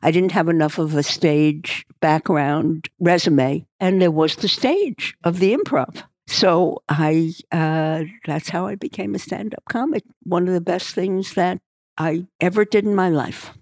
I 0.00 0.12
didn't 0.12 0.32
have 0.32 0.48
enough 0.48 0.78
of 0.78 0.94
a 0.94 1.02
stage 1.02 1.84
background 2.00 2.88
resume, 3.00 3.66
and 3.80 4.00
there 4.00 4.12
was 4.12 4.36
the 4.36 4.48
stage 4.48 5.16
of 5.24 5.40
the 5.40 5.56
improv. 5.56 6.02
So 6.28 6.82
I 6.88 7.32
uh, 7.50 8.04
that's 8.24 8.48
how 8.48 8.66
I 8.66 8.76
became 8.76 9.14
a 9.14 9.18
stand-up 9.18 9.64
comic. 9.68 10.04
One 10.22 10.46
of 10.46 10.54
the 10.54 10.60
best 10.60 10.94
things 10.94 11.34
that 11.34 11.58
I 11.96 12.26
ever 12.40 12.64
did 12.64 12.84
in 12.84 12.94
my 12.94 13.08
life. 13.08 13.52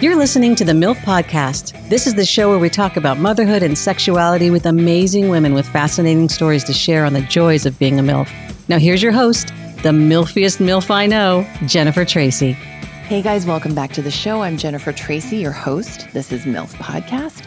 You're 0.00 0.16
listening 0.16 0.54
to 0.56 0.64
the 0.64 0.74
MILF 0.74 0.96
Podcast. 0.96 1.88
This 1.88 2.06
is 2.06 2.14
the 2.14 2.26
show 2.26 2.50
where 2.50 2.58
we 2.58 2.68
talk 2.68 2.98
about 2.98 3.18
motherhood 3.18 3.62
and 3.62 3.78
sexuality 3.78 4.50
with 4.50 4.66
amazing 4.66 5.30
women 5.30 5.54
with 5.54 5.66
fascinating 5.66 6.28
stories 6.28 6.62
to 6.64 6.74
share 6.74 7.06
on 7.06 7.14
the 7.14 7.22
joys 7.22 7.64
of 7.64 7.78
being 7.78 7.98
a 7.98 8.02
MILF. 8.02 8.43
Now, 8.66 8.78
here's 8.78 9.02
your 9.02 9.12
host, 9.12 9.48
the 9.82 9.90
MILFiest 9.90 10.58
MILF 10.58 10.90
I 10.90 11.04
know, 11.04 11.46
Jennifer 11.66 12.02
Tracy. 12.06 12.52
Hey 12.52 13.20
guys, 13.20 13.44
welcome 13.44 13.74
back 13.74 13.92
to 13.92 14.00
the 14.00 14.10
show. 14.10 14.40
I'm 14.40 14.56
Jennifer 14.56 14.90
Tracy, 14.90 15.36
your 15.36 15.52
host. 15.52 16.08
This 16.14 16.32
is 16.32 16.46
MILF 16.46 16.72
Podcast, 16.76 17.46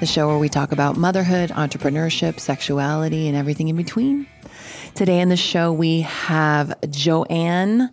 the 0.00 0.06
show 0.06 0.26
where 0.26 0.38
we 0.38 0.48
talk 0.48 0.72
about 0.72 0.96
motherhood, 0.96 1.50
entrepreneurship, 1.50 2.40
sexuality, 2.40 3.28
and 3.28 3.36
everything 3.36 3.68
in 3.68 3.76
between. 3.76 4.26
Today 4.96 5.20
in 5.20 5.28
the 5.28 5.36
show, 5.36 5.72
we 5.72 6.00
have 6.00 6.74
Joanne 6.90 7.92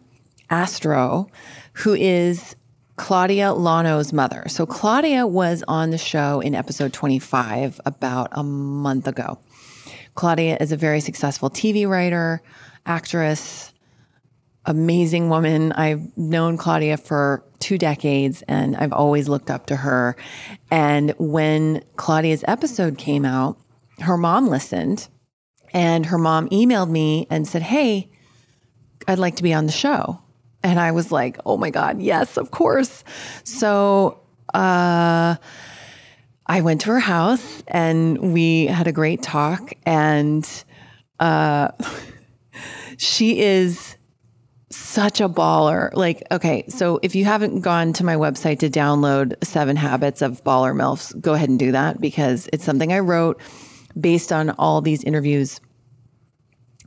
Astrow, 0.49 1.29
who 1.73 1.93
is 1.93 2.55
Claudia 2.95 3.53
Lonow's 3.53 4.11
mother. 4.11 4.45
So, 4.47 4.65
Claudia 4.65 5.27
was 5.27 5.63
on 5.67 5.91
the 5.91 5.99
show 5.99 6.39
in 6.39 6.55
episode 6.55 6.91
25 6.91 7.79
about 7.85 8.29
a 8.31 8.41
month 8.41 9.07
ago. 9.07 9.37
Claudia 10.15 10.57
is 10.59 10.71
a 10.71 10.77
very 10.77 10.99
successful 10.99 11.49
TV 11.49 11.87
writer, 11.87 12.41
actress, 12.85 13.73
amazing 14.65 15.29
woman. 15.29 15.71
I've 15.73 16.15
known 16.17 16.57
Claudia 16.57 16.97
for 16.97 17.43
two 17.59 17.77
decades 17.77 18.43
and 18.47 18.75
I've 18.75 18.93
always 18.93 19.27
looked 19.27 19.49
up 19.49 19.67
to 19.67 19.75
her. 19.75 20.15
And 20.71 21.13
when 21.17 21.83
Claudia's 21.95 22.43
episode 22.47 22.97
came 22.97 23.25
out, 23.25 23.57
her 23.99 24.17
mom 24.17 24.47
listened 24.47 25.07
and 25.73 26.05
her 26.05 26.17
mom 26.17 26.49
emailed 26.49 26.89
me 26.89 27.27
and 27.29 27.47
said, 27.47 27.61
Hey, 27.61 28.09
I'd 29.07 29.19
like 29.19 29.37
to 29.37 29.43
be 29.43 29.53
on 29.53 29.65
the 29.65 29.71
show. 29.71 30.19
And 30.63 30.79
I 30.79 30.91
was 30.91 31.11
like, 31.11 31.37
oh 31.45 31.57
my 31.57 31.69
God, 31.69 32.01
yes, 32.01 32.37
of 32.37 32.51
course. 32.51 33.03
So 33.43 34.21
uh, 34.53 35.35
I 36.45 36.61
went 36.61 36.81
to 36.81 36.87
her 36.87 36.99
house 36.99 37.63
and 37.67 38.33
we 38.33 38.65
had 38.65 38.87
a 38.87 38.91
great 38.91 39.21
talk. 39.21 39.73
And 39.85 40.47
uh, 41.19 41.69
she 42.97 43.39
is 43.39 43.97
such 44.69 45.21
a 45.21 45.29
baller. 45.29 45.93
Like, 45.93 46.23
okay, 46.31 46.65
so 46.67 46.99
if 47.01 47.15
you 47.15 47.25
haven't 47.25 47.61
gone 47.61 47.93
to 47.93 48.03
my 48.03 48.15
website 48.15 48.59
to 48.59 48.69
download 48.69 49.35
Seven 49.43 49.75
Habits 49.75 50.21
of 50.21 50.43
Baller 50.43 50.75
MILFs, 50.75 51.19
go 51.21 51.33
ahead 51.33 51.49
and 51.49 51.59
do 51.59 51.71
that 51.71 52.01
because 52.01 52.49
it's 52.51 52.63
something 52.63 52.91
I 52.91 52.99
wrote 52.99 53.39
based 53.99 54.31
on 54.31 54.49
all 54.51 54.81
these 54.81 55.03
interviews 55.03 55.61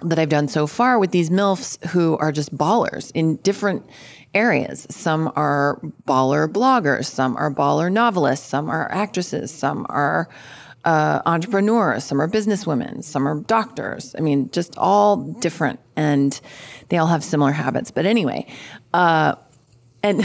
that 0.03 0.19
I've 0.19 0.29
done 0.29 0.49
so 0.49 0.67
far 0.67 0.99
with 0.99 1.11
these 1.11 1.31
MILFs 1.31 1.83
who 1.87 2.19
are 2.19 2.33
just 2.33 2.55
ballers 2.57 3.11
in 3.15 3.37
different 3.37 3.89
areas. 4.35 4.87
Some 4.91 5.33
are 5.37 5.81
baller 6.07 6.49
bloggers, 6.49 7.07
some 7.07 7.37
are 7.37 7.51
baller 7.51 7.91
novelists, 7.91 8.47
some 8.47 8.69
are 8.71 8.91
actresses, 8.93 9.53
some 9.53 9.87
are 9.89 10.29
uh, 10.85 11.21
entrepreneurs, 11.27 12.05
some 12.05 12.21
are 12.21 12.29
businesswomen, 12.29 13.03
some 13.03 13.27
are 13.27 13.41
doctors. 13.41 14.15
I 14.17 14.21
mean, 14.21 14.51
just 14.51 14.77
all 14.79 15.17
different, 15.17 15.81
and 15.97 16.39
they 16.89 16.99
all 16.99 17.09
have 17.09 17.25
similar 17.25 17.53
habits. 17.53 17.91
But 17.91 18.07
anyway, 18.07 18.47
uh, 18.95 19.35
and 20.03 20.25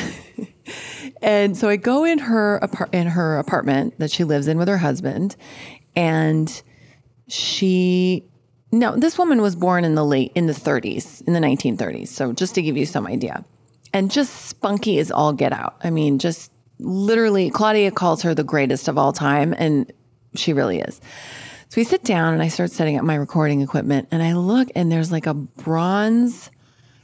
and 1.21 1.57
so 1.57 1.67
I 1.67 1.77
go 1.77 2.03
in 2.03 2.19
her 2.19 2.57
apart- 2.57 2.93
in 2.93 3.07
her 3.07 3.39
apartment 3.39 3.97
that 3.99 4.11
she 4.11 4.23
lives 4.23 4.47
in 4.47 4.57
with 4.57 4.67
her 4.67 4.77
husband, 4.77 5.35
and 5.95 6.61
she 7.27 8.25
no, 8.71 8.95
this 8.95 9.17
woman 9.17 9.41
was 9.41 9.55
born 9.55 9.83
in 9.83 9.95
the 9.95 10.05
late 10.05 10.31
in 10.35 10.45
the 10.45 10.53
30s, 10.53 11.25
in 11.27 11.33
the 11.33 11.39
1930s. 11.39 12.07
So 12.07 12.31
just 12.33 12.55
to 12.55 12.61
give 12.61 12.77
you 12.77 12.85
some 12.85 13.05
idea. 13.05 13.43
And 13.93 14.09
just 14.09 14.45
spunky 14.45 14.99
as 14.99 15.11
all 15.11 15.33
get 15.33 15.51
out. 15.51 15.75
I 15.83 15.89
mean, 15.89 16.19
just 16.19 16.51
literally 16.79 17.49
Claudia 17.49 17.91
calls 17.91 18.21
her 18.21 18.33
the 18.33 18.43
greatest 18.43 18.87
of 18.87 18.97
all 18.97 19.13
time 19.13 19.53
and 19.57 19.91
she 20.35 20.53
really 20.53 20.79
is. 20.79 21.01
So 21.69 21.79
we 21.79 21.83
sit 21.83 22.03
down 22.03 22.33
and 22.33 22.41
I 22.41 22.47
start 22.47 22.71
setting 22.71 22.97
up 22.97 23.03
my 23.03 23.15
recording 23.15 23.61
equipment 23.61 24.07
and 24.11 24.23
I 24.23 24.33
look 24.33 24.69
and 24.75 24.91
there's 24.91 25.11
like 25.11 25.27
a 25.27 25.33
bronze 25.33 26.49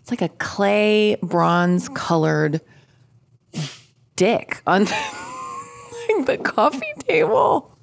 it's 0.07 0.21
like 0.21 0.31
a 0.31 0.33
clay 0.37 1.17
bronze 1.21 1.89
colored 1.89 2.61
dick 4.15 4.61
on 4.65 4.85
the 6.25 6.39
coffee 6.41 6.93
table. 6.99 7.77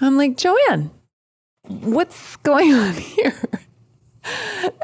I'm 0.00 0.16
like, 0.16 0.36
"Joanne, 0.36 0.90
what's 1.68 2.34
going 2.38 2.74
on 2.74 2.94
here? 2.94 3.32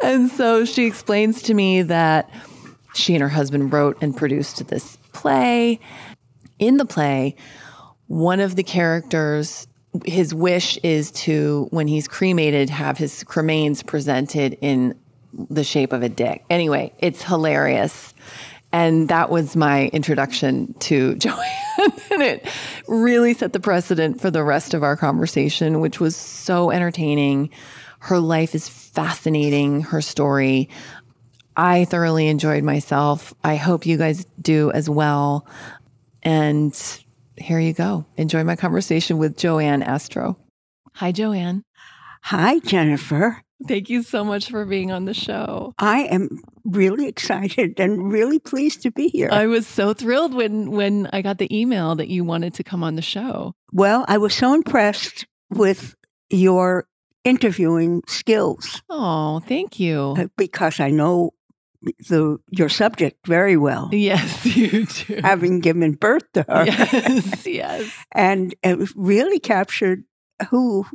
and 0.05 0.31
so 0.31 0.65
she 0.65 0.87
explains 0.87 1.43
to 1.43 1.55
me 1.55 1.83
that 1.83 2.31
she 2.95 3.15
and 3.15 3.23
her 3.23 3.29
husband 3.29 3.73
wrote 3.73 3.99
and 4.01 4.17
produced 4.17 4.67
this 4.69 4.97
play. 5.13 5.81
In 6.59 6.77
the 6.77 6.85
play, 6.85 7.37
one 8.07 8.41
of 8.41 8.57
the 8.57 8.63
characters, 8.63 9.67
his 10.05 10.35
wish 10.35 10.79
is 10.83 11.11
to, 11.13 11.67
when 11.71 11.89
he's 11.89 12.09
cremated, 12.09 12.71
have 12.71 12.99
his 12.99 13.25
cremains 13.25 13.85
presented 13.85 14.59
in 14.61 14.99
the 15.49 15.65
shape 15.65 15.93
of 15.93 16.03
a 16.03 16.09
dick. 16.09 16.45
Anyway, 16.51 16.93
it's 16.99 17.23
hilarious. 17.23 18.15
And 18.73 19.09
that 19.09 19.29
was 19.31 19.55
my 19.55 19.87
introduction 19.89 20.75
to 20.81 21.15
Joanne. 21.17 21.39
and 22.11 22.23
it 22.23 22.47
really 22.89 23.35
set 23.35 23.53
the 23.53 23.61
precedent 23.61 24.21
for 24.21 24.31
the 24.31 24.43
rest 24.43 24.75
of 24.75 24.83
our 24.83 24.97
conversation, 24.97 25.81
which 25.81 26.01
was 26.01 26.17
so 26.17 26.71
entertaining. 26.71 27.51
Her 27.99 28.19
life 28.19 28.55
is 28.55 28.69
fascinating, 28.69 29.83
her 29.83 30.01
story. 30.01 30.69
I 31.57 31.85
thoroughly 31.85 32.29
enjoyed 32.29 32.65
myself. 32.65 33.35
I 33.45 33.57
hope 33.57 33.87
you 33.87 33.97
guys 33.99 34.27
do 34.41 34.71
as 34.73 34.89
well. 34.89 35.47
And 36.23 36.75
here 37.37 37.59
you 37.59 37.73
go. 37.73 38.07
Enjoy 38.17 38.45
my 38.45 38.57
conversation 38.57 39.19
with 39.19 39.37
Joanne 39.37 39.83
Astrow. 39.83 40.37
Hi, 40.95 41.13
Joanne. 41.13 41.65
Hi, 42.23 42.59
Jennifer. 42.61 43.43
Thank 43.67 43.91
you 43.91 44.03
so 44.03 44.25
much 44.25 44.51
for 44.51 44.65
being 44.65 44.91
on 44.91 45.05
the 45.05 45.15
show. 45.15 45.73
I 45.79 46.03
am 46.05 46.41
really 46.65 47.07
excited 47.07 47.79
and 47.79 48.13
really 48.13 48.39
pleased 48.39 48.83
to 48.83 48.91
be 48.91 49.09
here. 49.09 49.29
I 49.31 49.47
was 49.47 49.67
so 49.67 49.95
thrilled 49.95 50.35
when 50.35 50.71
when 50.73 51.09
I 51.13 51.23
got 51.23 51.39
the 51.39 51.55
email 51.57 51.95
that 51.97 52.09
you 52.09 52.25
wanted 52.25 52.55
to 52.55 52.65
come 52.65 52.83
on 52.83 52.97
the 52.97 53.03
show. 53.03 53.55
Well, 53.73 54.05
I 54.09 54.19
was 54.19 54.35
so 54.35 54.55
impressed 54.55 55.27
with 55.51 55.95
your 56.31 56.87
interviewing 57.25 58.03
skills. 58.09 58.83
Oh, 58.91 59.41
thank 59.41 59.79
you. 59.79 60.15
Uh, 60.19 60.27
because 60.37 60.81
I 60.81 60.91
know 60.91 61.33
the 62.09 62.39
your 62.51 62.69
subject 62.69 63.27
very 63.27 63.57
well. 63.57 63.89
Yes, 63.93 64.45
you 64.57 64.87
do. 64.87 65.21
Having 65.23 65.61
given 65.61 65.93
birth 65.93 66.31
to 66.35 66.45
her. 66.49 66.65
Yes, 66.65 67.47
yes. 67.47 67.93
and 68.13 68.55
it 68.63 68.91
really 68.97 69.39
captured 69.39 70.05
who 70.51 70.87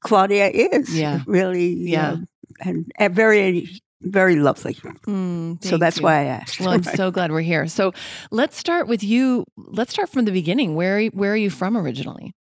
Claudia 0.00 0.48
is. 0.48 0.96
Yeah. 0.98 1.20
Really. 1.26 1.74
Yeah. 1.74 2.12
Um, 2.12 2.28
and, 2.60 2.92
and 2.96 3.14
very, 3.14 3.68
very 4.00 4.36
lovely. 4.36 4.74
Mm, 5.06 5.62
so 5.64 5.76
that's 5.76 5.98
you. 5.98 6.04
why 6.04 6.20
I 6.20 6.24
asked. 6.24 6.60
Well, 6.60 6.70
I'm 6.70 6.82
so 6.82 7.10
glad 7.10 7.32
we're 7.32 7.40
here. 7.40 7.66
So 7.68 7.92
let's 8.30 8.56
start 8.56 8.88
with 8.88 9.02
you. 9.02 9.44
Let's 9.56 9.92
start 9.92 10.10
from 10.10 10.24
the 10.24 10.32
beginning. 10.32 10.74
Where 10.74 11.06
where 11.06 11.32
are 11.32 11.36
you 11.36 11.50
from 11.50 11.76
originally? 11.76 12.34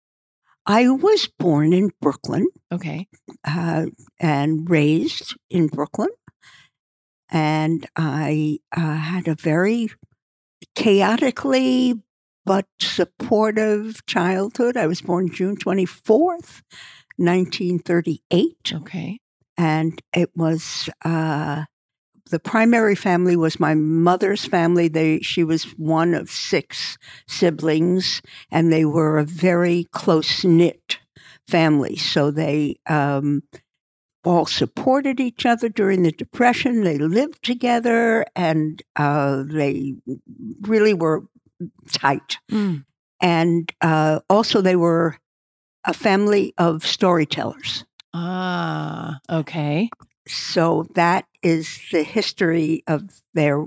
I 0.65 0.87
was 0.89 1.27
born 1.39 1.73
in 1.73 1.89
Brooklyn. 1.99 2.47
Okay. 2.71 3.07
Uh, 3.43 3.87
and 4.19 4.69
raised 4.69 5.35
in 5.49 5.67
Brooklyn. 5.67 6.09
And 7.29 7.87
I 7.95 8.59
uh, 8.75 8.95
had 8.95 9.27
a 9.27 9.35
very 9.35 9.89
chaotically 10.75 11.95
but 12.45 12.65
supportive 12.79 14.05
childhood. 14.07 14.75
I 14.75 14.87
was 14.87 15.01
born 15.01 15.29
June 15.31 15.55
24th, 15.55 16.61
1938. 17.17 18.73
Okay. 18.73 19.19
And 19.57 20.01
it 20.15 20.31
was 20.35 20.89
uh, 21.03 21.65
the 22.29 22.39
primary 22.39 22.95
family 22.95 23.35
was 23.35 23.59
my 23.59 23.73
mother's 23.75 24.45
family. 24.45 24.87
They 24.87 25.19
she 25.19 25.43
was 25.43 25.63
one 25.77 26.13
of 26.13 26.29
six 26.29 26.97
siblings, 27.27 28.21
and 28.51 28.71
they 28.71 28.85
were 28.85 29.17
a 29.17 29.25
very 29.25 29.87
close 29.91 30.43
knit 30.43 30.99
family. 31.47 31.97
So 31.97 32.31
they 32.31 32.77
um, 32.87 33.43
all 34.23 34.45
supported 34.45 35.19
each 35.19 35.45
other 35.45 35.69
during 35.69 36.03
the 36.03 36.11
Depression. 36.11 36.83
They 36.83 36.97
lived 36.97 37.43
together, 37.43 38.25
and 38.35 38.81
uh, 38.95 39.43
they 39.45 39.95
really 40.61 40.93
were 40.93 41.23
tight. 41.91 42.37
Mm. 42.51 42.85
And 43.21 43.71
uh, 43.81 44.19
also, 44.29 44.61
they 44.61 44.75
were 44.75 45.17
a 45.85 45.93
family 45.93 46.53
of 46.57 46.85
storytellers. 46.85 47.85
Ah, 48.13 49.19
okay. 49.29 49.89
so 50.27 50.87
that 50.95 51.25
is 51.43 51.79
the 51.91 52.03
history 52.03 52.83
of 52.87 53.21
their 53.33 53.65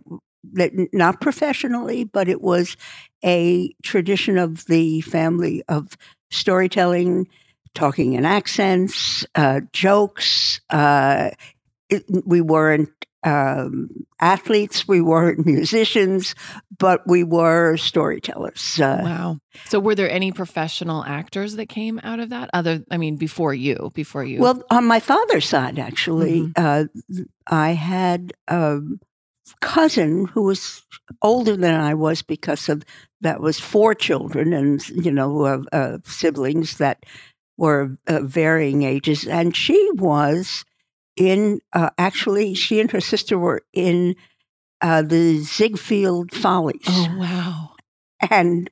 that 0.55 0.73
not 0.93 1.21
professionally, 1.21 2.05
but 2.05 2.29
it 2.29 2.43
was 2.43 2.77
a 3.25 3.73
tradition 3.83 4.39
of 4.39 4.65
the 4.67 5.01
family 5.03 5.63
of 5.69 5.97
storytelling, 6.31 7.29
talking 7.75 8.15
in 8.15 8.25
accents, 8.25 9.25
uh, 9.35 9.61
jokes. 9.73 10.61
Uh, 10.71 11.31
it, 11.89 12.05
we 12.27 12.41
weren't 12.41 12.91
um, 13.25 13.89
athletes, 14.21 14.89
we 14.89 15.01
weren't 15.01 15.47
musicians, 15.47 16.35
but 16.79 17.07
we 17.07 17.23
were 17.25 17.77
storytellers. 17.77 18.81
Uh, 18.81 19.01
wow. 19.03 19.39
So, 19.67 19.79
were 19.79 19.95
there 19.95 20.11
any 20.11 20.33
professional 20.33 21.05
actors 21.05 21.57
that 21.57 21.67
came 21.67 22.01
out 22.03 22.21
of 22.21 22.31
that? 22.31 22.51
Other, 22.53 22.85
I 22.91 22.97
mean, 22.97 23.17
before 23.17 23.55
you, 23.55 23.93
before 23.95 24.25
you? 24.25 24.41
Well, 24.41 24.63
on 24.71 24.87
my 24.87 25.01
father's 25.01 25.47
side, 25.49 25.79
actually, 25.79 26.43
mm-hmm. 26.43 26.53
uh, 26.57 27.25
I 27.47 27.73
had 27.73 28.33
a 28.49 28.81
cousin 29.61 30.27
who 30.27 30.43
was 30.43 30.83
older 31.21 31.57
than 31.57 31.75
I 31.75 31.95
was 31.95 32.23
because 32.23 32.69
of 32.69 32.85
that 33.21 33.41
was 33.41 33.61
four 33.61 33.95
children 33.95 34.53
and 34.53 34.87
you 34.89 35.11
know 35.11 35.45
uh, 35.45 35.63
uh 35.73 35.99
siblings 36.05 36.79
that 36.79 37.05
were 37.57 37.97
uh, 38.07 38.21
varying 38.21 38.83
ages, 38.83 39.27
and 39.27 39.55
she 39.57 39.91
was 39.95 40.65
in 41.17 41.61
uh, 41.73 41.91
actually 41.99 42.55
she 42.55 42.81
and 42.81 42.91
her 42.91 43.01
sister 43.01 43.39
were 43.39 43.63
in 43.73 44.15
uh, 44.81 45.03
the 45.03 45.39
Ziegfeld 45.39 46.33
Follies. 46.35 46.83
Oh 46.89 47.17
wow! 47.19 47.71
And 48.31 48.71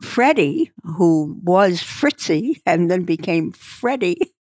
Freddie, 0.00 0.72
who 0.82 1.38
was 1.42 1.82
Fritzy 1.82 2.60
and 2.66 2.90
then 2.90 3.04
became 3.04 3.52
Freddie, 3.52 4.34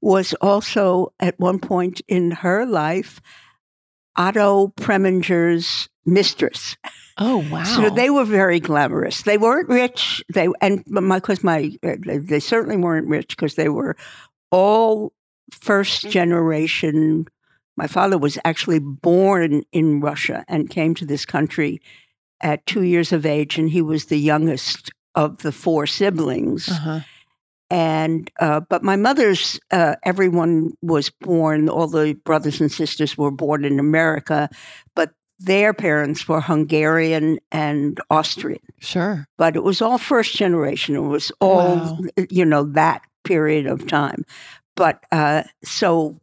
was 0.00 0.34
also 0.40 1.12
at 1.20 1.38
one 1.38 1.58
point 1.58 2.00
in 2.08 2.30
her 2.30 2.66
life 2.66 3.20
Otto 4.16 4.68
Preminger's 4.68 5.88
mistress. 6.04 6.76
Oh 7.18 7.46
wow! 7.50 7.64
So 7.64 7.90
they 7.90 8.10
were 8.10 8.24
very 8.24 8.60
glamorous. 8.60 9.22
They 9.22 9.38
weren't 9.38 9.68
rich. 9.68 10.22
They 10.32 10.48
and 10.60 10.82
my 10.86 11.18
because 11.18 11.44
my, 11.44 11.72
my 11.82 11.96
they 12.18 12.40
certainly 12.40 12.76
weren't 12.76 13.08
rich 13.08 13.28
because 13.28 13.54
they 13.54 13.68
were 13.68 13.96
all 14.50 15.12
first 15.50 16.08
generation. 16.08 17.26
My 17.76 17.86
father 17.86 18.18
was 18.18 18.38
actually 18.44 18.80
born 18.80 19.62
in 19.72 20.00
Russia 20.00 20.44
and 20.48 20.70
came 20.70 20.94
to 20.94 21.06
this 21.06 21.24
country 21.24 21.80
at 22.40 22.66
two 22.66 22.82
years 22.82 23.12
of 23.12 23.24
age, 23.24 23.58
and 23.58 23.70
he 23.70 23.82
was 23.82 24.06
the 24.06 24.18
youngest 24.18 24.90
of 25.14 25.38
the 25.38 25.52
four 25.52 25.86
siblings. 25.86 26.68
Uh-huh. 26.68 27.00
And 27.70 28.30
uh, 28.38 28.60
but 28.60 28.82
my 28.82 28.96
mother's 28.96 29.58
uh, 29.70 29.96
everyone 30.02 30.72
was 30.82 31.08
born. 31.08 31.70
All 31.70 31.86
the 31.86 32.14
brothers 32.24 32.60
and 32.60 32.70
sisters 32.70 33.16
were 33.16 33.30
born 33.30 33.64
in 33.64 33.78
America, 33.78 34.50
but 34.94 35.12
their 35.44 35.72
parents 35.72 36.28
were 36.28 36.40
Hungarian 36.40 37.38
and 37.50 38.00
Austrian. 38.10 38.60
Sure, 38.78 39.26
but 39.36 39.56
it 39.56 39.62
was 39.62 39.82
all 39.82 39.98
first 39.98 40.34
generation. 40.34 40.96
It 40.96 41.00
was 41.00 41.32
all 41.40 41.76
wow. 41.76 41.98
you 42.30 42.44
know 42.44 42.64
that 42.64 43.02
period 43.24 43.66
of 43.66 43.86
time. 43.86 44.24
But 44.74 45.04
uh, 45.12 45.42
so 45.62 46.20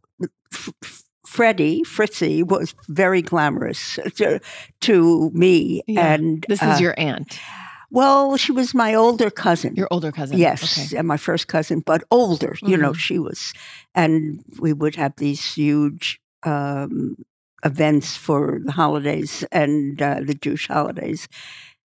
F- 0.54 1.04
Freddie 1.26 1.84
Fritzy 1.84 2.44
was 2.44 2.74
very 2.88 3.22
glamorous 3.22 4.00
to, 4.16 4.40
to 4.82 5.30
me. 5.32 5.84
Yeah. 5.88 6.14
And 6.14 6.44
this 6.48 6.62
is 6.62 6.68
uh, 6.68 6.78
your 6.80 6.96
aunt. 6.98 7.40
Well, 7.92 8.38
she 8.38 8.52
was 8.52 8.74
my 8.74 8.94
older 8.94 9.30
cousin. 9.30 9.76
Your 9.76 9.88
older 9.92 10.12
cousin. 10.12 10.38
Yes, 10.38 10.88
okay. 10.88 10.98
and 10.98 11.08
my 11.08 11.18
first 11.18 11.48
cousin, 11.48 11.82
but 11.82 12.04
older. 12.12 12.50
Mm-hmm. 12.50 12.68
You 12.68 12.78
know, 12.78 12.92
mm-hmm. 12.92 13.00
she 13.00 13.20
was, 13.20 13.54
and 13.96 14.44
we 14.60 14.74
would 14.74 14.96
have 14.96 15.16
these 15.18 15.54
huge 15.54 16.20
um, 16.44 17.18
events 17.64 18.16
for 18.16 18.60
the 18.64 18.72
holidays 18.72 19.44
and 19.52 20.02
uh, 20.02 20.22
the 20.24 20.34
Jewish 20.34 20.68
holidays, 20.68 21.28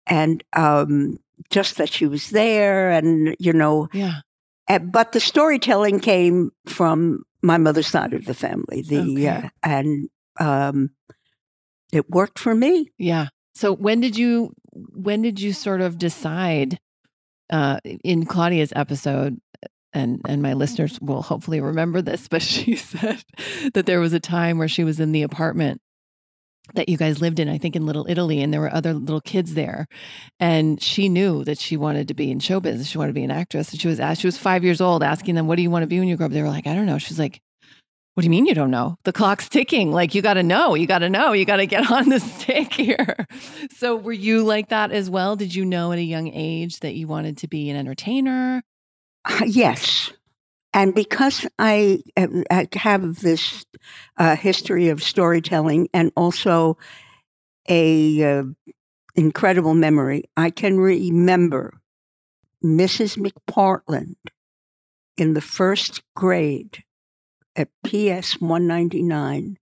and 0.06 0.42
um, 0.54 1.18
just 1.50 1.76
that 1.76 1.90
she 1.90 2.06
was 2.06 2.30
there, 2.30 2.90
and 2.90 3.36
you 3.38 3.52
know, 3.52 3.88
yeah. 3.92 4.20
Uh, 4.68 4.78
but 4.78 5.12
the 5.12 5.20
storytelling 5.20 5.98
came 5.98 6.52
from 6.66 7.24
my 7.42 7.58
mother's 7.58 7.88
side 7.88 8.12
of 8.12 8.24
the 8.24 8.34
family. 8.34 8.82
The 8.82 9.00
okay. 9.00 9.26
uh, 9.28 9.48
and 9.62 10.08
um, 10.38 10.90
it 11.92 12.08
worked 12.10 12.38
for 12.38 12.54
me. 12.54 12.90
Yeah. 12.98 13.28
So 13.54 13.72
when 13.74 14.00
did 14.00 14.16
you 14.16 14.54
when 14.72 15.22
did 15.22 15.40
you 15.40 15.52
sort 15.52 15.80
of 15.80 15.98
decide 15.98 16.78
uh, 17.50 17.80
in 18.04 18.26
Claudia's 18.26 18.72
episode? 18.76 19.40
And 19.92 20.20
and 20.28 20.40
my 20.40 20.52
listeners 20.52 21.00
will 21.00 21.22
hopefully 21.22 21.60
remember 21.60 22.00
this, 22.00 22.28
but 22.28 22.42
she 22.42 22.76
said 22.76 23.24
that 23.74 23.86
there 23.86 24.00
was 24.00 24.12
a 24.12 24.20
time 24.20 24.58
where 24.58 24.68
she 24.68 24.84
was 24.84 25.00
in 25.00 25.12
the 25.12 25.22
apartment 25.22 25.80
that 26.74 26.88
you 26.88 26.96
guys 26.96 27.20
lived 27.20 27.38
in, 27.38 27.48
I 27.48 27.58
think 27.58 27.76
in 27.76 27.86
Little 27.86 28.06
Italy, 28.08 28.40
and 28.40 28.52
there 28.52 28.60
were 28.60 28.72
other 28.72 28.94
little 28.94 29.20
kids 29.20 29.54
there. 29.54 29.86
And 30.38 30.82
she 30.82 31.08
knew 31.08 31.44
that 31.44 31.58
she 31.58 31.76
wanted 31.76 32.08
to 32.08 32.14
be 32.14 32.30
in 32.30 32.40
show 32.40 32.60
business. 32.60 32.86
She 32.88 32.98
wanted 32.98 33.10
to 33.10 33.20
be 33.20 33.24
an 33.24 33.30
actress. 33.30 33.70
And 33.70 33.80
she 33.80 33.88
was 33.88 34.00
asked, 34.00 34.20
she 34.20 34.26
was 34.26 34.38
five 34.38 34.64
years 34.64 34.80
old, 34.80 35.02
asking 35.02 35.34
them, 35.34 35.46
What 35.46 35.56
do 35.56 35.62
you 35.62 35.70
want 35.70 35.82
to 35.82 35.86
be 35.86 35.98
when 35.98 36.08
you 36.08 36.16
grow 36.16 36.26
up? 36.26 36.32
They 36.32 36.42
were 36.42 36.48
like, 36.48 36.66
I 36.66 36.74
don't 36.74 36.86
know. 36.86 36.98
She's 36.98 37.18
like, 37.18 37.40
What 38.14 38.22
do 38.22 38.26
you 38.26 38.30
mean 38.30 38.46
you 38.46 38.54
don't 38.54 38.70
know? 38.70 38.96
The 39.04 39.12
clock's 39.12 39.48
ticking. 39.48 39.90
Like, 39.92 40.14
you 40.14 40.22
got 40.22 40.34
to 40.34 40.42
know. 40.42 40.74
You 40.74 40.86
got 40.86 41.00
to 41.00 41.10
know. 41.10 41.32
You 41.32 41.44
got 41.44 41.56
to 41.56 41.66
get 41.66 41.90
on 41.90 42.08
the 42.08 42.20
stick 42.20 42.72
here. 42.72 43.26
So, 43.76 43.96
were 43.96 44.12
you 44.12 44.44
like 44.44 44.68
that 44.68 44.92
as 44.92 45.10
well? 45.10 45.36
Did 45.36 45.54
you 45.54 45.64
know 45.64 45.92
at 45.92 45.98
a 45.98 46.02
young 46.02 46.28
age 46.28 46.80
that 46.80 46.94
you 46.94 47.06
wanted 47.06 47.38
to 47.38 47.48
be 47.48 47.70
an 47.70 47.76
entertainer? 47.76 48.62
Uh, 49.24 49.44
yes. 49.46 50.12
And 50.72 50.94
because 50.94 51.46
I, 51.58 52.02
I 52.16 52.68
have 52.74 53.20
this 53.20 53.64
uh, 54.16 54.36
history 54.36 54.88
of 54.88 55.02
storytelling 55.02 55.88
and 55.92 56.12
also 56.16 56.78
a 57.68 58.22
uh, 58.22 58.44
incredible 59.16 59.74
memory, 59.74 60.24
I 60.36 60.50
can 60.50 60.78
remember 60.78 61.80
Mrs. 62.64 63.18
McPartland 63.18 64.16
in 65.16 65.34
the 65.34 65.40
first 65.40 66.02
grade 66.14 66.84
at 67.56 67.68
PS 67.84 68.40
199 68.40 69.58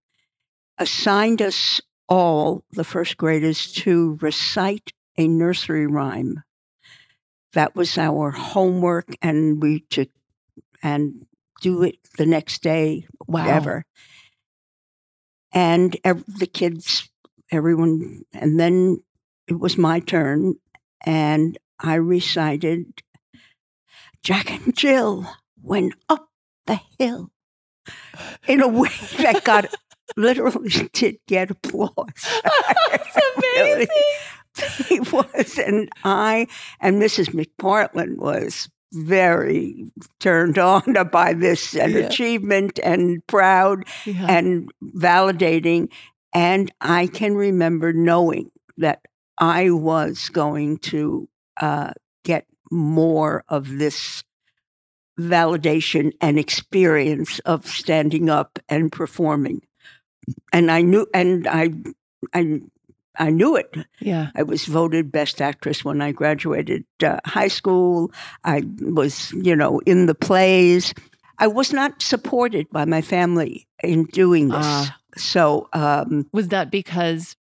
assigned 0.79 1.43
us 1.43 1.81
all, 2.09 2.65
the 2.71 2.85
first 2.85 3.17
graders, 3.17 3.73
to 3.73 4.19
recite 4.21 4.93
a 5.17 5.27
nursery 5.27 5.87
rhyme. 5.87 6.43
That 7.55 7.75
was 7.75 7.97
our 7.99 8.31
homework, 8.31 9.09
and 9.23 9.63
we 9.63 9.81
took 9.81 10.09
and 10.83 11.27
do 11.61 11.83
it 11.83 11.97
the 12.17 12.27
next 12.27 12.63
day, 12.63 13.07
whatever. 13.27 13.77
Wow. 13.77 13.83
And 15.53 15.97
ev- 16.05 16.25
the 16.27 16.47
kids, 16.47 17.09
everyone, 17.51 18.23
and 18.33 18.61
then 18.61 19.03
it 19.47 19.59
was 19.59 19.79
my 19.79 20.01
turn, 20.01 20.55
and 21.05 21.59
I 21.81 21.95
recited 21.95 23.03
Jack 24.23 24.51
and 24.51 24.77
Jill 24.77 25.27
went 25.63 25.95
up 26.09 26.29
the 26.67 26.81
hill 26.99 27.31
in 28.47 28.61
a 28.61 28.69
way 28.81 28.91
that 29.19 29.43
got 29.45 29.75
literally 30.17 30.71
did 30.93 31.19
get 31.27 31.51
applause. 31.51 31.95
That's 32.91 33.17
amazing. 33.37 33.87
He 34.89 35.01
was, 35.01 35.59
and 35.59 35.89
I 36.05 36.47
and 36.81 37.01
Mrs. 37.01 37.31
McPartland 37.31 38.17
was 38.19 38.69
very 38.93 39.91
turned 40.19 40.59
on 40.59 40.97
by 41.13 41.35
this 41.35 41.75
and 41.77 41.93
yeah. 41.93 42.01
achievement 42.01 42.79
and 42.83 43.27
proud 43.27 43.85
yeah. 44.05 44.27
and 44.29 44.71
validating. 44.83 45.91
And 46.33 46.71
I 46.81 47.07
can 47.07 47.35
remember 47.35 47.93
knowing 47.93 48.51
that 48.77 49.01
I 49.39 49.71
was 49.71 50.29
going 50.29 50.79
to 50.79 51.29
uh, 51.61 51.93
get 52.25 52.47
more 52.71 53.45
of 53.49 53.79
this 53.79 54.23
validation 55.19 56.13
and 56.21 56.39
experience 56.39 57.39
of 57.41 57.67
standing 57.67 58.31
up 58.31 58.59
and 58.69 58.93
performing. 58.93 59.63
And 60.53 60.71
I 60.71 60.83
knew, 60.83 61.07
and 61.13 61.49
I, 61.49 61.73
I 62.35 62.61
I 63.19 63.31
knew 63.31 63.57
it. 63.57 63.75
Yeah. 64.01 64.31
I 64.35 64.43
was 64.43 64.65
voted 64.65 65.11
best 65.13 65.41
actress 65.43 65.85
when 65.85 66.01
I 66.01 66.13
graduated 66.13 66.85
uh, 67.03 67.19
high 67.25 67.49
school. 67.49 68.13
I 68.45 68.63
was, 68.81 69.33
you 69.33 69.57
know, 69.57 69.81
in 69.81 70.07
the 70.07 70.15
plays. 70.15 70.95
I 71.39 71.47
was 71.47 71.73
not 71.73 72.01
supported 72.03 72.69
by 72.71 72.85
my 72.85 73.01
family 73.01 73.67
in 73.83 74.05
doing 74.05 74.49
this. 74.49 74.67
Uh, 74.67 74.87
so, 75.17 75.69
um, 75.73 76.27
was 76.33 76.49
that 76.49 76.71
because 76.71 77.37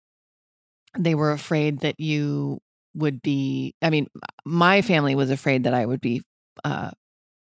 they 0.98 1.14
were 1.14 1.32
afraid 1.32 1.80
that 1.80 1.98
you 1.98 2.60
would 2.94 3.22
be? 3.22 3.74
I 3.82 3.90
mean, 3.90 4.08
my 4.44 4.82
family 4.82 5.14
was 5.14 5.30
afraid 5.30 5.64
that 5.64 5.74
I 5.74 5.86
would 5.86 6.00
be 6.00 6.22
uh, 6.64 6.90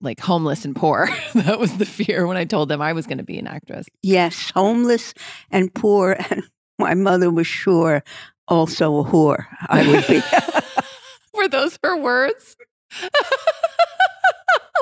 like 0.01 0.19
homeless 0.19 0.65
and 0.65 0.75
poor. 0.75 1.09
that 1.35 1.59
was 1.59 1.77
the 1.77 1.85
fear 1.85 2.27
when 2.27 2.37
I 2.37 2.45
told 2.45 2.69
them 2.69 2.81
I 2.81 2.93
was 2.93 3.07
going 3.07 3.17
to 3.17 3.23
be 3.23 3.37
an 3.37 3.47
actress. 3.47 3.85
Yes, 4.01 4.51
homeless 4.51 5.13
and 5.51 5.73
poor. 5.73 6.15
And 6.29 6.43
my 6.77 6.93
mother 6.93 7.29
was 7.29 7.47
sure 7.47 8.03
also 8.47 8.99
a 8.99 9.03
whore 9.03 9.45
I 9.67 9.87
would 9.87 10.07
be. 10.07 10.21
Were 11.33 11.47
those 11.47 11.77
her 11.83 11.97
words? 11.97 12.55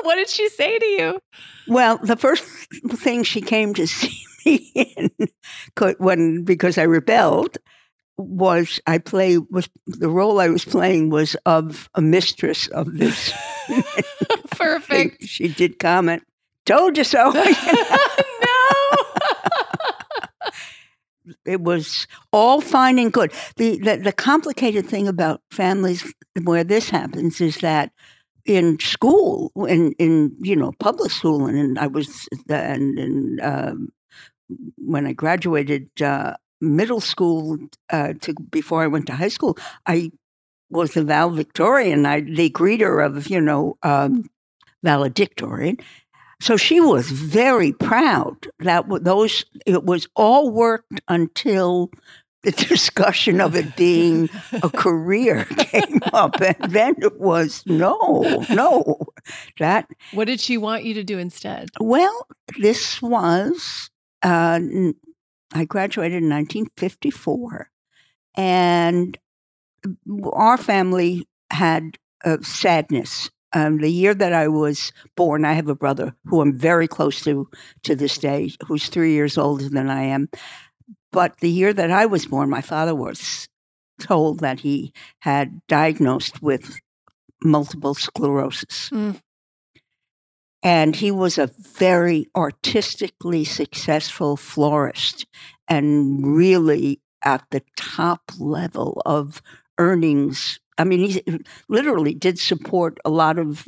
what 0.03 0.15
did 0.15 0.29
she 0.29 0.50
say 0.50 0.77
to 0.77 0.85
you? 0.85 1.19
Well, 1.67 1.97
the 1.97 2.17
first 2.17 2.43
thing 2.89 3.23
she 3.23 3.41
came 3.41 3.73
to 3.73 3.88
see 3.88 4.23
me 4.45 4.71
in, 4.75 5.09
when 5.97 6.43
because 6.43 6.77
I 6.77 6.83
rebelled, 6.83 7.57
was 8.17 8.79
I 8.85 9.00
play 9.00 9.38
was 9.38 9.67
the 9.88 10.09
role 10.09 10.39
I 10.39 10.50
was 10.50 10.65
playing 10.65 11.09
was 11.09 11.35
of 11.45 11.89
a 11.95 12.01
mistress 12.01 12.67
of 12.67 12.97
this. 12.97 13.33
Perfect. 14.51 15.23
she 15.23 15.47
did 15.47 15.79
comment, 15.79 16.23
"Told 16.65 16.97
you 16.97 17.03
so." 17.03 17.31
no. 17.31 17.43
It 21.46 21.62
was 21.62 22.08
all 22.32 22.62
fine 22.62 23.00
and 23.00 23.12
good. 23.13 23.32
The, 23.56 23.77
the, 23.80 23.98
the 23.98 24.12
complicated 24.12 24.86
thing 24.86 25.08
about 25.08 25.42
families 25.51 26.13
where 26.44 26.63
this 26.63 26.89
happens 26.89 27.42
is 27.42 27.58
that 27.58 27.92
in 28.46 28.77
school, 28.80 29.51
in 29.68 29.94
in 29.94 30.36
you 30.42 30.56
know 30.56 30.74
public 30.80 31.12
school, 31.12 31.46
and, 31.48 31.58
and 31.58 31.80
I 31.80 31.88
was 31.88 32.27
and, 32.50 33.00
and 33.00 33.42
um, 33.42 33.89
when 34.77 35.06
I 35.08 35.13
graduated 35.13 35.89
uh, 36.01 36.34
middle 36.60 37.00
school 37.00 37.58
uh, 37.89 38.13
to 38.22 38.34
before 38.51 38.84
I 38.84 38.88
went 38.88 39.08
to 39.08 39.15
high 39.15 39.30
school, 39.30 39.58
I 39.86 40.12
was 40.70 40.94
the 40.94 41.03
valedictorian. 41.03 42.06
I 42.06 42.22
the 42.22 42.50
greeter 42.50 43.06
of 43.06 43.27
you 43.27 43.39
know 43.39 43.77
um, 43.84 44.25
valedictorian. 44.84 45.77
So 46.43 46.57
she 46.57 46.81
was 46.81 47.09
very 47.09 47.71
proud 47.71 48.50
that 48.59 48.83
those 49.01 49.45
it 49.65 49.85
was 49.85 50.09
all 50.13 50.51
worked 50.51 51.00
until 51.07 51.89
the 52.41 52.51
discussion 52.69 53.39
of 53.39 53.55
it 53.55 53.77
being 53.77 54.29
a 54.62 54.69
career 54.69 55.45
came 55.57 56.01
up, 56.12 56.41
and 56.41 56.57
then 56.69 56.95
it 56.97 57.17
was 57.17 57.63
no, 57.65 58.43
no. 58.50 59.05
That 59.59 59.88
what 60.12 60.25
did 60.25 60.41
she 60.41 60.57
want 60.57 60.83
you 60.83 60.93
to 60.95 61.03
do 61.05 61.17
instead? 61.17 61.69
Well, 61.79 62.27
this 62.59 63.01
was 63.01 63.89
uh, 64.21 64.59
I 65.53 65.63
graduated 65.63 66.23
in 66.23 66.29
1954, 66.29 67.69
and 68.35 69.17
our 70.33 70.57
family 70.57 71.25
had 71.51 71.97
a 72.25 72.43
sadness. 72.43 73.29
Um, 73.53 73.77
the 73.77 73.91
year 73.91 74.13
that 74.15 74.33
I 74.33 74.48
was 74.48 74.91
born, 75.15 75.45
I 75.45 75.53
have 75.53 75.67
a 75.67 75.75
brother 75.75 76.15
who 76.25 76.41
I'm 76.41 76.57
very 76.57 76.88
close 76.88 77.22
to 77.24 77.48
to 77.83 77.95
this 77.95 78.17
day, 78.17 78.51
who's 78.65 78.89
three 78.89 79.13
years 79.13 79.38
older 79.38 79.69
than 79.69 79.89
I 79.89 80.03
am. 80.03 80.29
But 81.12 81.38
the 81.39 81.50
year 81.50 81.72
that 81.74 81.91
I 81.91 82.07
was 82.07 82.25
born, 82.25 82.50
my 82.50 82.62
father 82.62 82.95
was 82.95 83.48
told 84.00 84.39
that 84.39 84.60
he 84.60 84.93
had 85.19 85.62
diagnosed 85.67 86.41
with 86.41 86.79
multiple 87.43 87.93
sclerosis. 87.93 88.89
Mm. 88.89 89.19
And 90.63 90.95
he 90.95 91.12
was 91.12 91.38
a 91.38 91.51
very 91.77 92.27
artistically 92.36 93.43
successful 93.43 94.38
florist 94.38 95.25
and 95.67 96.36
really 96.36 97.01
at 97.24 97.43
the 97.51 97.62
top 97.75 98.31
level 98.39 99.01
of 99.05 99.41
earnings. 99.77 100.60
I 100.77 100.84
mean, 100.84 101.10
he 101.10 101.24
literally 101.68 102.13
did 102.13 102.39
support 102.39 102.98
a 103.06 103.10
lot 103.10 103.38
of 103.38 103.68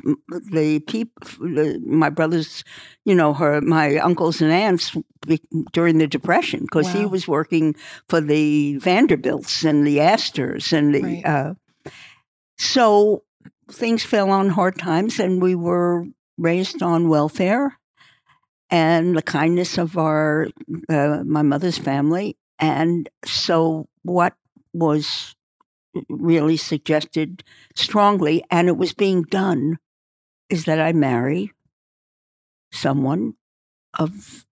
the 0.50 0.80
people, 0.86 1.80
my 1.84 2.10
brothers, 2.10 2.64
you 3.04 3.14
know, 3.14 3.32
her, 3.34 3.60
my 3.60 3.96
uncles 3.98 4.40
and 4.40 4.52
aunts 4.52 4.96
during 5.72 5.98
the 5.98 6.06
Depression, 6.06 6.60
because 6.60 6.86
wow. 6.86 7.00
he 7.00 7.06
was 7.06 7.28
working 7.28 7.74
for 8.08 8.20
the 8.20 8.78
Vanderbilts 8.78 9.64
and 9.64 9.86
the 9.86 10.00
Astors 10.00 10.72
and 10.72 10.94
the. 10.94 11.02
Right. 11.02 11.24
Uh, 11.24 11.54
so 12.58 13.22
things 13.70 14.02
fell 14.02 14.30
on 14.30 14.48
hard 14.48 14.78
times, 14.78 15.20
and 15.20 15.42
we 15.42 15.54
were 15.54 16.06
raised 16.38 16.82
on 16.82 17.08
welfare 17.08 17.78
and 18.70 19.16
the 19.16 19.22
kindness 19.22 19.78
of 19.78 19.96
our 19.96 20.48
uh, 20.88 21.22
my 21.24 21.42
mother's 21.42 21.78
family 21.78 22.36
and 22.58 23.08
so 23.24 23.88
what 24.02 24.34
was 24.72 25.35
really 26.08 26.56
suggested 26.56 27.44
strongly 27.74 28.42
and 28.50 28.68
it 28.68 28.76
was 28.76 28.92
being 28.92 29.22
done 29.22 29.78
is 30.48 30.64
that 30.64 30.80
i 30.80 30.92
marry 30.92 31.52
someone 32.72 33.34
of 33.98 34.46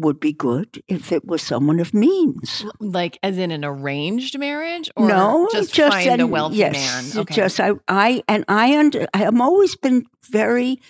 would 0.00 0.18
be 0.18 0.32
good 0.32 0.82
if 0.88 1.12
it 1.12 1.26
was 1.26 1.42
someone 1.42 1.78
of 1.78 1.92
means. 1.92 2.64
Like 2.80 3.18
as 3.22 3.36
in 3.36 3.50
an 3.50 3.64
arranged 3.64 4.38
marriage 4.38 4.90
or 4.96 5.06
no, 5.06 5.46
just, 5.52 5.74
just 5.74 5.92
find 5.92 6.10
an, 6.10 6.20
a 6.20 6.26
wealthy 6.26 6.56
yes, 6.56 7.14
man? 7.14 7.22
Okay. 7.22 7.34
Just 7.34 7.60
I 7.60 7.72
I 7.86 8.22
and 8.26 8.44
I 8.48 8.78
under 8.78 9.06
I 9.12 9.18
have 9.18 9.38
always 9.38 9.76
been 9.76 10.04
very 10.30 10.80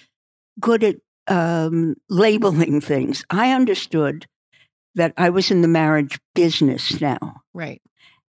good 0.60 0.84
at 0.84 0.96
um, 1.26 1.96
labeling 2.08 2.80
things. 2.80 3.24
I 3.30 3.52
understood 3.52 4.26
that 4.94 5.12
I 5.16 5.30
was 5.30 5.50
in 5.50 5.62
the 5.62 5.68
marriage 5.68 6.18
business 6.34 7.00
now. 7.00 7.42
Right. 7.52 7.82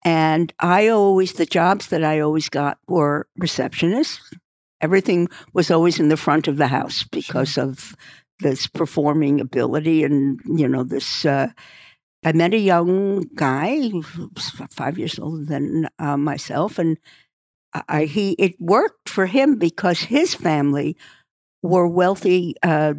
And 0.03 0.53
I 0.59 0.87
always, 0.87 1.33
the 1.33 1.45
jobs 1.45 1.87
that 1.87 2.03
I 2.03 2.19
always 2.19 2.49
got 2.49 2.79
were 2.87 3.27
receptionists. 3.39 4.19
Everything 4.81 5.27
was 5.53 5.69
always 5.69 5.99
in 5.99 6.09
the 6.09 6.17
front 6.17 6.47
of 6.47 6.57
the 6.57 6.67
house 6.67 7.03
because 7.03 7.57
of 7.57 7.95
this 8.39 8.65
performing 8.65 9.39
ability 9.39 10.03
and, 10.03 10.39
you 10.45 10.67
know, 10.67 10.83
this. 10.83 11.25
Uh, 11.25 11.49
I 12.23 12.33
met 12.33 12.53
a 12.53 12.59
young 12.59 13.29
guy, 13.35 13.89
five 14.69 14.97
years 14.97 15.17
older 15.17 15.43
than 15.43 15.87
uh, 15.97 16.17
myself, 16.17 16.77
and 16.77 16.97
I, 17.87 18.05
he 18.05 18.33
it 18.33 18.59
worked 18.59 19.09
for 19.09 19.25
him 19.25 19.55
because 19.55 19.99
his 19.99 20.35
family 20.35 20.97
were 21.63 21.87
wealthy 21.87 22.55
uh, 22.61 22.93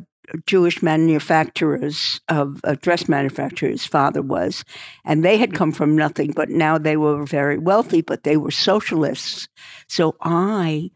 Jewish 0.47 0.83
manufacturers 0.83 2.21
of 2.29 2.61
uh, 2.65 2.77
dress 2.81 3.09
manufacturers. 3.09 3.85
Father 3.87 4.23
was, 4.23 4.65
and 5.05 5.25
they 5.25 5.37
had 5.37 5.55
come 5.55 5.73
from 5.73 5.97
nothing, 5.97 6.33
but 6.33 6.49
now 6.49 6.79
they 6.79 6.97
were 6.97 7.25
very 7.25 7.59
wealthy. 7.59 8.03
But 8.03 8.25
they 8.25 8.37
were 8.37 8.51
socialists, 8.51 9.49
so 9.89 10.17
I 10.21 10.91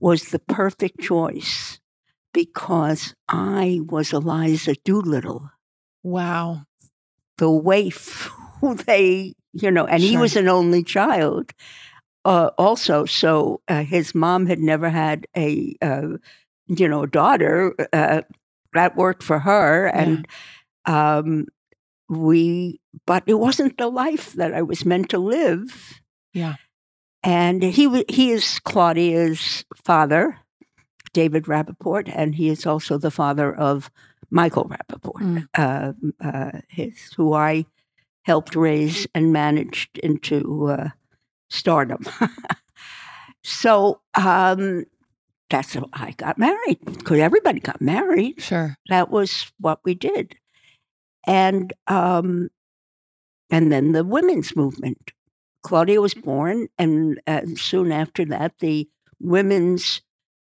was 0.00 0.24
the 0.24 0.38
perfect 0.38 1.00
choice 1.00 1.80
because 2.32 3.14
I 3.28 3.80
was 3.86 4.12
Eliza 4.12 4.74
Doolittle. 4.84 5.50
Wow, 6.02 6.62
the 7.38 7.50
waif 7.50 8.30
who 8.60 8.74
they, 8.74 9.34
you 9.52 9.70
know, 9.70 9.86
and 9.86 10.02
sure. 10.02 10.10
he 10.10 10.16
was 10.16 10.36
an 10.36 10.48
only 10.48 10.82
child. 10.82 11.52
Uh, 12.24 12.50
also, 12.58 13.04
so 13.06 13.60
uh, 13.68 13.82
his 13.84 14.14
mom 14.14 14.46
had 14.46 14.58
never 14.58 14.90
had 14.90 15.26
a 15.36 15.74
uh, 15.80 16.18
you 16.68 16.86
know, 16.86 17.06
daughter, 17.06 17.74
uh, 17.92 18.22
that 18.78 18.96
worked 18.96 19.24
for 19.24 19.40
her. 19.40 19.86
And 19.86 20.26
yeah. 20.86 21.18
um, 21.18 21.46
we, 22.08 22.80
but 23.06 23.24
it 23.26 23.34
wasn't 23.34 23.76
the 23.76 23.88
life 23.88 24.32
that 24.34 24.54
I 24.54 24.62
was 24.62 24.84
meant 24.84 25.10
to 25.10 25.18
live. 25.18 26.00
Yeah. 26.32 26.54
And 27.24 27.62
he 27.62 28.04
he 28.08 28.30
is 28.30 28.60
Claudia's 28.60 29.64
father, 29.84 30.38
David 31.12 31.44
Rapaport, 31.44 32.10
and 32.14 32.36
he 32.36 32.48
is 32.48 32.64
also 32.64 32.96
the 32.96 33.10
father 33.10 33.52
of 33.52 33.90
Michael 34.30 34.70
Rapaport, 34.70 35.20
mm. 35.20 35.48
uh, 35.58 35.92
uh, 36.24 36.60
his, 36.68 37.12
who 37.16 37.34
I 37.34 37.66
helped 38.22 38.54
raise 38.54 39.08
and 39.14 39.32
managed 39.32 39.98
into 39.98 40.68
uh, 40.68 40.88
stardom. 41.50 42.04
so 43.42 44.00
um, 44.14 44.84
that's 45.50 45.74
how 45.74 45.86
I 45.92 46.12
got 46.12 46.38
married 46.38 46.78
because 46.84 47.18
everybody 47.18 47.60
got 47.60 47.80
married. 47.80 48.40
Sure, 48.40 48.76
that 48.88 49.10
was 49.10 49.50
what 49.58 49.80
we 49.84 49.94
did, 49.94 50.36
and 51.26 51.72
um, 51.86 52.50
and 53.50 53.72
then 53.72 53.92
the 53.92 54.04
women's 54.04 54.54
movement. 54.56 55.12
Claudia 55.62 56.00
was 56.00 56.14
born, 56.14 56.68
and 56.78 57.20
uh, 57.26 57.42
soon 57.56 57.92
after 57.92 58.24
that, 58.26 58.52
the 58.60 58.88
women's 59.20 60.00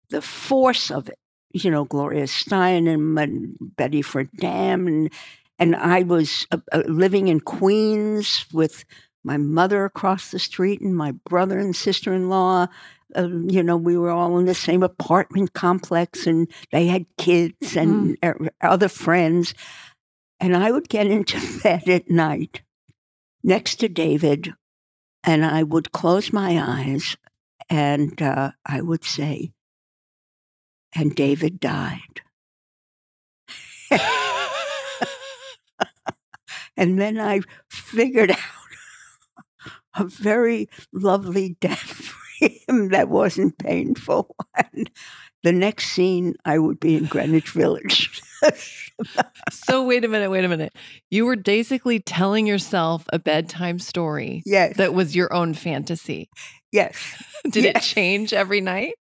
the 0.10 0.22
force 0.22 0.92
of 0.92 1.10
it. 1.10 1.18
You 1.52 1.72
know, 1.72 1.86
Gloria 1.86 2.24
Steinem 2.24 3.22
and 3.22 3.56
Betty 3.60 4.02
Friedan, 4.02 4.88
and 4.88 5.14
and 5.60 5.76
I 5.76 6.04
was 6.04 6.46
uh, 6.52 6.58
uh, 6.72 6.84
living 6.88 7.28
in 7.30 7.40
Queens 7.40 8.46
with 8.54 8.86
my 9.28 9.38
mother 9.38 9.86
across 9.86 10.32
the 10.32 10.40
street 10.40 10.82
and 10.82 10.96
my 10.96 11.12
brother 11.12 11.60
and 11.60 11.76
sister 11.76 12.14
in 12.14 12.30
law 12.30 12.68
uh, 13.16 13.28
you 13.48 13.64
know, 13.64 13.78
we 13.78 13.98
were 13.98 14.10
all 14.10 14.38
in 14.38 14.46
the 14.46 14.54
same 14.54 14.84
apartment 14.84 15.54
complex 15.54 16.28
and 16.28 16.52
they 16.72 16.88
had 16.88 17.06
kids 17.18 17.78
and 17.78 18.20
mm. 18.20 18.50
other 18.62 18.90
friends. 18.90 19.54
And 20.40 20.56
I 20.56 20.72
would 20.72 20.90
get 20.90 21.08
into 21.08 21.40
bed 21.64 21.88
at 21.88 22.10
night 22.10 22.64
next 23.44 23.78
to 23.78 23.88
David 23.88 24.54
and 25.24 25.46
I 25.46 25.64
would 25.64 25.92
close 25.94 26.34
my 26.34 26.60
eyes 26.62 27.16
and 27.70 28.22
uh, 28.22 28.52
I 28.66 28.82
would 28.82 29.04
say, 29.04 29.52
and 30.94 31.16
David 31.16 31.60
died. 31.60 32.22
and 36.78 37.00
then 37.00 37.20
I 37.20 37.42
figured 37.70 38.32
out 38.32 38.57
a 39.98 40.06
very 40.06 40.70
lovely 40.94 41.58
death 41.60 41.80
for 41.80 42.46
him 42.46 42.90
that 42.90 43.10
wasn't 43.10 43.58
painful. 43.58 44.36
And 44.74 44.90
the 45.44 45.52
next 45.52 45.90
scene, 45.92 46.34
I 46.46 46.58
would 46.58 46.80
be 46.80 46.96
in 46.98 47.06
Greenwich 47.06 47.52
Village. 47.52 48.22
so 49.52 49.86
wait 49.86 50.04
a 50.04 50.08
minute, 50.08 50.32
wait 50.32 50.44
a 50.44 50.48
minute. 50.48 50.74
You 51.12 51.26
were 51.26 51.36
basically 51.36 52.00
telling 52.00 52.48
yourself 52.48 53.06
a 53.14 53.20
bedtime 53.20 53.80
story 53.80 54.42
yes. 54.46 54.78
that 54.78 54.94
was 54.94 55.16
your 55.16 55.32
own 55.34 55.54
fantasy. 55.54 56.30
Yes. 56.72 57.24
Did 57.50 57.64
yes. 57.64 57.76
it 57.78 57.82
change 57.82 58.34
every 58.34 58.62
night? 58.62 58.96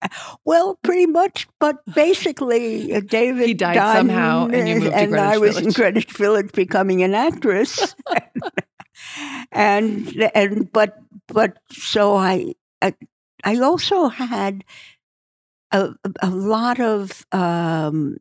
Well, 0.44 0.78
pretty 0.82 1.06
much, 1.06 1.48
but 1.60 1.76
basically, 1.94 2.92
uh, 2.92 3.00
David 3.00 3.46
he 3.46 3.54
died, 3.54 3.76
somehow, 3.96 4.48
and 4.48 4.68
you 4.68 4.74
moved 4.76 4.86
to 4.86 4.96
and 4.96 5.16
I 5.16 5.38
was 5.38 5.56
Village. 5.56 5.66
in 5.66 5.72
Greenwich 5.72 6.12
Village 6.12 6.52
becoming 6.52 7.02
an 7.02 7.14
actress, 7.14 7.94
and 9.54 10.30
and 10.34 10.70
but 10.72 10.96
but 11.28 11.58
so 11.70 12.16
I 12.16 12.54
I, 12.82 12.94
I 13.44 13.58
also 13.58 14.08
had 14.08 14.64
a 15.72 15.90
a 16.22 16.30
lot 16.30 16.80
of 16.80 17.24
um, 17.32 18.16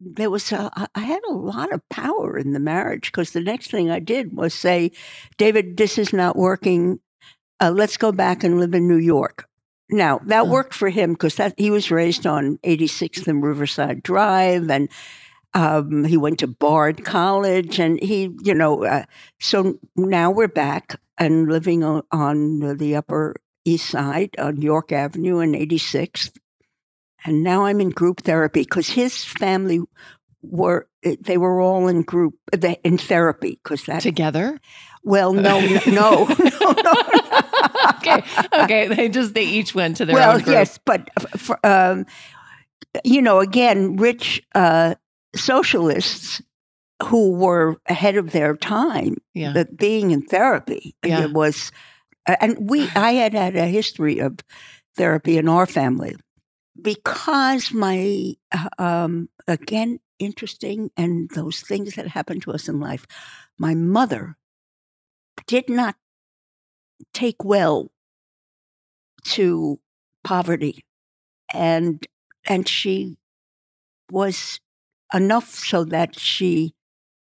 there 0.00 0.30
was 0.30 0.52
a, 0.52 0.70
I 0.94 1.00
had 1.00 1.22
a 1.28 1.32
lot 1.32 1.72
of 1.72 1.86
power 1.88 2.36
in 2.38 2.52
the 2.52 2.60
marriage 2.60 3.10
because 3.10 3.30
the 3.30 3.40
next 3.40 3.70
thing 3.70 3.90
I 3.90 3.98
did 3.98 4.36
was 4.36 4.52
say, 4.54 4.92
David, 5.38 5.76
this 5.76 5.98
is 5.98 6.12
not 6.12 6.36
working. 6.36 7.00
Uh, 7.60 7.70
let's 7.74 7.96
go 7.96 8.12
back 8.12 8.44
and 8.44 8.60
live 8.60 8.74
in 8.74 8.86
New 8.88 8.98
York. 8.98 9.48
Now 9.90 10.20
that 10.26 10.44
Oh. 10.46 10.50
worked 10.50 10.74
for 10.74 10.90
him 10.90 11.12
because 11.12 11.36
that 11.36 11.54
he 11.56 11.70
was 11.70 11.90
raised 11.90 12.26
on 12.26 12.58
86th 12.64 13.26
and 13.28 13.42
Riverside 13.42 14.02
Drive, 14.02 14.70
and 14.70 14.88
um, 15.56 16.04
he 16.04 16.16
went 16.16 16.38
to 16.40 16.46
Bard 16.46 17.04
College, 17.04 17.80
and 17.80 17.98
he, 18.02 18.30
you 18.44 18.54
know, 18.54 18.84
uh, 18.84 19.04
so 19.40 19.78
now 19.96 20.30
we're 20.30 20.48
back 20.48 21.00
and 21.18 21.48
living 21.48 21.82
on, 21.82 22.02
on 22.12 22.76
the 22.76 22.94
Upper 22.96 23.34
East 23.64 23.88
Side 23.88 24.36
on 24.38 24.60
York 24.60 24.92
Avenue 24.92 25.38
and 25.38 25.54
86th, 25.54 26.36
and 27.24 27.42
now 27.42 27.64
I'm 27.64 27.80
in 27.80 27.88
group 27.90 28.20
therapy 28.20 28.60
because 28.62 28.88
his 28.90 29.24
family 29.24 29.80
were 30.42 30.86
they 31.22 31.38
were 31.38 31.60
all 31.60 31.88
in 31.88 32.02
group 32.02 32.34
they- 32.52 32.78
in 32.84 32.98
therapy 32.98 33.58
because 33.62 33.84
that 33.86 34.02
Together? 34.02 34.60
well 35.02 35.32
no 35.32 35.58
no 35.86 36.24
no 36.26 36.26
no, 36.28 36.72
no. 36.84 37.40
okay. 37.96 38.22
Okay. 38.52 38.86
They 38.88 39.08
just 39.08 39.34
they 39.34 39.44
each 39.44 39.74
went 39.74 39.96
to 39.96 40.04
their 40.04 40.14
well 40.14 40.32
own 40.36 40.42
group. 40.42 40.54
yes 40.54 40.78
but 40.84 41.08
f- 41.34 41.50
um, 41.64 42.06
you 43.04 43.20
know 43.22 43.40
again 43.40 43.96
rich 43.96 44.40
uh, 44.54 44.94
socialists 45.36 46.42
who 47.02 47.32
were 47.32 47.76
ahead 47.86 48.16
of 48.16 48.32
their 48.32 48.56
time 48.56 49.16
Yeah. 49.34 49.52
that 49.52 49.76
being 49.76 50.10
in 50.10 50.22
therapy 50.22 50.96
Yeah. 51.04 51.24
it 51.24 51.32
was 51.32 51.70
and 52.26 52.70
we 52.70 52.88
i 52.96 53.12
had 53.12 53.32
had 53.34 53.54
a 53.56 53.66
history 53.66 54.18
of 54.18 54.38
therapy 54.96 55.36
in 55.36 55.48
our 55.48 55.66
family 55.66 56.16
because 56.80 57.72
my 57.72 58.34
uh, 58.52 58.68
um, 58.78 59.28
again 59.46 59.98
interesting 60.18 60.90
and 60.96 61.30
those 61.34 61.60
things 61.60 61.94
that 61.94 62.08
happen 62.08 62.40
to 62.40 62.50
us 62.52 62.68
in 62.68 62.80
life 62.80 63.06
my 63.58 63.74
mother 63.74 64.36
did 65.46 65.68
not 65.68 65.96
take 67.12 67.44
well 67.44 67.90
to 69.24 69.78
poverty 70.24 70.84
and 71.52 72.06
and 72.48 72.66
she 72.68 73.18
was 74.10 74.60
enough 75.16 75.48
so 75.54 75.84
that 75.84 76.18
she 76.18 76.74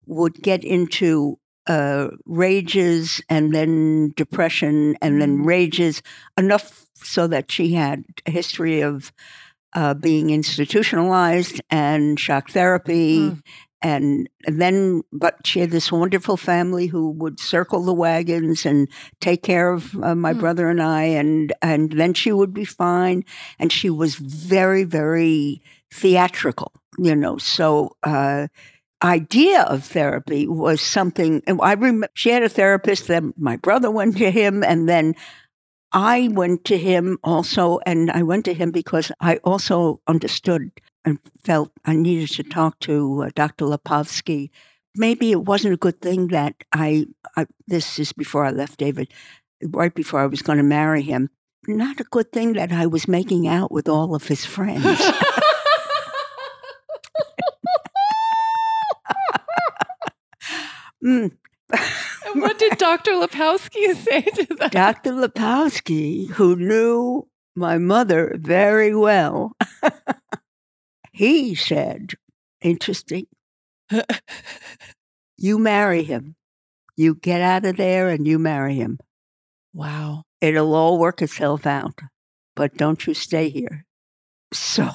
would 0.05 0.41
get 0.41 0.63
into 0.63 1.37
uh, 1.67 2.07
rages 2.25 3.21
and 3.29 3.53
then 3.53 4.13
depression 4.15 4.95
and 5.01 5.21
then 5.21 5.39
Mm. 5.39 5.45
rages 5.45 6.01
enough 6.37 6.85
so 6.95 7.27
that 7.27 7.51
she 7.51 7.73
had 7.73 8.03
a 8.25 8.31
history 8.31 8.81
of 8.81 9.11
uh, 9.75 9.93
being 9.93 10.29
institutionalized 10.31 11.61
and 11.69 12.19
shock 12.19 12.49
therapy 12.51 13.31
Mm. 13.31 13.41
and 13.81 14.29
then 14.47 15.03
but 15.11 15.35
she 15.45 15.59
had 15.59 15.71
this 15.71 15.91
wonderful 15.91 16.37
family 16.37 16.87
who 16.87 17.11
would 17.11 17.39
circle 17.39 17.83
the 17.83 17.93
wagons 17.93 18.65
and 18.65 18.87
take 19.19 19.43
care 19.43 19.71
of 19.71 19.93
uh, 20.03 20.15
my 20.15 20.33
Mm. 20.33 20.39
brother 20.39 20.69
and 20.69 20.81
I 20.81 21.03
and 21.03 21.53
and 21.61 21.91
then 21.91 22.13
she 22.13 22.31
would 22.31 22.53
be 22.53 22.65
fine 22.65 23.23
and 23.59 23.71
she 23.71 23.89
was 23.89 24.15
very 24.15 24.83
very 24.85 25.61
theatrical 25.93 26.71
you 26.97 27.15
know 27.15 27.37
so 27.37 27.95
uh 28.03 28.47
idea 29.03 29.61
of 29.63 29.83
therapy 29.83 30.47
was 30.47 30.81
something 30.81 31.43
and 31.45 31.59
I 31.61 31.73
remember 31.73 32.09
she 32.15 32.29
had 32.29 32.43
a 32.43 32.49
therapist 32.49 33.07
then 33.07 33.33
my 33.37 33.57
brother 33.57 33.91
went 33.91 34.17
to 34.17 34.31
him 34.31 34.63
and 34.63 34.89
then 34.89 35.15
I 35.91 36.29
went 36.31 36.65
to 36.65 36.77
him 36.77 37.17
also 37.23 37.79
and 37.85 38.11
I 38.11 38.23
went 38.23 38.45
to 38.45 38.53
him 38.53 38.71
because 38.71 39.11
I 39.19 39.37
also 39.37 40.01
understood 40.07 40.71
and 41.05 41.19
felt 41.43 41.71
I 41.85 41.95
needed 41.95 42.29
to 42.35 42.43
talk 42.43 42.79
to 42.81 43.23
uh, 43.23 43.29
Dr. 43.33 43.65
Lepovsky. 43.65 44.49
Maybe 44.95 45.31
it 45.31 45.45
wasn't 45.45 45.75
a 45.75 45.77
good 45.77 46.01
thing 46.01 46.27
that 46.29 46.55
I, 46.73 47.05
I, 47.37 47.45
this 47.67 47.99
is 47.99 48.11
before 48.11 48.43
I 48.43 48.51
left 48.51 48.79
David, 48.79 49.13
right 49.63 49.93
before 49.93 50.19
I 50.19 50.25
was 50.25 50.41
going 50.41 50.57
to 50.57 50.63
marry 50.63 51.03
him. 51.03 51.29
Not 51.67 52.01
a 52.01 52.05
good 52.05 52.31
thing 52.33 52.53
that 52.53 52.71
I 52.71 52.87
was 52.87 53.07
making 53.07 53.47
out 53.47 53.71
with 53.71 53.87
all 53.87 54.15
of 54.15 54.27
his 54.27 54.45
friends. 54.45 54.83
Mm. 61.03 61.31
And 61.69 62.41
what 62.41 62.59
did 62.59 62.77
Dr. 62.77 63.11
Lepowski 63.11 63.95
say 64.03 64.21
to 64.21 64.55
that? 64.55 64.71
Dr. 64.71 65.11
Lepowski, 65.11 66.29
who 66.31 66.55
knew 66.55 67.27
my 67.55 67.77
mother 67.77 68.35
very 68.37 68.95
well, 68.95 69.53
he 71.11 71.55
said, 71.55 72.13
interesting, 72.61 73.27
you 75.37 75.59
marry 75.59 76.03
him. 76.03 76.35
You 76.95 77.15
get 77.15 77.41
out 77.41 77.65
of 77.65 77.77
there 77.77 78.09
and 78.09 78.25
you 78.25 78.39
marry 78.39 78.75
him. 78.75 78.99
Wow. 79.73 80.23
It'll 80.41 80.73
all 80.73 80.99
work 80.99 81.21
itself 81.21 81.65
out, 81.65 81.99
but 82.55 82.75
don't 82.75 83.05
you 83.05 83.13
stay 83.13 83.49
here. 83.49 83.85
So, 84.53 84.89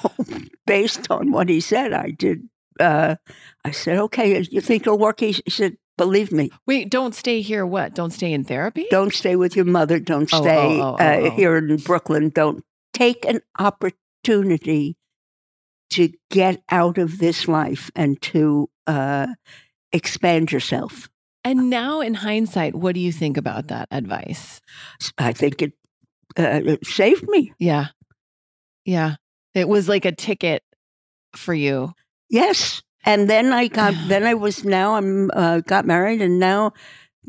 based 0.65 1.11
on 1.11 1.31
what 1.31 1.49
he 1.49 1.59
said, 1.59 1.93
I 1.93 2.11
did. 2.11 2.49
Uh, 2.79 3.15
I 3.63 3.71
said, 3.71 3.99
okay, 3.99 4.41
you 4.49 4.61
think 4.61 4.83
it'll 4.83 4.97
work? 4.97 5.19
He 5.19 5.33
said, 5.47 5.77
believe 5.97 6.31
me, 6.31 6.49
Wait, 6.65 6.89
don't 6.89 7.13
stay 7.15 7.41
here. 7.41 7.65
What? 7.65 7.93
Don't 7.93 8.11
stay 8.11 8.33
in 8.33 8.43
therapy? 8.43 8.87
don't 8.89 9.13
stay 9.13 9.35
with 9.35 9.55
your 9.55 9.65
mother. 9.65 9.99
Don't 9.99 10.31
Oh, 10.33 10.37
oh, 10.37 10.41
stay 10.41 10.79
oh, 10.81 10.95
oh, 10.99 11.03
uh, 11.03 11.19
oh. 11.23 11.29
here 11.31 11.57
in 11.57 11.77
Brooklyn. 11.77 12.29
Don't 12.29 12.63
take 12.93 13.25
an 13.25 13.41
opportunity 13.59 14.97
to 15.91 16.09
get 16.31 16.61
out 16.69 16.97
of 16.97 17.19
this 17.19 17.47
life 17.47 17.91
and 17.95 18.19
to 18.21 18.69
uh, 18.87 19.27
expand 19.91 20.51
yourself. 20.51 21.09
And 21.43 21.69
now, 21.69 22.01
in 22.01 22.13
hindsight, 22.13 22.73
what 22.73 22.95
do 22.95 23.01
you 23.01 23.11
think 23.11 23.37
about 23.37 23.67
that 23.67 23.89
advice? 23.91 24.61
I 25.17 25.33
think 25.33 25.61
it, 25.61 25.73
uh, 26.39 26.61
it 26.63 26.85
saved 26.87 27.27
me. 27.27 27.53
Yeah. 27.59 27.87
Yeah. 28.85 29.15
It 29.53 29.67
was 29.67 29.87
like 29.89 30.05
a 30.05 30.11
ticket 30.13 30.63
for 31.35 31.53
you. 31.53 31.93
Yes. 32.29 32.81
And 33.05 33.29
then 33.29 33.51
I 33.53 33.67
got, 33.67 33.93
then 34.07 34.23
I 34.23 34.33
was 34.33 34.63
now 34.63 34.95
I'm 34.95 35.29
uh, 35.33 35.59
got 35.61 35.85
married, 35.85 36.21
and 36.21 36.39
now 36.39 36.73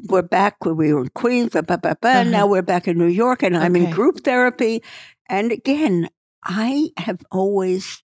we're 0.08 0.22
back 0.22 0.64
where 0.64 0.74
we 0.74 0.92
were 0.92 1.02
in 1.02 1.08
Queens. 1.10 1.50
Blah, 1.50 1.62
blah, 1.62 1.76
blah, 1.76 1.94
blah. 2.00 2.10
Uh-huh. 2.10 2.24
Now 2.24 2.46
we're 2.46 2.62
back 2.62 2.86
in 2.88 2.98
New 2.98 3.06
York, 3.08 3.42
and 3.42 3.56
I'm 3.56 3.74
Okay. 3.74 3.84
in 3.84 3.90
group 3.90 4.20
therapy. 4.24 4.82
And 5.28 5.52
again, 5.52 6.08
I 6.44 6.90
have 6.98 7.20
always 7.32 8.02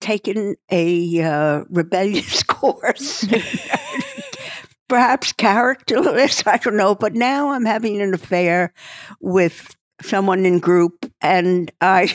taken 0.00 0.56
a 0.70 1.22
uh, 1.22 1.64
rebellious 1.70 2.42
course. 2.58 3.24
Perhaps 4.88 5.32
characterless, 5.32 6.42
I 6.46 6.58
don't 6.58 6.76
know. 6.76 6.94
But 6.94 7.14
now 7.14 7.50
I'm 7.50 7.64
having 7.64 8.00
an 8.02 8.12
affair 8.12 8.74
with 9.20 9.74
someone 10.02 10.44
in 10.44 10.58
group, 10.58 11.06
and 11.20 11.70
I 11.80 12.06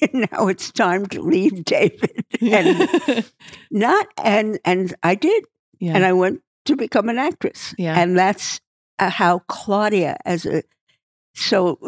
now 0.12 0.48
it's 0.48 0.70
time 0.72 1.06
to 1.06 1.20
leave 1.20 1.64
David. 1.64 2.24
And 2.40 3.24
not 3.70 4.06
and 4.16 4.58
and 4.64 4.94
I 5.02 5.14
did, 5.14 5.44
yeah. 5.78 5.94
and 5.94 6.04
I 6.06 6.12
went 6.12 6.40
to 6.64 6.76
become 6.76 7.08
an 7.08 7.18
actress. 7.18 7.74
Yeah. 7.76 7.98
and 7.98 8.16
that's 8.16 8.60
uh, 8.98 9.10
how 9.10 9.40
Claudia, 9.40 10.16
as 10.24 10.46
a 10.46 10.62
so 11.34 11.78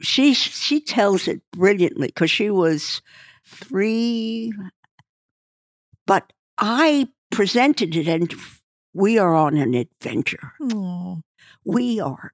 she 0.00 0.34
she 0.34 0.80
tells 0.80 1.28
it 1.28 1.40
brilliantly 1.52 2.08
because 2.08 2.30
she 2.30 2.50
was 2.50 3.02
three, 3.44 4.52
but 6.06 6.32
I 6.58 7.08
presented 7.30 7.96
it, 7.96 8.08
and 8.08 8.32
we 8.94 9.18
are 9.18 9.34
on 9.34 9.56
an 9.56 9.74
adventure. 9.74 10.52
Aw. 10.60 11.16
We 11.64 12.00
are 12.00 12.32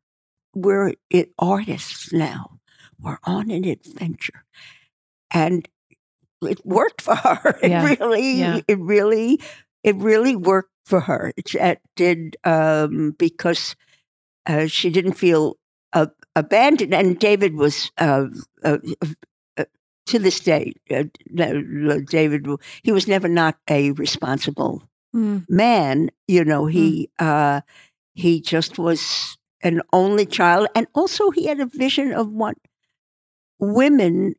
we're 0.55 0.95
artists 1.39 2.13
now. 2.13 2.59
We're 3.01 3.19
on 3.25 3.51
an 3.51 3.65
adventure, 3.65 4.45
and 5.31 5.69
it 6.43 6.65
worked 6.65 7.03
for 7.03 7.15
her. 7.17 7.59
It 7.63 7.71
Yeah, 7.71 7.85
really, 7.85 8.33
yeah. 8.33 8.61
it 8.69 8.79
really, 8.79 9.41
it 9.83 9.97
really 9.97 10.37
worked 10.37 10.73
for 10.87 11.01
her. 11.01 11.33
It, 11.37 11.55
it 11.55 11.81
did 11.97 12.37
um, 12.45 13.15
because 13.19 13.77
uh, 14.47 14.67
she 14.67 14.91
didn't 14.91 15.15
feel 15.15 15.57
uh, 15.93 16.07
abandoned. 16.37 16.95
And 16.95 17.19
David 17.19 17.55
was, 17.55 17.91
uh, 17.99 18.27
uh, 18.65 18.79
uh, 19.57 19.65
to 20.07 20.19
this 20.19 20.41
day, 20.41 20.75
uh, 20.91 21.05
David, 22.09 22.47
he 22.83 22.93
was 22.93 23.09
never 23.09 23.29
not 23.29 23.57
a 23.69 23.93
responsible 23.93 24.83
Mm. 25.15 25.47
man. 25.49 26.11
You 26.27 26.45
know, 26.45 26.67
he 26.67 27.09
uh, 27.19 27.63
he 28.15 28.41
just 28.43 28.79
was 28.79 29.39
an 29.63 29.81
only 29.93 30.27
child, 30.27 30.69
and 30.75 30.87
also 30.95 31.31
he 31.31 31.47
had 31.47 31.61
a 31.61 31.67
vision 31.67 32.13
of 32.13 32.29
what 32.31 32.57
women. 33.59 34.35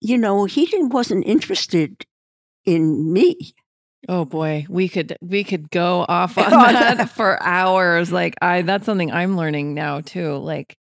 You 0.00 0.18
know, 0.18 0.44
he 0.44 0.66
didn't 0.66 0.90
wasn't 0.90 1.26
interested 1.26 2.04
in 2.64 3.12
me. 3.12 3.54
Oh 4.08 4.24
boy, 4.24 4.66
we 4.68 4.88
could 4.88 5.16
we 5.20 5.44
could 5.44 5.70
go 5.70 6.06
off 6.08 6.38
on 6.38 6.46
oh, 6.46 6.72
that 6.72 7.10
for 7.10 7.42
hours. 7.42 8.10
Like 8.10 8.34
I 8.40 8.62
that's 8.62 8.86
something 8.86 9.12
I'm 9.12 9.36
learning 9.36 9.74
now 9.74 10.00
too. 10.00 10.36
Like 10.36 10.76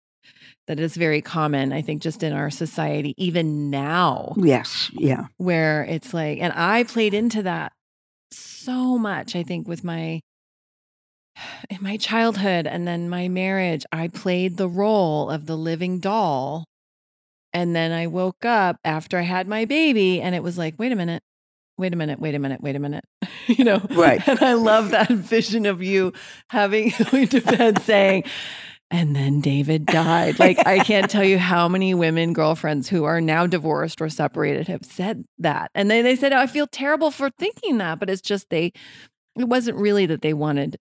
that 0.68 0.80
is 0.80 0.96
very 0.96 1.22
common, 1.22 1.74
I 1.74 1.82
think, 1.82 2.02
just 2.02 2.22
in 2.22 2.32
our 2.32 2.52
society, 2.52 3.16
even 3.18 3.72
now, 3.72 4.36
Yes, 4.38 4.92
yeah, 4.94 5.26
where 5.38 5.84
it's 5.84 6.14
like, 6.14 6.38
and 6.40 6.54
I 6.56 6.84
played 6.84 7.16
into 7.16 7.42
that 7.42 7.72
so 8.32 8.98
much, 9.00 9.36
I 9.36 9.42
think, 9.42 9.68
with 9.68 9.84
my 9.84 10.22
in 11.70 11.78
my 11.82 11.98
childhood 11.98 12.68
and 12.68 12.88
then 12.88 13.10
my 13.10 13.28
marriage. 13.28 13.86
I 13.92 14.08
played 14.08 14.58
the 14.58 14.70
role 14.70 15.30
of 15.30 15.46
the 15.46 15.58
living 15.58 16.00
doll. 16.00 16.66
And 17.54 17.76
then 17.76 17.92
I 17.92 18.08
woke 18.08 18.46
up 18.46 18.78
after 18.84 19.18
I 19.18 19.24
had 19.24 19.48
my 19.48 19.66
baby 19.66 20.22
and 20.22 20.36
it 20.36 20.44
was 20.44 20.58
like, 20.58 20.76
wait 20.78 20.92
a 20.92 20.96
minute, 20.96 21.24
wait 21.78 21.94
a 21.94 21.96
minute, 21.96 22.20
wait 22.20 22.36
a 22.36 22.40
minute, 22.40 22.62
wait 22.62 22.76
a 22.76 22.80
minute. 22.80 23.06
you 23.48 23.64
know? 23.64 23.82
Right. 23.92 24.26
And 24.28 24.42
I 24.42 24.54
love 24.54 24.92
that 24.92 25.10
vision 25.10 25.66
of 25.66 25.82
you 25.82 26.14
having 26.50 26.94
going 27.12 27.28
to 27.30 27.42
bed 27.42 27.82
saying, 27.82 28.26
and 28.92 29.16
then 29.16 29.40
David 29.40 29.86
died. 29.86 30.40
Like, 30.40 30.66
I 30.66 30.80
can't 30.80 31.12
tell 31.12 31.24
you 31.24 31.38
how 31.38 31.68
many 31.68 31.94
women, 31.94 32.34
girlfriends 32.34 32.90
who 32.90 33.04
are 33.04 33.22
now 33.22 33.46
divorced 33.46 34.02
or 34.02 34.10
separated 34.10 34.68
have 34.68 34.84
said 34.84 35.26
that. 35.38 35.70
And 35.76 35.92
they, 35.92 36.02
they 36.02 36.16
said, 36.16 36.34
oh, 36.34 36.40
I 36.40 36.48
feel 36.48 36.66
terrible 36.66 37.12
for 37.12 37.30
thinking 37.38 37.78
that, 37.78 38.00
but 38.00 38.10
it's 38.10 38.22
just 38.22 38.50
they, 38.50 38.74
it 39.38 39.48
wasn't 39.48 39.78
really 39.78 40.08
that 40.08 40.24
they 40.24 40.34
wanted 40.34 40.78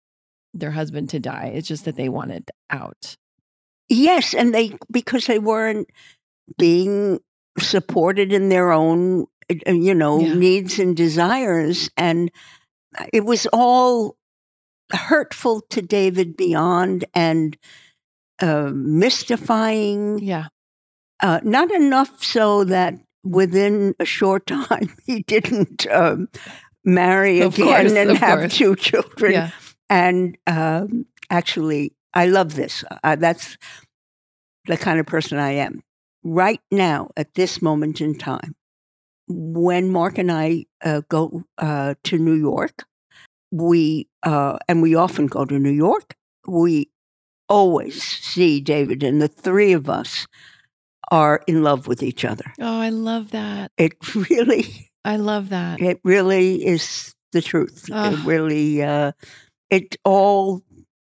their 0.55 0.71
husband 0.71 1.11
to 1.11 1.21
die. 1.21 1.53
It's 1.55 1.69
just 1.69 1.85
that 1.85 1.97
they 1.97 2.09
wanted 2.09 2.51
out. 2.71 3.17
yes, 3.91 4.35
and 4.35 4.55
they 4.55 4.77
because 4.91 5.27
they 5.27 5.39
weren't 5.39 5.89
being 6.57 7.19
supported 7.59 8.33
in 8.33 8.49
their 8.49 8.73
own, 8.73 9.27
uh, 9.67 9.73
you 9.73 9.95
know, 9.95 10.21
Yeah. 10.21 10.35
needs 10.35 10.79
and 10.79 10.97
desires, 10.97 11.91
and 11.97 12.31
it 13.13 13.25
was 13.25 13.47
all 13.53 14.17
hurtful 14.93 15.61
to 15.71 15.83
David 15.83 16.37
beyond 16.37 17.05
and 17.15 17.57
uh, 18.41 18.71
mystifying. 18.73 20.19
Yeah. 20.21 20.47
Uh, 21.21 21.41
not 21.43 21.71
enough 21.73 22.23
so 22.23 22.65
that 22.65 22.95
within 23.25 23.95
a 23.99 24.05
short 24.05 24.47
time 24.47 24.95
he 25.05 25.23
didn't 25.25 25.87
um, 25.91 26.29
marry 26.85 27.41
Of 27.41 27.55
again 27.55 27.67
course, 27.89 27.93
and 27.93 28.17
have 28.19 28.39
course. 28.41 28.57
two 28.57 28.77
children. 28.77 29.33
Yeah. 29.33 29.51
And 29.91 30.39
um, 30.47 31.07
actually, 31.29 31.93
I 32.15 32.27
love 32.27 32.55
this. 32.55 32.85
Uh, 33.03 33.17
that's 33.17 33.57
the 34.67 34.77
kind 34.77 35.01
of 35.01 35.07
person 35.07 35.39
I 35.39 35.53
am. 35.53 35.83
Right 36.31 36.61
now, 36.71 37.09
at 37.17 37.35
this 37.35 37.62
moment 37.62 38.03
in 38.03 38.14
time, 38.19 38.55
when 39.29 39.88
Mark 39.88 40.19
and 40.19 40.31
I 40.31 40.67
uh, 40.85 41.01
go 41.09 41.45
uh, 41.57 41.95
to 42.05 42.19
New 42.19 42.35
York, 42.35 42.85
we, 43.51 44.09
uh, 44.25 44.59
and 44.69 44.83
we 44.83 44.95
often 44.95 45.27
go 45.27 45.47
to 45.47 45.59
New 45.59 45.71
York, 45.71 46.14
we 46.47 46.91
always 47.49 48.03
see 48.03 48.61
David, 48.61 49.03
and 49.03 49.23
the 49.23 49.29
three 49.29 49.73
of 49.73 49.88
us 49.88 50.27
are 51.11 51.41
in 51.47 51.62
love 51.62 51.87
with 51.87 52.03
each 52.03 52.27
other. 52.27 52.53
Oh, 52.61 52.79
I 52.79 52.91
love 52.91 53.31
that. 53.31 53.73
It 53.79 53.95
really, 54.31 54.91
I 55.07 55.17
love 55.17 55.49
that. 55.49 55.81
it 55.81 55.99
really 56.05 56.67
is 56.67 57.14
the 57.33 57.41
truth. 57.41 57.88
It 57.88 57.95
Ah. 57.95 58.23
really, 58.27 58.83
uh, 58.83 59.12
it 59.71 59.97
all 60.05 60.62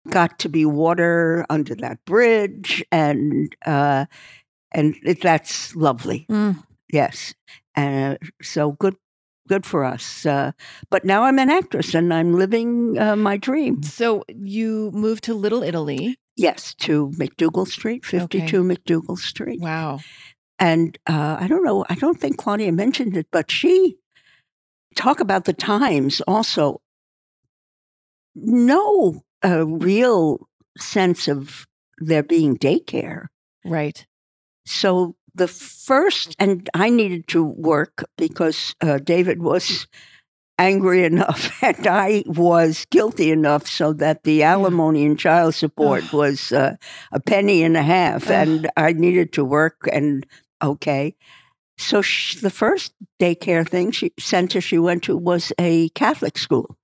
got 0.08 0.38
to 0.38 0.48
be 0.48 0.64
water 0.64 1.44
under 1.50 1.74
that 1.74 1.98
bridge, 2.04 2.84
and 2.92 3.52
uh, 3.66 4.06
and 4.72 4.94
it, 5.04 5.20
that's 5.20 5.74
lovely. 5.76 6.26
Mm. 6.30 6.62
Yes, 6.92 7.34
uh, 7.76 8.16
so 8.42 8.72
good, 8.72 8.96
good 9.48 9.64
for 9.64 9.84
us. 9.84 10.26
Uh, 10.26 10.52
but 10.90 11.04
now 11.04 11.22
I'm 11.24 11.38
an 11.38 11.50
actress, 11.50 11.94
and 11.94 12.12
I'm 12.12 12.34
living 12.34 12.98
uh, 12.98 13.16
my 13.16 13.36
dream. 13.36 13.82
So 13.82 14.24
you 14.28 14.90
moved 14.92 15.24
to 15.24 15.34
Little 15.34 15.62
Italy. 15.62 16.16
Yes, 16.36 16.74
to 16.76 17.10
MacDougal 17.18 17.66
Street, 17.68 18.04
fifty-two 18.04 18.62
MacDougal 18.62 19.18
Street, 19.18 19.60
Wow. 19.60 20.00
and 20.58 20.96
uh, 21.06 21.36
I 21.38 21.46
don't 21.46 21.64
know. 21.64 21.84
I 21.88 21.94
don't 21.94 22.18
think 22.18 22.38
Claudia 22.38 22.72
mentioned 22.72 23.16
it, 23.16 23.26
but 23.30 23.50
she 23.50 23.96
talk 24.96 25.20
about 25.20 25.44
the 25.44 25.52
times 25.52 26.20
also. 26.26 26.80
No 28.34 29.22
uh, 29.44 29.66
real 29.66 30.48
sense 30.78 31.28
of 31.28 31.66
there 31.98 32.22
being 32.22 32.56
daycare. 32.56 33.26
Right. 33.64 34.06
So 34.70 35.16
the 35.34 35.48
first, 35.48 36.36
and 36.38 36.68
I 36.74 36.90
needed 36.90 37.26
to 37.28 37.44
work 37.44 38.04
because 38.16 38.74
uh, 38.80 38.98
David 38.98 39.42
was 39.42 39.86
angry 40.58 41.04
enough 41.04 41.50
and 41.62 41.86
I 41.86 42.22
was 42.26 42.86
guilty 42.90 43.30
enough 43.30 43.66
so 43.66 43.92
that 43.94 44.24
the 44.24 44.42
alimony 44.42 45.04
and 45.04 45.18
child 45.18 45.54
support 45.54 46.04
Ugh. 46.08 46.12
was 46.12 46.52
uh, 46.52 46.76
a 47.12 47.20
penny 47.20 47.62
and 47.62 47.76
a 47.76 47.82
half, 47.82 48.26
Ugh. 48.30 48.48
and 48.48 48.70
I 48.76 48.92
needed 48.92 49.32
to 49.34 49.44
work. 49.44 49.88
And 49.90 50.26
okay, 50.62 51.16
so 51.78 52.02
sh 52.02 52.36
the 52.36 52.50
first 52.50 52.92
daycare 53.18 53.66
thing 53.68 53.90
she 53.90 54.12
center 54.18 54.60
she 54.60 54.78
went 54.78 55.02
to 55.04 55.16
was 55.16 55.52
a 55.58 55.88
Catholic 55.90 56.38
school, 56.38 56.76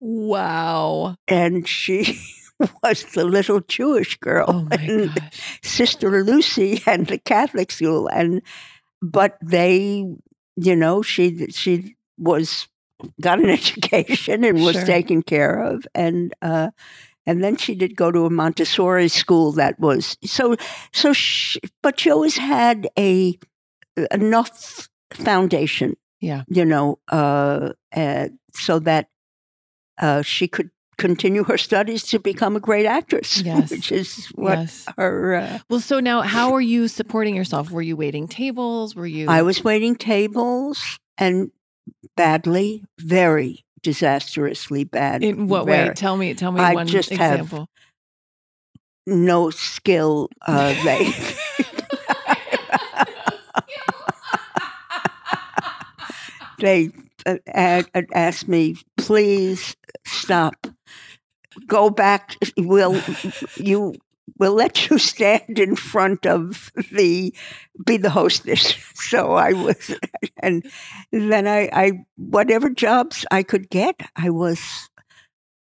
Wow. 0.00 1.16
and 1.28 1.68
she. 1.68 2.18
Was 2.82 3.04
the 3.14 3.24
little 3.24 3.60
Jewish 3.60 4.18
girl, 4.18 4.46
Oh 4.48 4.68
and 4.70 5.14
gosh. 5.14 5.58
Sister 5.62 6.22
Lucy 6.24 6.82
and 6.86 7.06
the 7.06 7.18
Catholic 7.18 7.70
school, 7.72 8.08
and 8.08 8.42
but 9.02 9.38
they, 9.42 10.04
you 10.56 10.76
know, 10.76 11.02
she 11.02 11.46
she 11.48 11.96
was 12.18 12.68
got 13.20 13.40
an 13.40 13.48
education 13.60 14.44
and 14.44 14.62
was 14.62 14.74
Sure. 14.76 14.84
taken 14.84 15.22
care 15.22 15.62
of, 15.62 15.86
and 15.94 16.34
uh, 16.42 16.70
and 17.26 17.42
then 17.42 17.56
she 17.56 17.74
did 17.74 17.96
go 17.96 18.10
to 18.10 18.26
a 18.26 18.30
Montessori 18.30 19.08
school 19.08 19.52
that 19.52 19.78
was 19.80 20.16
so 20.24 20.56
so. 20.92 21.12
She, 21.12 21.60
but 21.82 21.98
she 22.00 22.10
always 22.10 22.36
had 22.36 22.88
a 22.98 23.38
enough 24.10 24.88
foundation, 25.12 25.96
Yeah. 26.20 26.44
you 26.48 26.64
know, 26.64 26.98
uh, 27.10 27.72
uh, 27.94 28.28
so 28.54 28.78
that 28.80 29.08
uh, 29.98 30.22
she 30.22 30.48
could 30.48 30.70
continue 31.00 31.42
her 31.44 31.56
studies 31.58 32.02
to 32.04 32.18
become 32.18 32.54
a 32.56 32.60
great 32.60 32.84
actress, 32.86 33.40
Yes. 33.44 33.70
which 33.70 33.90
is 33.90 34.26
what 34.34 34.58
yes. 34.58 34.84
her. 34.98 35.34
Uh, 35.34 35.58
Well, 35.70 35.80
so 35.80 35.98
now 35.98 36.20
how 36.20 36.52
are 36.52 36.60
you 36.60 36.86
supporting 36.88 37.34
yourself? 37.34 37.70
Were 37.70 37.82
you 37.82 37.96
waiting 37.96 38.28
tables? 38.28 38.94
Were 38.94 39.06
you 39.06 39.26
I 39.28 39.42
was 39.42 39.64
waiting 39.64 39.96
tables 39.96 40.98
and 41.18 41.50
badly, 42.16 42.84
very 43.00 43.64
disastrously 43.82 44.84
bad. 44.84 45.24
in 45.24 45.48
what 45.48 45.64
way? 45.66 45.90
Tell 45.96 46.16
me 46.16 46.34
tell 46.34 46.52
me 46.52 46.60
I 46.60 46.74
one 46.74 46.86
just 46.86 47.10
have- 47.10 47.66
No 49.06 49.48
skill. 49.50 50.28
Uh, 50.46 50.74
they 50.84 51.12
they 56.58 56.90
uh, 57.26 57.82
asked 58.12 58.48
me, 58.48 58.76
please 58.98 59.76
stop. 60.06 60.54
Go 61.66 61.90
back. 61.90 62.36
We'll 62.56 63.00
you. 63.56 63.94
We'll 64.38 64.54
let 64.54 64.88
you 64.88 64.98
stand 64.98 65.58
in 65.58 65.76
front 65.76 66.24
of 66.24 66.70
the 66.92 67.34
be 67.84 67.96
the 67.96 68.10
hostess. 68.10 68.74
So 69.00 69.32
I 69.32 69.54
was, 69.54 69.96
and 70.40 70.64
then 71.10 71.48
I, 71.48 71.68
I 71.72 72.04
whatever 72.16 72.70
jobs 72.70 73.26
I 73.30 73.42
could 73.42 73.68
get, 73.70 74.00
I 74.14 74.30
was 74.30 74.60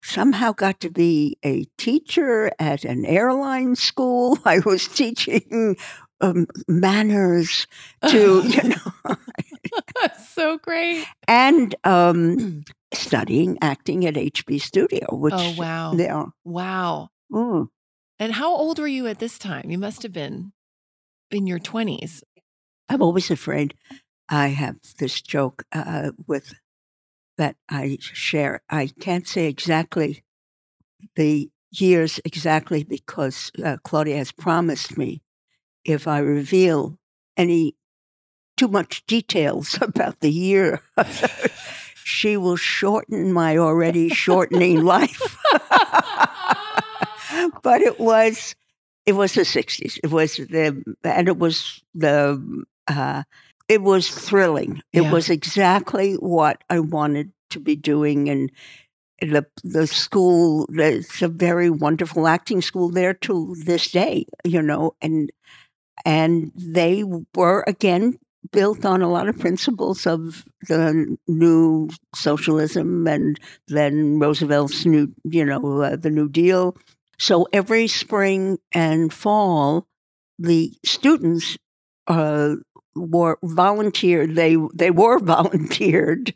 somehow 0.02 0.52
got 0.52 0.80
to 0.80 0.90
be 0.90 1.38
a 1.44 1.64
teacher 1.78 2.52
at 2.58 2.84
an 2.84 3.04
airline 3.04 3.74
school. 3.74 4.38
I 4.44 4.60
was 4.60 4.86
teaching 4.86 5.76
um, 6.22 6.46
manners 6.68 7.66
to 8.08 8.42
you 8.46 8.62
know 8.62 9.16
That's 10.00 10.28
so 10.28 10.58
great. 10.58 11.06
and 11.28 11.74
um, 11.84 12.64
studying 12.92 13.58
acting 13.62 14.06
at 14.06 14.14
HB 14.14 14.60
Studio, 14.60 15.14
which 15.14 15.34
oh 15.36 15.54
wow. 15.56 15.94
yeah. 15.94 16.26
Wow. 16.44 17.08
Mm. 17.32 17.68
And 18.18 18.32
how 18.32 18.54
old 18.54 18.78
were 18.78 18.86
you 18.86 19.06
at 19.06 19.18
this 19.18 19.38
time? 19.38 19.70
You 19.70 19.78
must 19.78 20.02
have 20.02 20.12
been 20.12 20.52
in 21.30 21.46
your 21.46 21.58
20s. 21.58 22.22
I'm 22.88 23.02
always 23.02 23.30
afraid. 23.30 23.74
I 24.28 24.48
have 24.48 24.76
this 24.98 25.20
joke 25.20 25.64
uh, 25.72 26.12
with 26.26 26.54
that 27.38 27.56
I 27.68 27.98
share. 28.00 28.62
I 28.68 28.90
can't 29.00 29.26
say 29.26 29.46
exactly 29.46 30.22
the 31.16 31.50
years 31.70 32.20
exactly 32.24 32.84
because 32.84 33.50
uh, 33.64 33.78
Claudia 33.82 34.18
has 34.18 34.30
promised 34.30 34.98
me 34.98 35.22
if 35.84 36.06
I 36.06 36.18
reveal 36.18 36.98
any 37.36 37.74
too 38.56 38.68
much 38.68 39.04
details 39.06 39.78
about 39.80 40.20
the 40.20 40.30
year, 40.30 40.80
she 41.94 42.36
will 42.36 42.56
shorten 42.56 43.32
my 43.32 43.56
already 43.56 44.08
shortening 44.08 44.84
life. 44.84 45.36
but 47.62 47.80
it 47.82 47.98
was 47.98 48.54
it 49.06 49.12
was 49.14 49.34
the 49.34 49.42
60s. 49.42 49.98
It 50.02 50.10
was 50.10 50.36
the 50.36 50.82
and 51.04 51.28
it 51.28 51.38
was 51.38 51.82
the 51.94 52.64
uh, 52.88 53.22
it 53.68 53.82
was 53.82 54.08
thrilling. 54.10 54.82
It 54.92 55.02
Yeah. 55.02 55.12
was 55.12 55.30
exactly 55.30 56.14
what 56.14 56.62
I 56.70 56.80
wanted 56.80 57.32
to 57.50 57.60
be 57.60 57.76
doing 57.76 58.28
and 58.28 58.50
the 59.20 59.46
the 59.62 59.86
school 59.86 60.66
it's 60.72 61.22
a 61.22 61.28
very 61.28 61.70
wonderful 61.70 62.26
acting 62.26 62.60
school 62.62 62.90
there 62.90 63.14
to 63.14 63.54
this 63.64 63.90
day, 63.90 64.26
you 64.44 64.62
know, 64.62 64.94
and 65.00 65.30
and 66.04 66.50
they 66.54 67.04
were 67.34 67.64
again 67.66 68.18
built 68.50 68.84
on 68.84 69.02
a 69.02 69.10
lot 69.10 69.28
of 69.28 69.38
principles 69.38 70.06
of 70.06 70.44
the 70.68 71.16
new 71.28 71.88
socialism 72.14 73.06
and 73.06 73.38
then 73.68 74.18
Roosevelt's 74.18 74.84
new, 74.84 75.12
you 75.24 75.44
know, 75.44 75.82
uh, 75.82 75.96
the 75.96 76.10
New 76.10 76.28
Deal. 76.28 76.76
So 77.18 77.46
every 77.52 77.86
spring 77.86 78.58
and 78.72 79.12
fall, 79.12 79.86
the 80.38 80.72
students 80.84 81.56
uh, 82.08 82.56
were 82.96 83.38
volunteered. 83.42 84.34
They 84.34 84.56
they 84.74 84.90
were 84.90 85.18
volunteered 85.20 86.34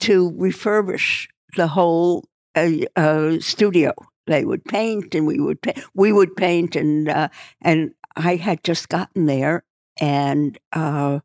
to 0.00 0.30
refurbish 0.32 1.28
the 1.56 1.68
whole 1.68 2.24
uh, 2.54 2.70
uh, 2.96 3.38
studio. 3.40 3.94
They 4.26 4.44
would 4.44 4.64
paint, 4.64 5.14
and 5.14 5.26
we 5.26 5.38
would 5.40 5.62
pa- 5.62 5.80
we 5.94 6.12
would 6.12 6.34
paint, 6.36 6.74
and 6.76 7.08
uh, 7.08 7.28
and 7.62 7.92
I 8.16 8.36
had 8.36 8.64
just 8.64 8.88
gotten 8.88 9.26
there, 9.26 9.64
and 10.00 10.58
uh, 10.72 11.20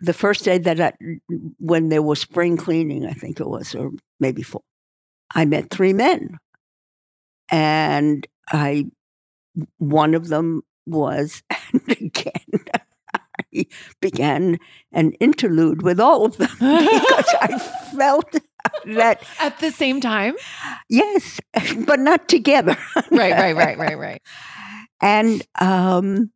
the 0.00 0.12
first 0.12 0.44
day 0.44 0.58
that 0.58 0.80
I, 0.80 0.92
when 1.58 1.88
there 1.88 2.02
was 2.02 2.20
spring 2.20 2.56
cleaning, 2.56 3.06
I 3.06 3.12
think 3.12 3.40
it 3.40 3.48
was, 3.48 3.74
or 3.74 3.90
maybe 4.20 4.42
four, 4.42 4.62
I 5.34 5.44
met 5.44 5.70
three 5.70 5.92
men, 5.92 6.38
and 7.50 8.26
I 8.50 8.86
one 9.78 10.14
of 10.14 10.28
them 10.28 10.62
was, 10.86 11.42
and 11.72 11.88
again, 11.90 12.64
I 13.54 13.66
began 14.00 14.58
an 14.92 15.12
interlude 15.12 15.82
with 15.82 16.00
all 16.00 16.24
of 16.24 16.36
them 16.36 16.50
because 16.58 17.34
I 17.40 17.58
felt 17.96 18.34
that 18.86 19.22
At 19.40 19.58
the 19.60 19.70
same 19.70 20.00
time? 20.00 20.34
yes, 20.88 21.40
but 21.86 22.00
not 22.00 22.28
together. 22.28 22.76
Right, 23.10 23.32
right, 23.32 23.54
right, 23.56 23.78
right, 23.78 23.98
right. 23.98 24.22
And 25.04 25.42
um, 25.60 26.32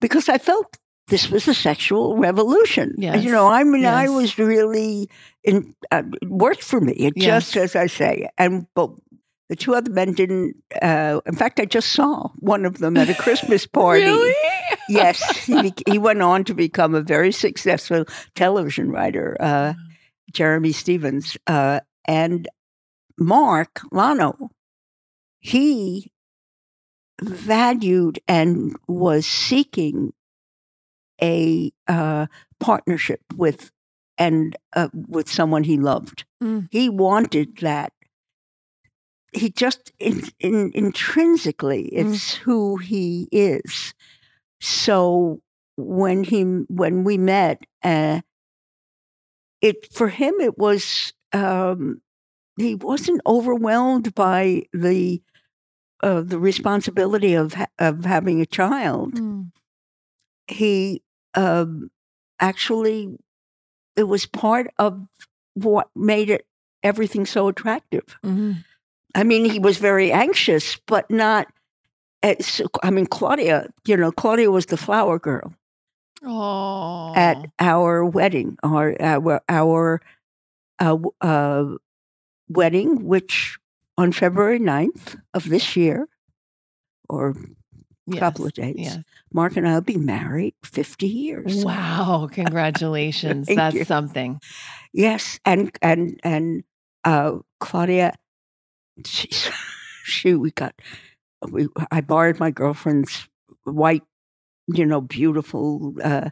because 0.00 0.28
I 0.28 0.38
felt 0.38 0.76
this 1.08 1.30
was 1.30 1.46
a 1.48 1.54
sexual 1.54 2.16
revolution. 2.16 2.94
Yes, 2.98 3.22
You 3.22 3.30
know, 3.30 3.46
I 3.46 3.62
mean, 3.62 3.86
I 3.86 4.08
was 4.08 4.36
really 4.36 5.08
in. 5.44 5.74
Uh, 5.92 6.02
it 6.20 6.28
worked 6.28 6.62
for 6.64 6.80
me. 6.80 6.92
It 6.94 7.12
Yes. 7.16 7.50
just 7.52 7.56
as 7.56 7.76
I 7.76 7.86
say, 7.86 8.28
and 8.36 8.66
but 8.74 8.90
the 9.48 9.54
two 9.56 9.74
other 9.74 9.92
men 9.92 10.12
didn't. 10.14 10.56
Uh, 10.82 11.20
in 11.26 11.36
fact, 11.36 11.60
I 11.60 11.66
just 11.66 11.92
saw 11.92 12.30
one 12.40 12.64
of 12.64 12.78
them 12.78 12.96
at 12.96 13.08
a 13.10 13.14
Christmas 13.14 13.66
party. 13.80 14.02
Really? 14.04 14.34
Yes, 14.88 15.44
he, 15.46 15.72
he 15.88 15.98
went 15.98 16.20
on 16.22 16.42
to 16.44 16.54
become 16.54 16.94
a 16.94 17.00
very 17.02 17.30
successful 17.32 18.06
television 18.34 18.90
writer, 18.90 19.36
uh, 19.38 19.74
Jeremy 20.32 20.72
Stevens. 20.72 21.36
Uh, 21.46 21.80
and 22.08 22.48
Mark 23.18 23.80
Lonow, 23.92 24.50
he 25.40 26.10
valued 27.22 28.18
and 28.26 28.74
was 28.88 29.26
seeking 29.26 30.12
a 31.22 31.72
uh, 31.86 32.26
partnership 32.60 33.20
with 33.36 33.70
and 34.18 34.56
uh, 34.74 34.88
with 34.92 35.28
someone 35.28 35.64
he 35.64 35.76
loved. 35.76 36.24
Mm. 36.42 36.68
He 36.70 36.88
wanted 36.88 37.56
that. 37.58 37.92
He 39.32 39.50
just 39.50 39.92
in, 39.98 40.22
in, 40.38 40.70
intrinsically, 40.74 41.90
Mm. 41.92 42.14
it's 42.14 42.34
who 42.34 42.76
he 42.76 43.28
is. 43.32 43.94
So 44.60 45.40
when 45.76 46.22
he 46.24 46.42
when 46.68 47.02
we 47.04 47.18
met, 47.18 47.64
uh, 47.82 48.20
it 49.60 49.92
for 49.92 50.08
him 50.08 50.34
it 50.40 50.56
was 50.58 51.12
um, 51.32 52.00
he 52.56 52.76
wasn't 52.76 53.20
overwhelmed 53.26 54.14
by 54.14 54.62
the 54.72 55.20
uh, 56.02 56.20
the 56.22 56.38
responsibility 56.38 57.34
of 57.34 57.54
of 57.78 58.04
having 58.04 58.40
a 58.40 58.46
child. 58.46 59.14
Mm. 59.14 59.52
He 60.48 61.02
um, 61.34 61.90
actually 62.40 63.16
it 63.96 64.04
was 64.04 64.26
part 64.26 64.68
of 64.78 65.00
what 65.54 65.88
made 65.94 66.30
it 66.30 66.46
everything 66.82 67.24
so 67.26 67.48
attractive. 67.48 68.04
Mhm. 68.24 68.64
I 69.14 69.22
mean, 69.22 69.44
he 69.44 69.58
was 69.60 69.78
very 69.78 70.10
anxious, 70.10 70.76
but 70.86 71.08
not. 71.10 71.46
As, 72.22 72.60
I 72.82 72.90
mean, 72.90 73.06
Claudia. 73.06 73.68
You 73.86 73.96
know, 73.96 74.10
Claudia 74.10 74.50
was 74.50 74.66
the 74.66 74.76
flower 74.76 75.18
girl 75.18 75.54
Oh. 76.24 77.12
at 77.14 77.36
our 77.60 78.04
wedding, 78.04 78.56
our 78.62 78.96
our 79.00 79.40
our 79.48 80.00
uh, 80.80 80.98
uh, 81.20 81.64
wedding, 82.48 83.04
which 83.04 83.58
on 83.96 84.12
February 84.12 84.58
9th 84.58 85.16
of 85.32 85.48
this 85.48 85.76
year, 85.76 86.08
or 87.08 87.30
a 87.30 87.34
Yes, 88.06 88.20
couple 88.20 88.46
of 88.46 88.52
days, 88.52 88.74
yes. 88.78 88.98
Mark 89.32 89.56
and 89.56 89.66
I 89.66 89.74
will 89.74 89.80
be 89.80 89.96
married 89.96 90.54
50 90.62 91.06
years. 91.06 91.64
Wow, 91.64 92.28
congratulations. 92.32 93.48
That's 93.48 93.74
you. 93.76 93.84
something. 93.84 94.40
Yes, 94.92 95.38
and 95.44 95.70
and 95.82 96.20
and 96.22 96.64
uh, 97.04 97.38
Claudia, 97.60 98.14
she, 99.06 99.28
she 100.04 100.34
we 100.34 100.50
got 100.50 100.74
we 101.50 101.68
I 101.90 102.00
borrowed 102.00 102.38
my 102.40 102.50
girlfriend's 102.50 103.28
white, 103.64 104.02
you 104.66 104.84
know, 104.86 105.00
beautiful 105.00 105.94
uh, 106.02 106.30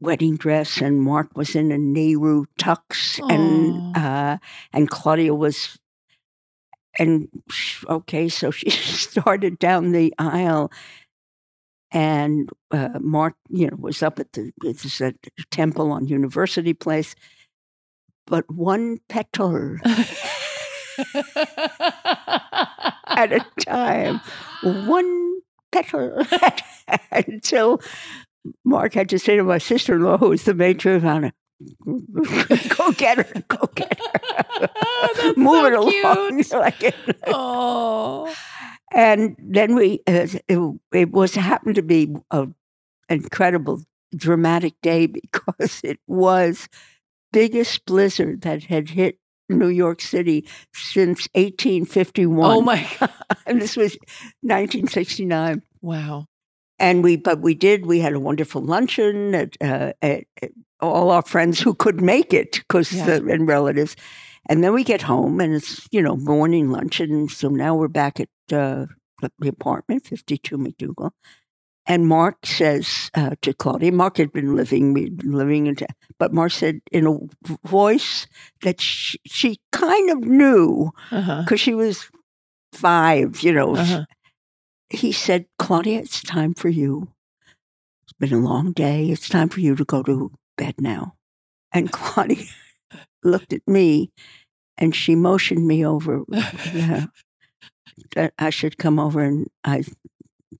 wedding 0.00 0.36
dress, 0.36 0.80
and 0.80 1.00
Mark 1.02 1.36
was 1.36 1.54
in 1.54 1.70
a 1.72 1.78
Nehru 1.78 2.46
tux, 2.58 3.20
and 3.28 3.96
uh, 3.96 4.38
and 4.72 4.90
Claudia 4.90 5.34
was. 5.34 5.78
And 6.98 7.28
okay, 7.88 8.28
so 8.28 8.50
she 8.50 8.70
started 8.70 9.58
down 9.58 9.92
the 9.92 10.14
aisle, 10.18 10.70
and 11.90 12.50
uh, 12.70 12.98
Mark, 13.00 13.34
you 13.48 13.68
know, 13.68 13.76
was 13.78 14.02
up 14.02 14.18
at 14.18 14.32
the 14.32 14.52
it's 14.62 15.00
a 15.00 15.14
temple 15.50 15.90
on 15.92 16.06
University 16.06 16.74
Place, 16.74 17.14
but 18.26 18.50
one 18.50 18.98
petal 19.08 19.76
at 23.06 23.32
a 23.32 23.44
time, 23.60 24.20
one 24.62 25.40
petal 25.72 26.22
until 27.10 27.80
Mark 28.64 28.94
had 28.94 29.08
to 29.10 29.18
say 29.18 29.36
to 29.36 29.44
my 29.44 29.58
sister-in-law, 29.58 30.18
who 30.18 30.30
was 30.30 30.44
the 30.44 30.54
maid 30.54 30.84
of 30.86 31.04
honor, 31.04 31.32
"Go 31.84 32.92
get 32.92 33.18
her, 33.18 33.42
go 33.48 33.68
get 33.74 33.98
her, 33.98 34.68
That's 35.16 35.36
move 35.36 35.54
so 35.54 35.66
it 35.66 35.72
along." 35.74 36.42
Like, 36.52 36.94
oh. 37.26 38.34
and 38.92 39.36
then 39.38 39.74
we, 39.74 40.00
uh, 40.06 40.26
it, 40.48 40.80
it 40.92 41.10
was 41.10 41.34
happened 41.34 41.74
to 41.76 41.82
be 41.82 42.14
an 42.30 42.54
incredible, 43.08 43.82
dramatic 44.14 44.74
day 44.82 45.06
because 45.06 45.80
it 45.82 45.98
was 46.06 46.68
biggest 47.32 47.84
blizzard 47.86 48.42
that 48.42 48.64
had 48.64 48.90
hit 48.90 49.18
New 49.48 49.68
York 49.68 50.00
City 50.00 50.46
since 50.72 51.28
1851. 51.34 52.50
Oh 52.50 52.60
my 52.60 52.88
God. 53.00 53.12
and 53.46 53.60
this 53.60 53.76
was 53.76 53.96
1969. 54.42 55.62
Wow. 55.80 56.26
And 56.78 57.02
we, 57.02 57.16
but 57.16 57.40
we 57.40 57.54
did. 57.54 57.86
We 57.86 57.98
had 58.00 58.12
a 58.12 58.20
wonderful 58.20 58.62
luncheon 58.62 59.34
at, 59.34 59.56
uh, 59.60 59.92
at, 60.00 60.24
at 60.42 60.50
all 60.80 61.10
our 61.10 61.22
friends 61.22 61.58
who 61.60 61.74
could 61.74 62.00
make 62.00 62.32
it, 62.32 62.52
because 62.52 62.92
Yeah. 62.92 63.10
and 63.28 63.48
relatives. 63.48 63.96
And 64.48 64.62
then 64.62 64.72
we 64.72 64.84
get 64.84 65.02
home, 65.02 65.40
and 65.40 65.54
it's 65.54 65.86
you 65.90 66.00
know 66.02 66.16
morning 66.16 66.70
luncheon. 66.70 67.28
So 67.28 67.48
now 67.48 67.74
we're 67.74 67.88
back 67.88 68.20
at 68.20 68.28
uh, 68.52 68.86
the 69.40 69.48
apartment, 69.48 70.06
52 70.06 70.56
MacDougal. 70.56 71.10
And 71.86 72.06
Mark 72.06 72.44
says 72.46 73.10
uh, 73.14 73.34
to 73.42 73.52
Claudia, 73.54 73.92
Mark 73.92 74.18
had 74.18 74.30
been 74.32 74.54
living, 74.54 74.92
we'd 74.92 75.16
been 75.16 75.32
living 75.32 75.66
in, 75.66 75.76
but 76.18 76.32
Mark 76.34 76.52
said 76.52 76.80
in 76.92 77.06
a 77.06 77.18
voice 77.66 78.26
that 78.62 78.78
she, 78.80 79.18
she 79.26 79.58
kind 79.72 80.10
of 80.10 80.20
knew 80.20 80.90
Uh-huh. 81.10 81.42
because 81.42 81.60
she 81.60 81.74
was 81.74 82.10
five, 82.74 83.40
you 83.42 83.52
know. 83.52 83.74
Uh-huh. 83.76 84.04
He 84.90 85.12
said, 85.12 85.46
Claudia, 85.58 86.00
it's 86.00 86.22
time 86.22 86.54
for 86.54 86.68
you. 86.68 87.08
It's 88.04 88.12
been 88.14 88.32
a 88.32 88.38
long 88.38 88.72
day. 88.72 89.10
It's 89.10 89.28
time 89.28 89.48
for 89.48 89.60
you 89.60 89.76
to 89.76 89.84
go 89.84 90.02
to 90.02 90.32
bed 90.56 90.76
now. 90.80 91.14
And 91.72 91.92
Claudia 91.92 92.44
looked 93.22 93.52
at 93.52 93.66
me 93.66 94.10
and 94.78 94.94
she 94.94 95.14
motioned 95.14 95.66
me 95.66 95.84
over. 95.84 96.22
Yeah. 96.72 97.06
that 98.14 98.32
I 98.38 98.50
should 98.50 98.78
come 98.78 98.98
over, 98.98 99.20
and 99.22 99.48
I 99.64 99.84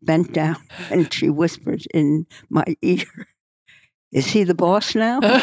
bent 0.03 0.33
down, 0.33 0.57
and 0.91 1.13
she 1.13 1.31
whispered 1.31 1.85
in 1.95 2.27
my 2.51 2.65
ear, 2.83 3.05
"Is 4.13 4.27
he 4.27 4.45
the 4.45 4.55
boss 4.55 4.95
now?" 4.95 5.21
no, 5.21 5.41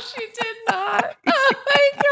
she 0.00 0.20
did 0.20 0.56
not. 0.68 1.16
Oh 1.26 1.52
my 1.66 2.02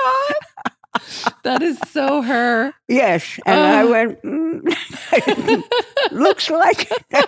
god, 0.94 1.34
that 1.44 1.62
is 1.62 1.78
so 1.90 2.22
her. 2.22 2.74
yes, 2.88 3.38
and 3.46 3.61
I 3.61 3.83
Oh. 3.83 3.90
went. 3.90 4.22
Mm, 4.22 5.62
looks 6.12 6.50
like 6.50 6.90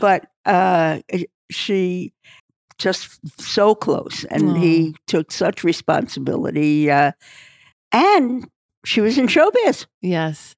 but 0.00 0.26
uh, 0.46 1.00
she 1.50 2.12
just 2.78 3.18
so 3.40 3.74
close 3.74 4.24
and 4.24 4.56
he 4.56 4.94
took 5.06 5.30
such 5.30 5.62
responsibility 5.64 6.90
uh, 6.90 7.12
and 7.92 8.48
she 8.84 9.00
was 9.00 9.16
in 9.16 9.26
showbiz 9.28 9.86
Yes. 10.02 10.54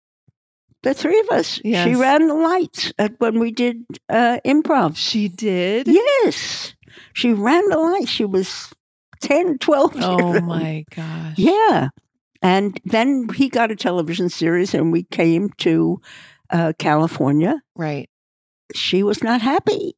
the 0.83 0.95
three 0.95 1.19
of 1.21 1.29
us 1.31 1.61
she 1.63 1.95
ran 1.95 2.27
the 2.27 2.35
lights 2.35 2.93
at 2.99 3.13
when 3.21 3.39
we 3.39 3.51
did 3.51 3.85
uh, 4.09 4.39
improv 4.47 4.97
She 4.97 5.29
did? 5.29 5.87
yes 5.89 6.75
she 7.13 7.33
ran 7.35 7.69
the 7.69 7.79
lights 7.79 8.11
she 8.11 8.25
was 8.25 8.73
10 9.21 9.59
12 9.59 9.97
Oh 10.03 10.41
my 10.41 10.85
gosh. 10.95 11.35
yeah 11.37 11.89
and 12.43 12.79
then 12.85 13.29
he 13.35 13.49
got 13.49 13.71
a 13.71 13.77
television 13.77 14.29
series 14.29 14.75
and 14.75 14.93
we 14.93 15.05
came 15.05 15.51
to 15.59 16.01
uh, 16.51 16.73
california 16.79 17.61
Right. 17.77 18.09
she 18.75 19.03
was 19.03 19.23
not 19.23 19.41
happy 19.43 19.95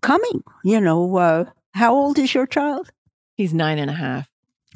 coming. 0.00 0.42
You 0.64 0.80
know, 0.80 1.16
uh, 1.16 1.44
how 1.74 1.92
old 1.94 2.18
is 2.18 2.32
your 2.34 2.46
child? 2.46 2.90
He's 3.34 3.52
nine 3.52 3.78
and 3.78 3.90
a 3.90 3.94
half. 3.94 4.28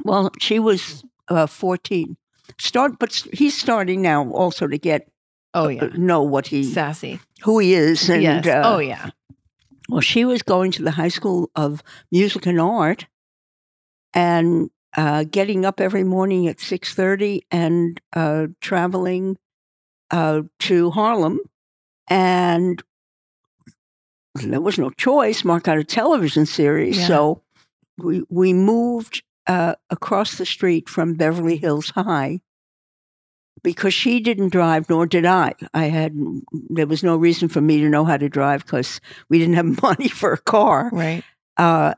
Well, 0.05 0.33
she 0.40 0.59
was 0.59 1.05
uh, 1.29 1.46
14. 1.46 2.16
Start, 2.59 2.99
but 2.99 3.12
he's 3.33 3.57
starting 3.57 4.03
now 4.03 4.29
also 4.31 4.66
to 4.66 4.79
get 4.79 5.09
Oh 5.55 5.66
uh, 5.66 5.68
yeah. 5.68 5.88
know 5.96 6.23
what 6.23 6.49
he 6.49 6.64
Sassy. 6.64 7.20
who 7.42 7.61
he 7.61 7.75
is. 7.75 8.09
And 8.11 8.23
yes. 8.23 8.46
uh, 8.46 8.62
oh 8.64 8.79
yeah. 8.81 9.11
well, 9.88 10.01
she 10.01 10.25
was 10.25 10.42
going 10.42 10.73
to 10.73 10.83
the 10.83 10.90
High 10.92 11.09
School 11.09 11.51
of 11.55 11.83
Music 12.11 12.46
and 12.46 12.61
Art, 12.61 13.07
and 14.14 14.70
uh, 14.96 15.25
getting 15.31 15.64
up 15.64 15.81
every 15.81 16.05
morning 16.05 16.49
at 16.49 16.61
six 16.61 16.94
thirty 16.94 17.42
and 17.51 18.01
uh, 18.12 18.49
traveling 18.61 19.37
uh, 20.11 20.42
to 20.61 20.90
Harlem, 20.90 21.40
and 22.09 22.83
there 24.35 24.61
was 24.61 24.79
no 24.79 24.90
choice. 24.90 25.44
Mark 25.44 25.64
got 25.64 25.79
a 25.79 25.85
television 25.85 26.46
series, 26.46 26.99
Yeah. 26.99 27.07
so 27.07 27.42
we 27.99 28.23
we 28.29 28.53
moved 28.53 29.23
uh, 29.46 29.75
across 29.90 30.37
the 30.38 30.46
street 30.46 30.88
from 30.88 31.14
Beverly 31.14 31.57
Hills 31.57 31.90
High. 31.90 32.40
Because 33.62 33.92
she 33.92 34.20
didn't 34.20 34.53
drive, 34.53 34.88
nor 34.88 35.05
did 35.05 35.27
I. 35.27 35.53
I 35.75 35.85
had 35.88 36.16
there 36.70 36.87
was 36.87 37.03
no 37.05 37.14
reason 37.14 37.49
for 37.51 37.61
me 37.61 37.79
to 37.83 37.90
know 37.90 38.07
how 38.07 38.16
to 38.16 38.27
drive 38.31 38.64
because 38.64 39.03
we 39.29 39.38
didn't 39.38 39.57
have 39.57 39.83
money 39.83 40.09
for 40.09 40.33
a 40.33 40.38
car. 40.38 40.88
Right. 40.90 41.23
Uh, 41.59 41.92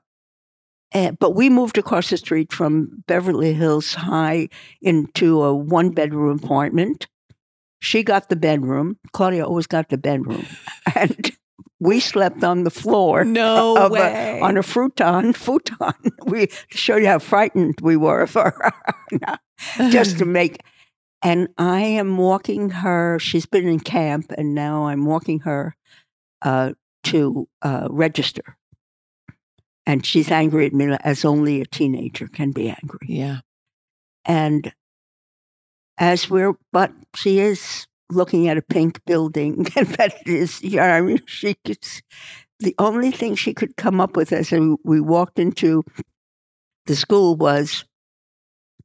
and, 0.95 1.19
but 1.19 1.31
we 1.35 1.49
moved 1.51 1.79
across 1.79 2.11
the 2.11 2.17
street 2.17 2.53
from 2.53 3.03
Beverly 3.07 3.53
Hills 3.55 3.95
High 3.95 4.49
into 4.81 5.43
a 5.43 5.55
one 5.55 5.91
bedroom 5.91 6.39
apartment. 6.43 7.07
She 7.81 8.03
got 8.03 8.29
the 8.29 8.37
bedroom. 8.37 8.99
Claudia 9.13 9.45
always 9.45 9.67
got 9.67 9.89
the 9.89 9.99
bedroom. 9.99 10.47
And 10.95 11.33
we 11.81 11.99
slept 12.01 12.45
on 12.45 12.63
the 12.65 12.71
floor 12.71 13.25
No 13.25 13.77
of 13.87 13.91
a- 13.91 13.95
way. 13.95 14.41
on 14.41 14.57
a 14.57 14.63
futon. 14.63 15.33
Futon. 15.45 15.95
We 16.27 16.47
to 16.47 16.79
show 16.79 16.97
you 16.97 17.07
how 17.09 17.19
frightened 17.19 17.75
we 17.83 17.97
were 17.97 18.23
of 18.23 18.35
her. 18.35 18.73
Just 19.91 20.19
to 20.19 20.25
make. 20.25 20.61
And 21.23 21.49
I 21.59 21.81
am 21.81 22.19
walking 22.19 22.71
her. 22.71 23.19
She's 23.21 23.47
been 23.47 23.67
in 23.69 23.81
camp, 23.81 24.33
and 24.37 24.55
now 24.55 24.87
I'm 24.87 25.05
walking 25.05 25.41
her 25.41 25.77
uh, 26.43 26.73
to 27.05 27.49
uh, 27.63 27.87
register. 27.91 28.57
And 29.85 30.07
she's 30.07 30.31
angry 30.31 30.67
at 30.67 30.73
me 30.73 30.97
as 31.03 31.25
only 31.25 31.61
a 31.61 31.67
teenager 31.67 32.29
can 32.29 32.53
be 32.53 32.69
angry. 32.69 33.07
yeah. 33.09 33.41
And 34.25 34.73
as 35.99 36.31
we're, 36.31 36.55
but 36.73 36.93
she 37.17 37.41
is 37.41 37.87
looking 38.11 38.49
at 38.49 38.59
a 38.59 38.63
pink 38.63 39.01
building, 39.07 39.67
and 39.77 39.89
that 39.89 40.15
is, 40.27 40.63
yeah, 40.63 40.95
I 40.95 41.01
mean, 41.01 41.21
she 41.27 41.57
could, 41.65 41.85
the 42.61 42.75
only 42.79 43.11
thing 43.11 43.35
she 43.35 43.55
could 43.55 43.77
come 43.77 44.01
up 44.01 44.17
with 44.17 44.33
as 44.33 44.53
we 44.53 44.77
we 44.85 45.01
walked 45.01 45.39
into 45.39 45.83
the 46.87 46.95
school 46.95 47.35
was, 47.35 47.85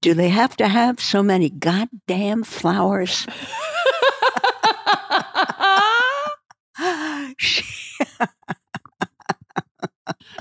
do 0.01 0.13
they 0.13 0.29
have 0.29 0.57
to 0.57 0.67
have 0.67 0.99
so 0.99 1.21
many 1.21 1.49
goddamn 1.49 2.43
flowers? 2.43 3.27
She, 7.39 7.63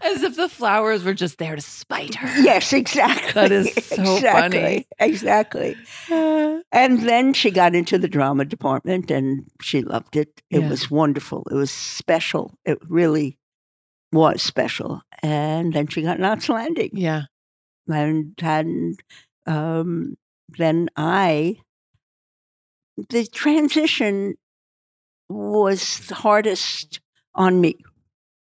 As 0.02 0.22
if 0.22 0.36
the 0.36 0.48
flowers 0.48 1.02
were 1.04 1.14
just 1.14 1.38
there 1.38 1.56
to 1.56 1.62
spite 1.62 2.14
her. 2.16 2.40
yes, 2.42 2.72
exactly. 2.72 3.32
That 3.32 3.52
is 3.52 3.72
so 3.84 4.16
exactly, 4.16 4.58
funny. 4.60 4.86
Exactly. 4.98 5.76
And 6.72 7.00
then 7.08 7.32
she 7.32 7.50
got 7.50 7.74
into 7.74 7.96
the 7.98 8.08
drama 8.08 8.44
department 8.44 9.10
and 9.10 9.46
she 9.62 9.82
loved 9.82 10.16
it. 10.16 10.42
It 10.50 10.60
Yeah. 10.60 10.68
was 10.68 10.90
wonderful. 10.90 11.46
It 11.50 11.54
was 11.54 11.70
special. 11.70 12.58
It 12.64 12.78
really 12.88 13.38
was 14.12 14.42
special. 14.42 15.02
And 15.22 15.72
then 15.72 15.86
she 15.86 16.02
got 16.02 16.18
Knots 16.20 16.48
Landing. 16.48 16.90
Yeah. 16.92 17.22
And 17.88 18.34
and 18.42 19.00
um, 19.46 20.16
then 20.58 20.88
I, 20.96 21.56
the 23.08 23.26
transition 23.26 24.34
was 25.28 26.00
the 26.08 26.14
hardest 26.16 27.00
on 27.34 27.60
me 27.60 27.76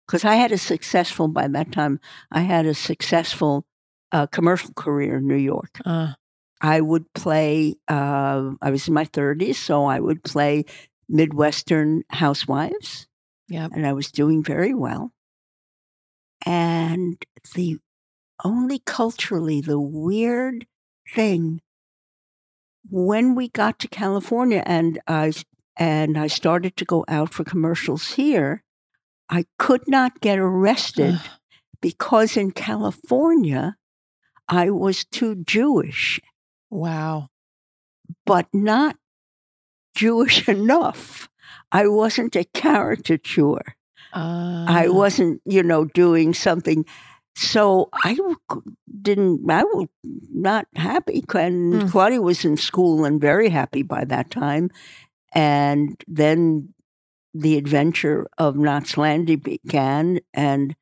because 0.07 0.25
I 0.25 0.37
had 0.37 0.53
a 0.53 0.59
successful, 0.59 1.29
by 1.29 1.49
that 1.49 1.73
time, 1.73 2.01
I 2.31 2.40
had 2.42 2.66
a 2.66 2.75
successful 2.75 3.66
uh, 4.12 4.27
commercial 4.27 4.73
career 4.75 5.16
in 5.16 5.27
New 5.27 5.37
York. 5.37 5.81
Uh, 5.85 6.12
I 6.61 6.81
would 6.81 7.12
play, 7.12 7.75
uh, 7.88 8.53
I 8.62 8.71
was 8.71 8.88
in 8.88 8.95
my 8.95 9.05
30s, 9.05 9.57
so 9.57 9.85
I 9.85 10.01
would 10.01 10.23
play 10.23 10.64
Midwestern 11.09 12.03
housewives, 12.11 13.07
yep. 13.49 13.73
and 13.75 13.87
I 13.87 13.92
was 13.92 14.11
doing 14.11 14.42
very 14.42 14.75
well. 14.75 15.12
And 16.45 17.23
the 17.55 17.79
only 18.45 18.79
culturally, 18.79 19.61
the 19.61 19.81
weird 19.81 20.66
thing, 21.14 21.61
when 22.88 23.35
we 23.35 23.49
got 23.49 23.81
to 23.81 23.88
California 23.88 24.62
and 24.64 25.01
I, 25.09 25.33
and 25.77 26.16
I 26.16 26.29
started 26.29 26.77
to 26.77 26.85
go 26.85 27.05
out 27.09 27.35
for 27.35 27.45
commercials 27.45 28.12
here, 28.12 28.62
I 29.29 29.47
could 29.59 29.83
not 29.89 30.21
get 30.21 30.39
arrested 30.39 31.19
because 31.81 32.37
in 32.37 32.51
California, 32.53 33.77
I 34.49 34.71
was 34.71 35.05
too 35.05 35.37
Jewish 35.45 36.21
wow. 36.71 37.29
but 38.25 38.47
not 38.53 38.97
Jewish 39.95 40.49
enough. 40.57 41.29
I 41.73 41.89
wasn't 41.89 42.37
a 42.37 42.45
caricature. 42.45 43.75
Uh, 44.12 44.65
I 44.69 44.89
wasn't, 44.89 45.43
you 45.45 45.62
know, 45.62 45.85
doing 45.87 46.33
something. 46.33 46.85
So 47.35 47.91
I 47.93 48.17
didn't, 49.03 49.51
I 49.51 49.65
was 49.65 49.89
not 50.33 50.67
happy. 50.75 51.25
And 51.35 51.75
Mm. 51.75 51.91
Claudia 51.91 52.23
was 52.23 52.45
in 52.45 52.57
school 52.57 53.05
and 53.05 53.21
very 53.21 53.49
happy 53.51 53.83
by 53.83 54.05
that 54.07 54.31
time. 54.31 54.71
And 55.33 56.01
then 56.09 56.73
the 57.40 57.57
adventure 57.57 58.27
of 58.38 58.57
Knots 58.57 58.96
Landing 58.96 59.38
began, 59.38 60.20
and 60.33 60.75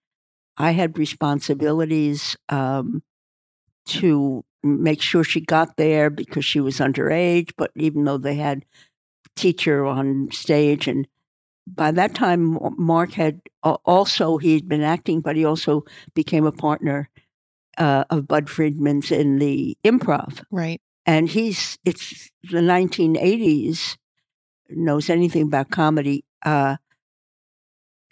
I 0.57 0.71
had 0.73 0.99
responsibilities 0.99 2.37
um, 2.49 3.03
to 3.87 4.45
make 4.63 5.03
sure 5.03 5.25
she 5.25 5.41
got 5.41 5.77
there 5.77 6.11
because 6.11 6.45
she 6.45 6.61
was 6.61 6.79
underage. 6.79 7.51
But 7.57 7.71
even 7.77 8.05
though 8.05 8.19
they 8.19 8.35
had 8.37 8.65
teacher 9.37 9.85
on 9.85 10.29
stage, 10.31 10.87
and 10.87 11.09
by 11.67 11.91
that 11.91 12.15
time, 12.15 12.59
Mark 12.79 13.13
had 13.13 13.41
also 13.63 14.39
he 14.39 14.55
had 14.55 14.69
been 14.69 14.83
acting, 14.83 15.21
but 15.21 15.37
he 15.37 15.45
also 15.45 15.85
became 16.15 16.47
a 16.47 16.53
partner 16.53 17.09
uh, 17.79 18.05
of 18.11 18.29
Budd 18.29 18.49
Friedman's 18.49 19.11
in 19.11 19.39
the 19.39 19.77
improv 19.85 20.45
Right. 20.53 20.81
and 21.07 21.29
he's 21.29 21.77
it's 21.85 22.31
the 22.49 22.59
1980s 22.61 23.97
knows 24.71 25.11
anything 25.11 25.43
about 25.43 25.71
comedy 25.71 26.25
uh 26.45 26.77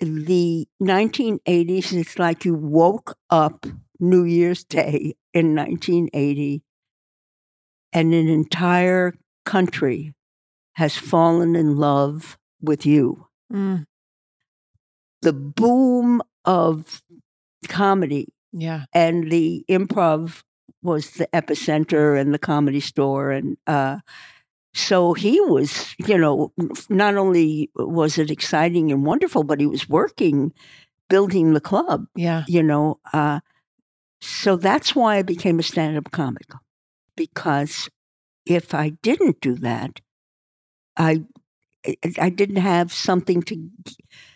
the 0.01 0.67
1980s 0.83 1.93
it's 1.93 2.19
like 2.19 2.45
you 2.45 2.55
woke 2.55 3.17
up 3.31 3.67
new 4.01 4.25
year's 4.25 4.65
day 4.65 5.15
in 5.33 5.55
1980 5.55 6.63
and 7.93 8.13
an 8.15 8.29
entire 8.29 9.15
country 9.45 10.13
has 10.75 10.97
fallen 10.97 11.55
in 11.55 11.77
love 11.77 12.39
with 12.61 12.85
you 12.87 13.27
Mm, 13.53 13.85
the 15.21 15.33
boom 15.35 16.23
of 16.47 17.03
comedy 17.69 18.29
yeah. 18.53 18.85
and 18.95 19.31
the 19.31 19.65
improv 19.69 20.43
was 20.83 21.11
the 21.13 21.29
epicenter 21.35 22.19
and 22.19 22.33
the 22.35 22.39
comedy 22.39 22.81
store 22.81 23.31
and 23.31 23.57
uh, 23.67 23.99
so 24.75 25.13
he 25.13 25.41
was 25.41 25.95
you 25.99 26.17
know 26.17 26.53
not 26.89 27.17
only 27.17 27.71
was 27.77 28.19
it 28.19 28.31
exciting 28.31 28.91
and 28.91 29.05
wonderful 29.05 29.45
but 29.45 29.61
he 29.61 29.67
was 29.67 29.89
working 29.89 30.53
building 31.09 31.53
the 31.53 31.61
club 31.61 32.07
Yeah. 32.17 32.45
you 32.49 32.63
know 32.63 32.99
uh, 33.13 33.41
so 34.21 34.57
that's 34.57 34.95
why 34.97 35.17
i 35.19 35.23
became 35.23 35.59
a 35.59 35.63
stand-up 35.63 36.11
comic 36.11 36.47
because 37.17 37.89
if 38.47 38.73
i 38.75 38.91
didn't 39.03 39.41
do 39.41 39.55
that 39.57 40.01
i 40.97 41.23
I- 41.85 41.97
I 42.21 42.29
didn't 42.31 42.63
have 42.63 42.93
something 42.93 43.43
to 43.43 43.57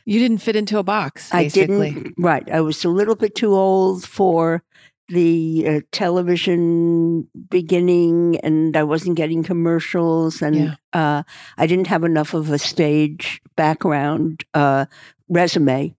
You 0.04 0.18
didn't 0.18 0.38
fit 0.42 0.56
into 0.56 0.78
a 0.78 0.82
box, 0.82 1.32
I 1.32 1.46
didn't. 1.46 2.14
Right. 2.18 2.48
I 2.50 2.60
was 2.60 2.84
a 2.84 2.88
little 2.88 3.14
bit 3.14 3.34
too 3.36 3.54
old 3.54 4.02
for 4.04 4.64
the 5.08 5.64
uh, 5.68 5.80
television 5.92 7.28
beginning, 7.48 8.38
and 8.42 8.76
I 8.76 8.82
wasn't 8.82 9.16
getting 9.16 9.42
commercials, 9.42 10.42
and 10.42 10.56
Yeah. 10.56 10.74
uh, 10.92 11.22
I 11.58 11.66
didn't 11.66 11.86
have 11.86 12.04
enough 12.04 12.34
of 12.34 12.50
a 12.50 12.58
stage 12.58 13.40
background 13.56 14.44
uh, 14.54 14.86
resume. 15.28 15.94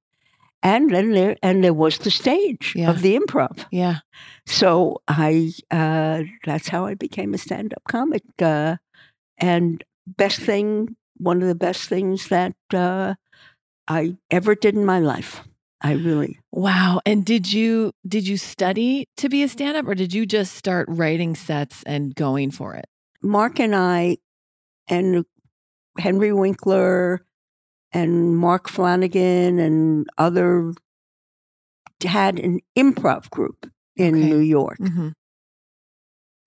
And 0.64 0.90
then 0.90 1.12
there, 1.12 1.38
and 1.42 1.64
there 1.64 1.74
was 1.74 2.00
the 2.00 2.12
stage 2.12 2.74
Yeah. 2.76 2.90
of 2.90 3.02
the 3.02 3.16
improv. 3.18 3.66
Yeah. 3.72 4.00
So 4.46 5.02
I, 5.08 5.54
uh, 5.72 6.24
that's 6.46 6.68
how 6.68 6.86
I 6.86 6.96
became 6.96 7.34
a 7.34 7.38
stand-up 7.38 7.84
comic. 7.88 8.24
Uh, 8.42 8.78
and 9.38 9.84
best 10.06 10.40
thing, 10.40 10.96
one 11.18 11.42
of 11.42 11.48
the 11.48 11.56
best 11.56 11.88
things 11.88 12.28
that 12.28 12.56
uh, 12.74 13.16
I 13.88 14.18
ever 14.32 14.56
did 14.56 14.76
in 14.76 14.86
my 14.86 15.00
life. 15.00 15.44
I 15.82 15.94
really, 15.94 16.40
Wow. 16.52 17.02
And 17.06 17.24
did 17.24 17.52
you 17.52 17.92
did 18.08 18.28
you 18.28 18.38
study 18.38 19.08
to 19.18 19.30
be 19.30 19.44
a 19.44 19.48
stand-up 19.48 19.88
or 19.88 19.94
did 19.96 20.14
you 20.14 20.26
just 20.26 20.56
start 20.56 20.88
writing 20.90 21.36
sets 21.36 21.84
and 21.84 22.16
going 22.16 22.52
for 22.52 22.74
it? 22.76 22.86
Mark 23.22 23.60
and 23.60 23.76
I, 23.76 24.18
and 24.88 25.26
Henry 26.00 26.34
Winkler, 26.34 27.26
and 27.92 28.36
Mark 28.38 28.70
Flanagan, 28.70 29.60
and 29.60 30.08
other 30.18 30.74
had 32.04 32.40
an 32.40 32.60
improv 32.78 33.30
group 33.30 33.70
in 33.96 34.16
Okay. 34.16 34.26
New 34.30 34.40
York. 34.40 34.78
Mhm. 34.80 35.14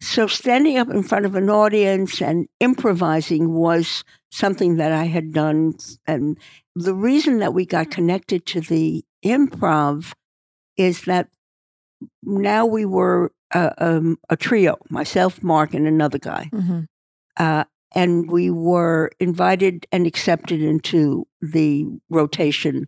So 0.02 0.26
standing 0.26 0.78
up 0.78 0.88
in 0.90 1.02
front 1.02 1.26
of 1.26 1.34
an 1.34 1.50
audience 1.50 2.22
and 2.22 2.46
improvising 2.58 3.52
was 3.52 4.02
something 4.30 4.76
that 4.76 4.92
I 4.92 5.04
had 5.04 5.32
done. 5.32 5.74
And 6.06 6.38
the 6.74 6.94
reason 6.94 7.38
that 7.38 7.54
we 7.54 7.66
got 7.66 7.90
connected 7.90 8.46
to 8.46 8.60
the 8.60 9.04
improv 9.24 10.12
is 10.76 11.02
that 11.02 11.28
now 12.22 12.64
we 12.64 12.84
were 12.84 13.32
a, 13.52 13.72
um, 13.78 14.18
a 14.28 14.36
trio 14.36 14.78
myself, 14.88 15.42
Mark, 15.42 15.74
and 15.74 15.86
another 15.86 16.18
guy. 16.18 16.48
Mhm. 16.52 16.86
Uh, 17.36 17.64
and 17.94 18.30
we 18.30 18.50
were 18.50 19.10
invited 19.18 19.86
and 19.90 20.06
accepted 20.06 20.62
into 20.62 21.26
the 21.40 21.86
rotation 22.08 22.86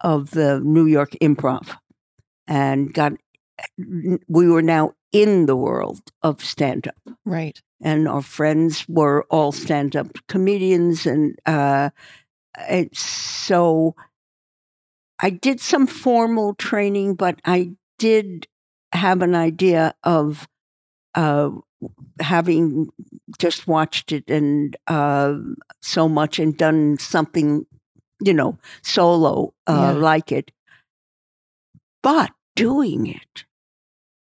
of 0.00 0.30
the 0.30 0.60
New 0.60 0.86
York 0.86 1.10
Improv 1.20 1.76
and 2.46 2.94
got 2.94 3.12
we 4.28 4.48
were 4.48 4.62
now 4.62 4.92
in 5.12 5.46
the 5.46 5.56
world 5.56 6.00
of 6.22 6.42
stand 6.42 6.86
up 6.86 6.94
Right. 7.24 7.60
And 7.82 8.08
our 8.08 8.22
friends 8.22 8.86
were 8.88 9.24
all 9.30 9.52
stand 9.52 9.96
up 9.96 10.08
comedians 10.28 11.06
and 11.06 11.38
uh 11.46 11.90
it's 12.68 13.00
so 13.00 13.94
I 15.20 15.30
did 15.30 15.60
some 15.60 15.86
formal 15.86 16.54
training 16.54 17.14
but 17.14 17.40
I 17.44 17.72
did 17.98 18.46
have 18.92 19.22
an 19.22 19.34
idea 19.34 19.94
of 20.04 20.48
uh 21.14 21.50
having 22.20 22.88
just 23.38 23.66
watched 23.68 24.12
it 24.12 24.28
and 24.30 24.76
uh 24.86 25.36
so 25.82 26.08
much 26.08 26.38
and 26.38 26.56
done 26.56 26.98
something 26.98 27.66
you 28.22 28.34
know 28.34 28.58
solo 28.82 29.54
uh 29.66 29.92
Yeah. 29.94 30.00
like 30.00 30.32
it 30.32 30.50
but 32.02 32.30
doing 32.56 33.06
it 33.06 33.44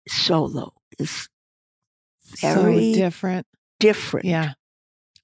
solo 0.08 0.72
is 0.98 1.28
very 2.40 2.92
so 2.94 2.98
different. 2.98 3.46
different 3.80 4.26
Yeah. 4.26 4.52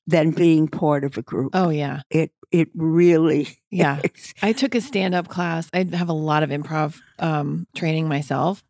than 0.07 0.31
being 0.33 0.69
part 0.69 1.05
of 1.05 1.17
a 1.19 1.23
group. 1.23 1.51
Oh 1.55 1.69
yeah. 1.71 2.03
It 2.11 2.31
it 2.53 2.69
really 2.75 3.49
Yeah. 3.71 4.01
is. 4.15 4.33
I 4.43 4.53
took 4.53 4.75
a 4.75 4.81
stand 4.81 5.15
up 5.15 5.29
class. 5.29 5.69
I 5.75 5.85
have 5.93 6.09
a 6.09 6.13
lot 6.13 6.43
of 6.45 6.51
improv 6.51 7.01
um, 7.19 7.67
training 7.75 8.07
myself. 8.09 8.63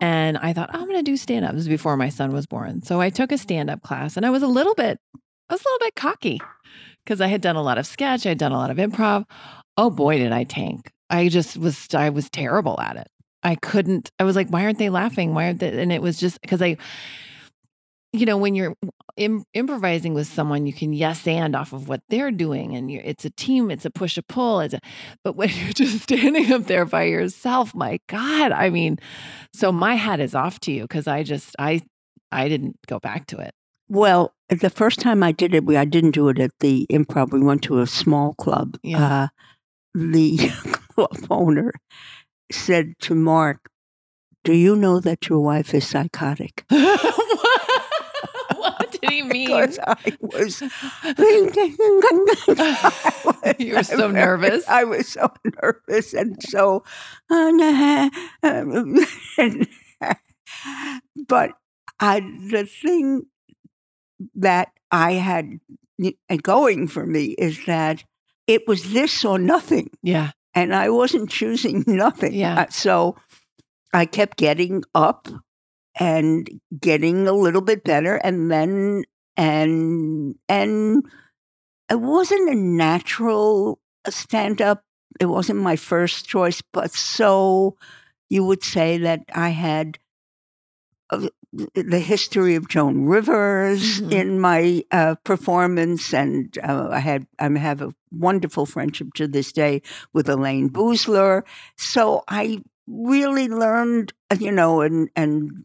And 0.00 0.36
I 0.38 0.52
thought, 0.52 0.68
I'm 0.74 0.84
going 0.84 0.96
to 1.02 1.10
do 1.10 1.16
stand 1.16 1.44
up. 1.46 1.54
This 1.54 1.66
before 1.68 1.96
my 1.96 2.08
son 2.10 2.32
was 2.32 2.46
born. 2.46 2.82
So 2.82 3.00
I 3.00 3.08
took 3.10 3.32
a 3.32 3.38
stand 3.38 3.70
up 3.70 3.82
class 3.82 4.16
and 4.16 4.26
I 4.26 4.30
was 4.30 4.42
a 4.42 4.46
little 4.46 4.74
bit, 4.74 4.98
I 5.48 5.54
was 5.54 5.60
a 5.60 5.64
little 5.68 5.86
bit 5.86 5.94
cocky 5.94 6.40
because 7.04 7.20
I 7.22 7.28
had 7.28 7.40
done 7.40 7.56
a 7.56 7.62
lot 7.62 7.78
of 7.78 7.86
sketch. 7.86 8.26
I 8.26 8.30
had 8.30 8.38
done 8.38 8.52
a 8.52 8.58
lot 8.58 8.70
of 8.70 8.76
improv. 8.76 9.24
Oh 9.78 9.88
boy, 9.90 10.18
did 10.18 10.32
I 10.32 10.44
tank. 10.44 10.90
I 11.08 11.28
just 11.28 11.56
was, 11.56 11.88
I 11.94 12.10
was 12.10 12.28
terrible 12.28 12.78
at 12.80 12.96
it. 12.96 13.08
I 13.42 13.54
couldn't, 13.54 14.10
I 14.18 14.24
was 14.24 14.36
like, 14.36 14.48
why 14.48 14.64
aren't 14.64 14.78
they 14.78 14.90
laughing? 14.90 15.32
Why 15.32 15.46
aren't 15.46 15.60
they? 15.60 15.80
And 15.80 15.92
it 15.92 16.02
was 16.02 16.18
just 16.20 16.40
because 16.42 16.60
I, 16.60 16.76
you 18.12 18.26
know, 18.26 18.36
when 18.36 18.54
you're 18.54 18.74
Im- 19.16 19.44
improvising 19.54 20.14
with 20.14 20.26
someone, 20.26 20.66
you 20.66 20.72
can 20.72 20.92
yes 20.92 21.26
and 21.26 21.54
off 21.54 21.72
of 21.72 21.88
what 21.88 22.02
they're 22.08 22.30
doing, 22.30 22.74
and 22.74 22.90
it's 22.90 23.24
a 23.24 23.30
team, 23.30 23.70
it's 23.70 23.84
a 23.84 23.90
push 23.90 24.16
a 24.16 24.22
pull, 24.22 24.60
it's 24.60 24.74
a. 24.74 24.80
But 25.22 25.36
when 25.36 25.48
you're 25.54 25.72
just 25.72 26.02
standing 26.02 26.52
up 26.52 26.66
there 26.66 26.84
by 26.84 27.04
yourself, 27.04 27.74
my 27.74 28.00
God, 28.08 28.52
I 28.52 28.70
mean, 28.70 28.98
so 29.52 29.70
my 29.72 29.94
hat 29.94 30.20
is 30.20 30.34
off 30.34 30.58
to 30.60 30.72
you 30.72 30.82
because 30.82 31.06
I 31.06 31.22
just 31.22 31.54
I 31.58 31.82
I 32.32 32.48
didn't 32.48 32.76
go 32.86 32.98
back 32.98 33.26
to 33.28 33.38
it. 33.38 33.52
Well, 33.88 34.32
the 34.48 34.70
first 34.70 35.00
time 35.00 35.22
I 35.22 35.32
did 35.32 35.54
it, 35.54 35.64
we 35.64 35.76
I 35.76 35.84
didn't 35.84 36.12
do 36.12 36.28
it 36.28 36.38
at 36.38 36.52
the 36.60 36.86
improv. 36.90 37.32
We 37.32 37.40
went 37.40 37.62
to 37.64 37.80
a 37.80 37.86
small 37.86 38.34
club. 38.34 38.78
Yeah. 38.82 39.04
Uh, 39.04 39.28
the 39.94 40.38
club 40.94 41.26
owner 41.30 41.72
said 42.50 42.94
to 43.00 43.14
Mark, 43.14 43.70
"Do 44.44 44.52
you 44.52 44.76
know 44.76 45.00
that 45.00 45.28
your 45.28 45.40
wife 45.40 45.74
is 45.74 45.86
psychotic?" 45.86 46.64
what 49.00 49.10
did 49.10 49.12
he 49.12 49.22
mean? 49.22 49.46
Because 49.46 49.78
I 49.86 50.16
was, 50.20 50.60
You 53.58 53.74
were 53.74 53.82
so 53.82 54.10
nervous. 54.10 54.66
I 54.68 54.84
was 54.84 55.08
so 55.08 55.30
nervous 55.62 56.14
and 56.14 56.40
so, 56.42 56.84
but 61.28 61.50
I 62.00 62.20
the 62.20 62.66
thing 62.66 63.26
that 64.34 64.68
I 64.90 65.12
had 65.12 65.60
going 66.42 66.88
for 66.88 67.06
me 67.06 67.34
is 67.38 67.64
that 67.66 68.02
it 68.46 68.66
was 68.66 68.92
this 68.92 69.24
or 69.24 69.38
nothing, 69.38 69.90
Yeah, 70.02 70.32
and 70.54 70.74
I 70.74 70.90
wasn't 70.90 71.30
choosing 71.30 71.84
nothing. 71.86 72.34
Yeah. 72.34 72.62
Uh, 72.62 72.66
so 72.70 73.16
I 73.92 74.06
kept 74.06 74.38
getting 74.38 74.82
up 74.94 75.28
and 75.98 76.48
getting 76.80 77.26
a 77.26 77.32
little 77.32 77.60
bit 77.60 77.84
better, 77.84 78.16
and 78.16 78.50
then 78.50 79.04
and 79.36 80.34
and 80.48 81.02
it 81.90 82.00
wasn't 82.00 82.50
a 82.50 82.54
natural 82.54 83.80
stand 84.08 84.62
up. 84.62 84.84
It 85.20 85.26
wasn't 85.26 85.60
my 85.60 85.76
first 85.76 86.26
choice, 86.28 86.62
but 86.72 86.92
so 86.92 87.76
you 88.28 88.44
would 88.44 88.62
say 88.62 88.98
that 88.98 89.20
I 89.34 89.50
had 89.50 89.98
uh, 91.10 91.28
the 91.74 91.98
history 91.98 92.54
of 92.54 92.68
Joan 92.68 93.04
Rivers 93.06 94.00
Mhm. 94.00 94.12
in 94.12 94.40
my 94.40 94.84
uh, 94.92 95.16
performance, 95.24 96.14
and 96.14 96.56
uh, 96.62 96.88
I 96.92 97.00
had 97.00 97.26
I 97.40 97.48
have 97.58 97.82
a 97.82 97.92
wonderful 98.12 98.66
friendship 98.66 99.14
to 99.14 99.26
this 99.26 99.50
day 99.52 99.82
with 100.12 100.28
Elayne 100.28 100.70
Boosler. 100.70 101.42
So 101.76 102.22
I 102.28 102.62
really 102.90 103.48
learned, 103.48 104.12
uh, 104.30 104.36
you 104.40 104.50
know, 104.52 104.80
and 104.80 105.08
and 105.14 105.64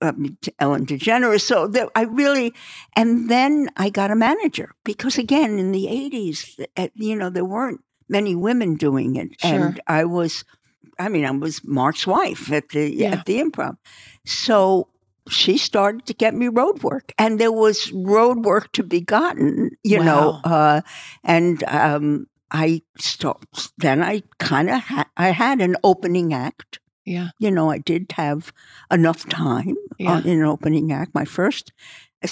um, 0.00 0.36
Ellen 0.58 0.86
DeGeneres. 0.86 1.42
So 1.42 1.66
that 1.68 1.88
I 1.94 2.02
really, 2.02 2.52
and 2.96 3.30
then 3.30 3.68
I 3.76 3.90
got 3.90 4.10
a 4.10 4.16
manager 4.16 4.72
because 4.84 5.18
again 5.18 5.58
in 5.58 5.72
the 5.72 5.88
eighties, 5.88 6.58
you 6.94 7.16
know, 7.16 7.30
there 7.30 7.44
weren't 7.44 7.80
many 8.08 8.34
women 8.34 8.76
doing 8.76 9.16
it, 9.16 9.40
Sure. 9.40 9.50
and 9.50 9.80
I 9.86 10.04
was, 10.04 10.44
I 10.98 11.08
mean, 11.08 11.24
I 11.24 11.30
was 11.30 11.62
Mark's 11.64 12.06
wife 12.06 12.50
at 12.52 12.68
the 12.70 12.90
Yeah. 12.94 13.12
at 13.14 13.24
the 13.26 13.40
Improv, 13.40 13.76
so. 14.24 14.88
She 15.28 15.58
started 15.58 16.06
to 16.06 16.14
get 16.14 16.34
me 16.34 16.46
road 16.46 16.84
work, 16.84 17.12
and 17.18 17.40
there 17.40 17.50
was 17.50 17.90
road 17.92 18.44
work 18.44 18.70
to 18.74 18.84
be 18.84 19.00
gotten, 19.00 19.70
you 19.82 19.98
know. 19.98 20.38
Uh, 20.44 20.82
and 21.24 21.64
um, 21.64 22.28
I 22.50 22.82
stopped. 22.98 23.70
Then 23.78 24.02
I 24.02 24.22
kind 24.38 24.70
of 24.70 24.80
had 24.82 25.06
I 25.16 25.30
had 25.30 25.60
an 25.60 25.76
opening 25.82 26.32
act, 26.32 26.78
yeah, 27.04 27.30
you 27.38 27.50
know, 27.50 27.70
I 27.70 27.78
did 27.78 28.12
have 28.12 28.52
enough 28.90 29.28
time 29.28 29.74
Yeah. 29.98 30.12
on, 30.12 30.26
in 30.26 30.38
an 30.40 30.44
opening 30.46 30.92
act. 30.92 31.14
My 31.14 31.24
first, 31.24 31.72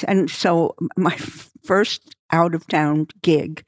and 0.06 0.30
so 0.30 0.74
my 0.96 1.16
first 1.64 2.14
out 2.30 2.54
of 2.54 2.66
town 2.68 3.08
gig 3.22 3.64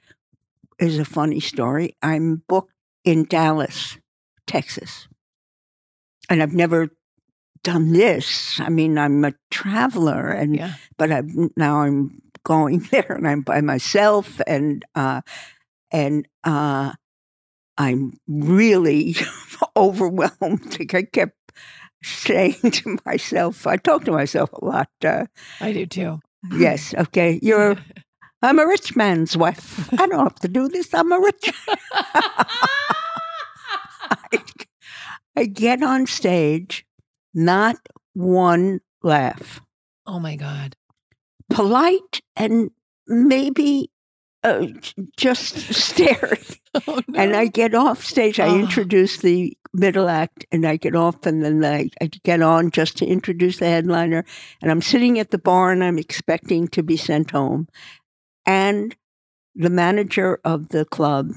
is 0.79 0.99
a 0.99 1.05
funny 1.05 1.41
story. 1.41 1.97
I'm 2.03 2.43
booked 2.49 2.73
in 3.05 3.25
Dallas, 3.25 3.99
Texas, 4.47 5.09
and 6.29 6.43
I've 6.43 6.53
never 6.55 6.89
done 7.63 7.93
this. 7.93 8.61
I 8.61 8.69
mean, 8.69 8.99
I'm 8.99 9.25
a 9.25 9.33
traveler, 9.51 10.31
and 10.31 10.55
Yeah. 10.57 10.75
but 10.97 11.11
I'm 11.11 11.51
now 11.57 11.81
I'm 11.83 12.21
going 12.45 12.79
there, 12.91 13.13
and 13.17 13.27
I'm 13.27 13.43
by 13.43 13.61
myself, 13.61 14.41
and 14.47 14.85
uh, 14.95 15.23
and 15.97 16.29
uh, 16.45 16.93
I'm 17.79 18.13
really 18.29 19.17
overwhelmed. 19.77 20.79
Like 20.79 20.93
I 20.93 21.03
kept 21.05 21.39
saying 22.03 22.61
to 22.61 22.99
myself, 23.07 23.67
I 23.67 23.79
talk 23.79 24.05
to 24.05 24.13
myself 24.13 24.53
a 24.53 24.63
lot. 24.65 24.91
Uh, 25.03 25.25
I 25.61 25.73
do 25.73 25.87
too. 25.87 26.21
yes, 26.53 26.95
okay, 26.99 27.41
you're. 27.43 27.77
I'm 28.43 28.59
a 28.59 28.67
rich 28.67 28.95
man's 28.95 29.35
wife. 29.35 29.91
I 29.95 30.07
don't 30.07 30.23
have 30.23 30.39
to 30.41 30.49
do 30.49 30.69
this. 30.69 30.93
I'm 30.93 31.11
a 31.11 31.19
rich. 31.19 31.53
I, 34.13 34.43
I 35.35 35.47
get 35.47 35.83
on 35.83 36.07
stage, 36.07 36.85
not 37.33 37.77
one 38.13 38.81
laugh. 39.03 39.63
oh 40.07 40.21
my 40.21 40.37
God. 40.37 40.77
Polite 41.49 42.21
and 42.37 42.71
maybe 43.09 43.91
uh, 44.47 44.67
just 45.17 45.57
stared. 45.75 46.39
Oh, 46.87 47.01
no. 47.09 47.19
And 47.19 47.35
I 47.35 47.47
get 47.47 47.75
off 47.75 48.05
stage. 48.05 48.39
I 48.39 48.49
Oh. 48.49 48.59
introduce 48.59 49.17
the 49.17 49.57
middle 49.73 50.11
act, 50.11 50.45
and 50.53 50.67
I 50.67 50.77
get 50.77 50.95
off, 50.95 51.25
and 51.25 51.43
then 51.43 51.65
I, 51.65 51.89
I 52.03 52.11
get 52.23 52.43
on 52.43 52.71
just 52.71 52.99
to 52.99 53.07
introduce 53.07 53.57
the 53.61 53.65
headliner. 53.65 54.27
And 54.61 54.71
I'm 54.71 54.83
sitting 54.83 55.19
at 55.19 55.31
the 55.31 55.39
bar, 55.39 55.73
and 55.73 55.83
I'm 55.83 55.99
expecting 55.99 56.69
to 56.69 56.83
be 56.83 56.99
sent 56.99 57.31
home. 57.31 57.67
And 58.45 58.95
the 59.55 59.71
manager 59.71 60.39
of 60.45 60.69
the 60.69 60.85
club, 60.85 61.33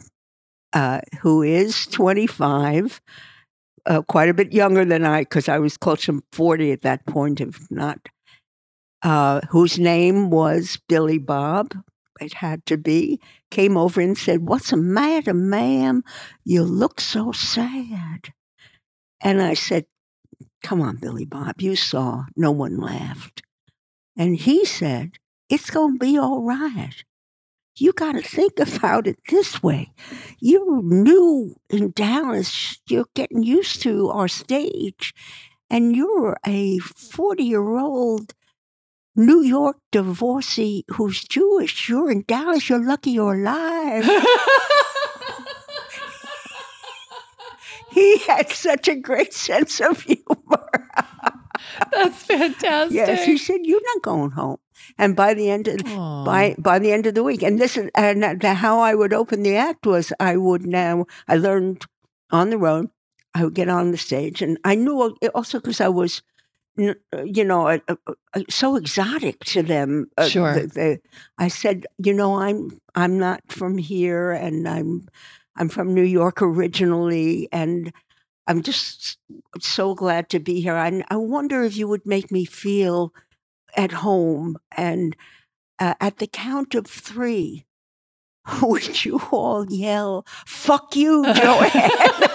uh, 0.74 1.00
who 1.22 1.42
is 1.42 1.86
25, 1.88 3.00
uh, 3.86 4.02
quite 4.02 4.28
a 4.28 4.34
bit 4.34 4.52
younger 4.52 4.84
than 4.84 5.06
I, 5.06 5.22
because 5.22 5.48
I 5.48 5.60
was 5.60 5.78
close 5.78 6.04
to 6.08 6.22
40 6.34 6.74
at 6.74 6.82
that 6.82 7.06
point, 7.06 7.40
if 7.40 7.66
not, 7.72 8.10
uh, 9.04 9.40
whose 9.52 9.80
name 9.80 10.32
was 10.32 10.78
Billy 10.90 11.18
Bob. 11.18 11.74
It 12.20 12.34
had 12.36 12.66
to 12.68 12.78
be 12.78 13.20
came 13.52 13.78
over 13.78 14.02
and 14.02 14.18
said, 14.18 14.48
What's 14.48 14.72
the 14.72 14.78
matter, 14.78 15.34
ma'am? 15.34 16.04
You 16.44 16.64
look 16.64 17.02
so 17.02 17.32
sad. 17.32 18.34
And 19.22 19.42
I 19.42 19.54
said, 19.54 19.86
Come 20.64 20.82
on, 20.82 20.98
Billy 20.98 21.26
Bob, 21.26 21.62
you 21.62 21.76
saw 21.76 22.26
no 22.36 22.52
one 22.52 22.78
laughed. 22.78 23.42
And 24.18 24.36
he 24.36 24.66
said, 24.66 25.12
It's 25.50 25.70
going 25.70 26.00
to 26.00 26.06
be 26.06 26.18
all 26.18 26.44
right. 26.44 27.04
You 27.78 27.94
got 27.94 28.14
to 28.14 28.22
think 28.22 28.60
about 28.60 29.08
it 29.08 29.20
this 29.30 29.64
way. 29.64 29.94
You're 30.40 30.84
new 30.84 31.56
in 31.70 31.92
Dallas, 31.92 32.80
you're 32.90 33.06
getting 33.14 33.42
used 33.42 33.82
to 33.84 34.10
our 34.10 34.28
stage, 34.28 35.14
and 35.70 35.96
you're 35.96 36.38
a 36.46 36.80
40 36.80 37.44
year 37.44 37.78
old 37.78 38.34
New 39.20 39.42
York 39.42 39.76
divorcee 39.92 40.86
who's 40.88 41.24
Jewish. 41.26 41.90
You're 41.90 42.10
in 42.10 42.24
Dallas, 42.26 42.70
you're 42.70 42.84
lucky 42.84 43.12
you're 43.12 43.34
alive. 43.36 44.06
he 47.92 48.18
had 48.20 48.50
such 48.50 48.88
a 48.88 48.96
great 48.96 49.34
sense 49.34 49.82
of 49.82 50.02
humor. 50.02 50.70
That's 51.92 52.24
fantastic. 52.24 52.96
yes, 52.96 53.26
he 53.26 53.38
said, 53.38 53.60
"You're 53.64 53.82
not 53.94 54.02
going 54.02 54.32
home." 54.32 54.58
And 54.98 55.16
by 55.16 55.34
the 55.34 55.50
end 55.50 55.68
of 55.68 55.84
by 56.26 56.56
by 56.58 56.80
the 56.80 56.94
end 56.94 57.06
of 57.06 57.14
the 57.14 57.24
week, 57.24 57.44
and 57.44 57.60
this 57.60 57.76
is 57.76 57.90
and 57.96 58.42
how 58.44 58.80
I 58.80 58.96
would 58.96 59.14
open 59.14 59.44
the 59.44 59.58
act 59.58 59.86
was 59.86 60.14
I 60.20 60.38
would 60.38 60.66
now 60.66 61.06
I 61.28 61.36
learned 61.36 61.86
on 62.32 62.50
the 62.52 62.58
road. 62.58 62.88
I 63.36 63.44
would 63.44 63.54
get 63.54 63.68
on 63.70 63.92
the 63.92 63.98
stage, 63.98 64.42
and 64.42 64.58
I 64.64 64.76
knew 64.76 65.16
also 65.36 65.60
because 65.60 65.82
I 65.82 65.90
was, 65.90 66.24
you 66.78 67.44
know, 67.44 67.68
uh, 67.68 67.80
uh, 67.88 67.96
uh, 68.34 68.42
so 68.50 68.76
exotic 68.76 69.44
to 69.46 69.62
them. 69.64 70.10
uh, 70.18 70.28
Sure. 70.28 70.54
the- 70.54 70.68
the- 70.68 71.00
I 71.38 71.48
said, 71.50 71.86
you 71.98 72.14
know, 72.14 72.36
I'm 72.40 72.80
I'm 72.96 73.18
not 73.20 73.42
from 73.50 73.78
here, 73.78 74.32
and 74.32 74.68
I'm 74.68 75.08
I'm 75.56 75.70
from 75.70 75.94
New 75.94 76.04
York 76.04 76.42
originally, 76.42 77.50
and 77.52 77.92
I'm 78.48 78.62
just 78.64 79.18
so 79.60 79.94
glad 79.94 80.30
to 80.30 80.40
be 80.40 80.62
here. 80.62 80.76
I, 80.76 81.04
I 81.10 81.18
wonder 81.18 81.64
if 81.64 81.76
you 81.78 81.88
would 81.88 82.06
make 82.06 82.32
me 82.32 82.46
feel 82.46 83.14
at 83.76 83.92
home. 83.92 84.58
And 84.76 85.16
uh, 85.80 85.94
at 86.00 86.18
the 86.18 86.28
count 86.28 86.76
of 86.76 86.88
three, 86.88 87.66
would 88.62 89.04
you 89.06 89.20
all 89.32 89.66
yell, 89.72 90.26
fuck 90.46 90.96
you, 90.96 91.24
Joanne? 91.34 91.72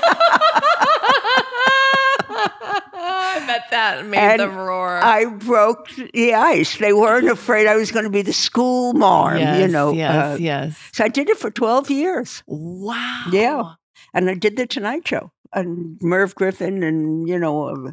I 2.97 3.44
bet 3.59 3.71
that 3.71 4.07
made 4.07 4.19
And 4.19 4.41
them 4.41 4.57
roar. 4.57 4.99
I 5.03 5.27
broke 5.27 5.89
the 6.13 6.35
ice. 6.35 6.77
They 6.79 6.93
weren't 6.93 7.29
afraid 7.29 7.67
I 7.67 7.77
was 7.77 7.91
going 7.91 8.05
to 8.05 8.11
be 8.11 8.23
the 8.23 8.33
school 8.33 8.93
marm, 8.93 9.39
yes, 9.39 9.61
you 9.61 9.69
know. 9.69 9.93
Yes, 9.93 10.35
uh, 10.35 10.37
yes. 10.41 10.91
so 10.93 11.05
I 11.05 11.09
did 11.09 11.29
it 11.29 11.39
for 11.39 11.51
12 11.51 11.91
years. 11.91 12.43
Wow. 12.47 13.27
Yeah. 13.31 13.75
And 14.13 14.31
I 14.31 14.35
did 14.35 14.57
the 14.57 14.67
Tonight 14.67 15.07
Show 15.07 15.31
and 15.53 15.99
Merv 16.01 16.35
Griffin 16.35 16.83
and, 16.83 17.29
you 17.29 17.39
know, 17.39 17.69
uh, 17.69 17.93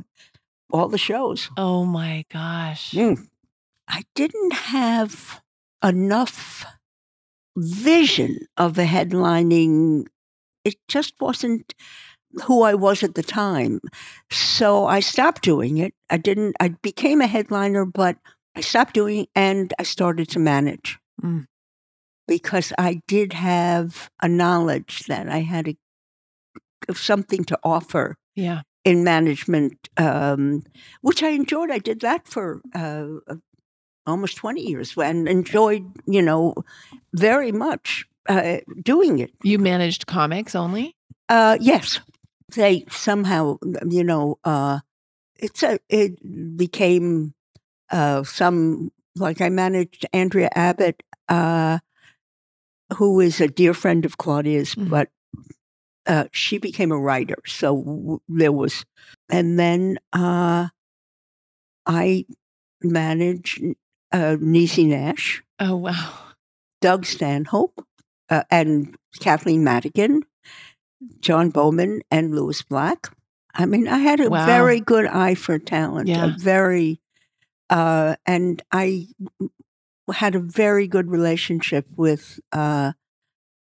all 0.71 0.87
the 0.87 0.97
shows. 0.97 1.49
Oh 1.57 1.85
my 1.85 2.25
gosh. 2.31 2.91
Mm. 2.91 3.27
I 3.87 4.03
didn't 4.15 4.53
have 4.53 5.41
enough 5.83 6.65
vision 7.57 8.39
of 8.57 8.77
a 8.77 8.85
headlining. 8.85 10.05
It 10.63 10.75
just 10.87 11.15
wasn't 11.19 11.73
who 12.45 12.61
I 12.63 12.73
was 12.73 13.03
at 13.03 13.15
the 13.15 13.23
time. 13.23 13.79
So 14.31 14.85
I 14.85 14.99
stopped 15.01 15.41
doing 15.43 15.77
it. 15.77 15.93
I 16.09 16.17
didn't, 16.17 16.55
I 16.59 16.69
became 16.81 17.21
a 17.21 17.27
headliner, 17.27 17.85
but 17.85 18.17
I 18.55 18.61
stopped 18.61 18.93
doing 18.93 19.19
it 19.21 19.29
and 19.35 19.73
I 19.79 19.83
started 19.83 20.29
to 20.29 20.39
manage 20.39 20.97
Mm. 21.23 21.45
because 22.27 22.73
I 22.79 23.01
did 23.07 23.33
have 23.33 24.09
a 24.23 24.27
knowledge 24.27 25.03
that 25.07 25.29
I 25.29 25.41
had 25.41 25.67
a, 25.67 25.77
of 26.89 26.97
something 26.97 27.43
to 27.45 27.59
offer 27.63 28.15
Yeah. 28.35 28.61
in 28.83 29.03
management, 29.03 29.89
um, 29.97 30.63
which 31.01 31.21
I 31.21 31.29
enjoyed. 31.29 31.69
I 31.71 31.77
did 31.79 31.99
that 32.01 32.27
for 32.27 32.61
uh, 32.73 33.05
uh, 33.27 33.35
almost 34.07 34.37
20 34.37 34.61
years 34.61 34.97
and 34.97 35.27
enjoyed, 35.29 35.83
you 36.07 36.21
know, 36.23 36.55
very 37.13 37.51
much 37.51 38.05
uh, 38.27 38.57
doing 38.81 39.19
it. 39.19 39.31
You 39.43 39.59
managed 39.59 40.07
comics 40.07 40.55
only? 40.55 40.95
Uh, 41.29 41.57
yes, 41.61 41.99
they 42.51 42.85
somehow, 42.89 43.57
you 43.87 44.03
know, 44.03 44.39
uh, 44.43 44.79
it's 45.37 45.63
a, 45.63 45.79
it 45.89 46.57
became 46.57 47.33
uh, 47.91 48.23
some, 48.23 48.91
like 49.15 49.41
I 49.41 49.49
managed 49.49 50.05
Andrea 50.13 50.49
Abbott, 50.55 51.03
uh, 51.29 51.79
who 52.97 53.19
is 53.19 53.39
a 53.41 53.47
dear 53.47 53.73
friend 53.73 54.05
of 54.05 54.17
Claudia's, 54.17 54.75
Mhm. 54.75 54.89
but 54.89 55.09
uh, 56.07 56.25
she 56.31 56.57
became 56.57 56.91
a 56.91 56.99
writer. 56.99 57.37
So 57.45 57.77
w- 57.77 58.21
there 58.27 58.51
was, 58.51 58.85
and 59.29 59.57
then 59.59 59.99
uh, 60.13 60.69
I 61.85 62.25
managed 62.81 63.61
uh, 64.11 64.37
Niecy 64.39 64.87
Nash, 64.87 65.43
Oh 65.59 65.75
wow. 65.75 66.13
Doug 66.81 67.05
Stanhope, 67.05 67.85
uh, 68.29 68.43
and 68.49 68.95
Kathleen 69.19 69.63
Madigan, 69.63 70.23
John 71.19 71.49
Bowman, 71.49 72.01
and 72.11 72.35
Lewis 72.35 72.61
Black. 72.61 73.07
I 73.53 73.65
mean, 73.65 73.87
I 73.87 73.97
had 73.99 74.19
a 74.19 74.29
Wow. 74.29 74.45
very 74.45 74.79
good 74.79 75.05
eye 75.07 75.35
for 75.35 75.59
talent. 75.59 76.07
Yeah. 76.07 76.25
A 76.25 76.37
very, 76.37 77.01
uh, 77.69 78.15
and 78.25 78.61
I 78.71 79.07
had 80.13 80.35
a 80.35 80.39
very 80.39 80.87
good 80.87 81.09
relationship 81.09 81.85
with 81.95 82.39
uh, 82.51 82.93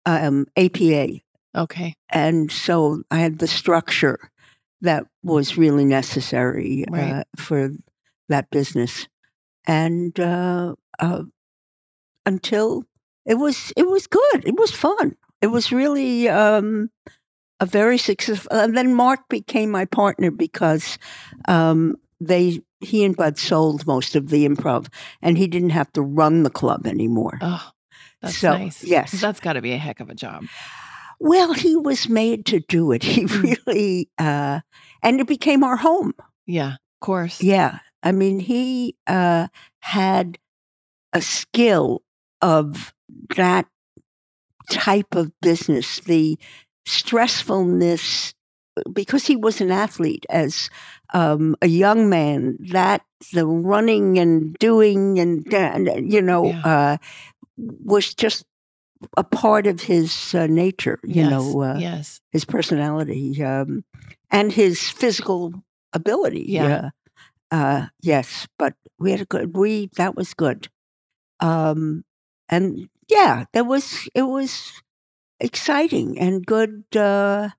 um, 0.06 0.46
APA, 0.56 1.20
Okay. 1.56 1.96
and 2.10 2.50
so 2.52 3.02
I 3.10 3.18
had 3.18 3.38
the 3.38 3.46
structure 3.46 4.30
that 4.80 5.06
was 5.22 5.56
really 5.56 5.84
necessary 5.84 6.84
Right. 6.90 7.12
uh, 7.12 7.24
for 7.36 7.70
that 8.28 8.50
business, 8.50 9.06
and 9.66 10.18
uh, 10.20 10.74
uh, 10.98 11.22
until 12.26 12.84
it 13.26 13.34
was 13.34 13.72
it 13.76 13.86
was 13.86 14.06
good, 14.06 14.44
it 14.46 14.56
was 14.58 14.70
fun. 14.70 15.16
It 15.40 15.48
was 15.48 15.72
really 15.72 16.28
um, 16.28 16.90
a 17.60 17.66
very 17.66 17.98
successful. 17.98 18.50
And 18.52 18.76
then 18.76 18.94
Mark 18.94 19.20
became 19.28 19.70
my 19.70 19.84
partner 19.84 20.30
because 20.30 20.98
um, 21.46 21.96
they 22.20 22.60
he 22.80 23.04
and 23.04 23.16
Budd 23.16 23.38
sold 23.38 23.86
most 23.86 24.14
of 24.16 24.28
the 24.28 24.46
improv, 24.46 24.88
and 25.22 25.38
he 25.38 25.46
didn't 25.46 25.70
have 25.70 25.90
to 25.92 26.02
run 26.02 26.42
the 26.42 26.50
club 26.50 26.86
anymore. 26.86 27.38
Oh, 27.40 27.70
that's 28.20 28.36
So, 28.36 28.56
nice. 28.58 28.84
yes. 28.84 29.12
That's 29.12 29.40
got 29.40 29.54
to 29.54 29.62
be 29.62 29.72
a 29.72 29.78
heck 29.78 30.00
of 30.00 30.10
a 30.10 30.14
job. 30.14 30.44
Well, 31.20 31.54
he 31.54 31.76
was 31.76 32.08
made 32.08 32.44
to 32.46 32.60
do 32.60 32.92
it. 32.92 33.02
He 33.02 33.24
really, 33.24 34.10
uh, 34.18 34.60
and 35.02 35.20
it 35.20 35.26
became 35.26 35.64
our 35.64 35.76
home. 35.76 36.12
Yeah. 36.46 36.72
Of 36.74 37.00
course. 37.00 37.42
Yeah. 37.42 37.78
I 38.02 38.12
mean, 38.12 38.40
he 38.40 38.96
uh, 39.06 39.48
had 39.80 40.38
a 41.14 41.22
skill 41.22 42.02
of 42.42 42.92
that 43.36 43.66
type 44.70 45.14
of 45.14 45.32
business, 45.40 46.00
the 46.00 46.38
stressfulness, 46.86 48.34
because 48.92 49.26
he 49.26 49.36
was 49.36 49.60
an 49.60 49.70
athlete, 49.70 50.26
as 50.30 50.68
um, 51.12 51.56
a 51.62 51.68
young 51.68 52.08
man, 52.08 52.56
that 52.72 53.02
the 53.32 53.46
running 53.46 54.18
and 54.18 54.54
doing 54.58 55.18
and, 55.18 55.46
and 55.52 56.12
you 56.12 56.20
know 56.20 56.46
Yeah. 56.46 56.60
uh, 56.64 56.96
was 57.56 58.14
just 58.14 58.44
a 59.16 59.24
part 59.24 59.66
of 59.66 59.82
his 59.82 60.34
uh, 60.34 60.46
nature. 60.46 60.98
You 61.04 61.22
yes. 61.22 61.30
know, 61.30 61.62
uh, 61.62 61.76
yes. 61.78 62.20
his 62.32 62.44
personality 62.44 63.42
um, 63.42 63.84
and 64.30 64.52
his 64.52 64.90
physical 64.90 65.52
ability. 65.92 66.46
Yeah. 66.48 66.90
Uh, 67.50 67.54
uh, 67.54 67.86
yes, 68.02 68.48
but 68.58 68.74
we 68.98 69.12
had 69.12 69.20
a 69.20 69.24
good. 69.26 69.56
We 69.56 69.90
that 69.96 70.16
was 70.16 70.34
good. 70.34 70.68
Um, 71.40 72.04
and 72.48 72.88
yeah, 73.08 73.44
there 73.52 73.64
was 73.64 74.08
it 74.14 74.22
was 74.22 74.82
exciting 75.40 76.18
and 76.18 76.44
good 76.46 76.84
uh, 76.96 77.50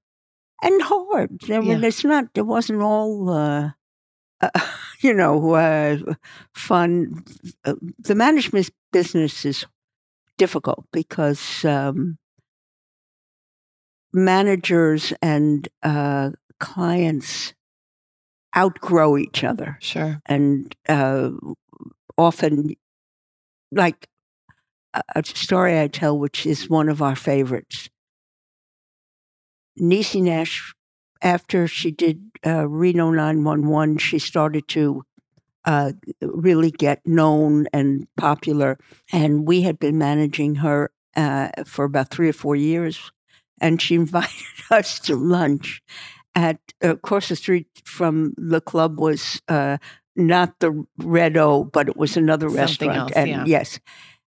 and 0.64 0.82
hard. 0.82 1.42
There 1.48 1.62
Yeah. 1.64 1.80
it's 1.84 2.04
not. 2.04 2.26
It 2.36 2.46
wasn't 2.46 2.82
all. 2.82 3.30
Uh, 3.30 3.72
uh, 4.42 4.50
you 5.02 5.14
know, 5.14 5.54
uh, 5.56 5.98
fun. 6.54 7.24
Uh, 7.66 7.76
the 8.00 8.16
management 8.16 8.70
business 8.92 9.46
is 9.46 9.66
difficult 10.38 10.86
because 10.92 11.64
um, 11.66 12.18
managers 14.14 15.14
and 15.22 15.68
uh, 15.84 16.32
clients 16.60 17.54
outgrow 18.56 19.18
each 19.18 19.44
other, 19.44 19.78
Sure. 19.82 20.22
and 20.26 20.74
uh, 20.88 21.30
often, 22.18 22.76
like 23.72 24.08
a, 25.16 25.24
story 25.24 25.80
I 25.80 25.88
tell, 25.88 26.18
which 26.18 26.46
is 26.46 26.70
one 26.70 26.90
of 26.90 27.02
our 27.02 27.16
favorites. 27.16 27.90
Niecy 29.80 30.22
Nash, 30.22 30.74
after 31.22 31.68
she 31.68 31.92
did 31.92 32.22
uh, 32.46 32.68
Reno 32.68 33.12
911, 33.12 33.98
she 33.98 34.20
started 34.20 34.68
to 34.70 35.04
uh, 35.66 35.92
really 36.22 36.72
get 36.72 37.02
known 37.06 37.68
and 37.74 38.08
popular. 38.18 38.78
And 39.12 39.48
we 39.48 39.62
had 39.64 39.80
been 39.80 39.98
managing 39.98 40.56
her 40.56 40.92
uh, 41.16 41.50
for 41.66 41.86
about 41.86 42.10
three 42.12 42.30
or 42.30 42.34
four 42.34 42.56
years. 42.56 43.12
And 43.60 43.82
she 43.82 43.96
invited 44.04 44.32
us 44.72 45.00
to 45.02 45.16
lunch 45.16 45.82
at 46.36 46.60
across 46.82 47.30
the 47.30 47.36
street 47.36 47.68
from 47.86 48.34
the 48.38 48.62
club 48.62 49.00
was 49.00 49.42
uh, 49.48 49.78
not 50.16 50.60
the 50.60 50.86
Red 50.98 51.38
O, 51.38 51.64
but 51.64 51.88
it 51.88 51.98
was 51.98 52.18
another 52.18 52.48
Something 52.50 52.62
restaurant. 52.62 52.98
else, 52.98 53.12
and 53.14 53.30
yeah. 53.30 53.46
yes, 53.46 53.80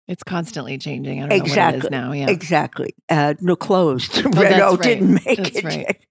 It's 0.09 0.23
constantly 0.23 0.79
changing. 0.79 1.19
I 1.23 1.27
don't 1.27 1.31
know 1.31 1.35
what 1.37 1.43
it 1.45 1.51
Exactly. 1.51 1.91
now. 1.91 2.13
Yeah. 2.13 2.31
Exactly. 2.31 2.95
Uh, 3.09 3.35
no, 3.41 3.57
closed. 3.57 4.19
Oh, 4.27 4.31
O 4.35 4.77
right. 4.77 4.83
didn't 4.83 5.15
make 5.27 5.37
That's 5.39 5.57
it. 5.57 5.65
right. 5.65 5.97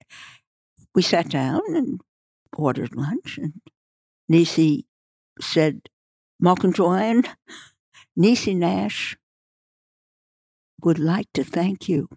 We 0.95 1.01
sat 1.01 1.29
down 1.29 1.59
and 1.75 1.99
ordered 2.55 2.95
lunch, 2.95 3.37
and 3.37 3.53
Niecy 4.31 4.85
said, 5.41 5.89
Mark 6.39 6.63
and 6.63 6.73
Joanne, 6.73 7.23
Niecy 8.17 8.55
Nash 8.55 9.17
would 10.81 10.97
like 10.97 11.27
to 11.33 11.43
thank 11.43 11.89
you 11.89 12.07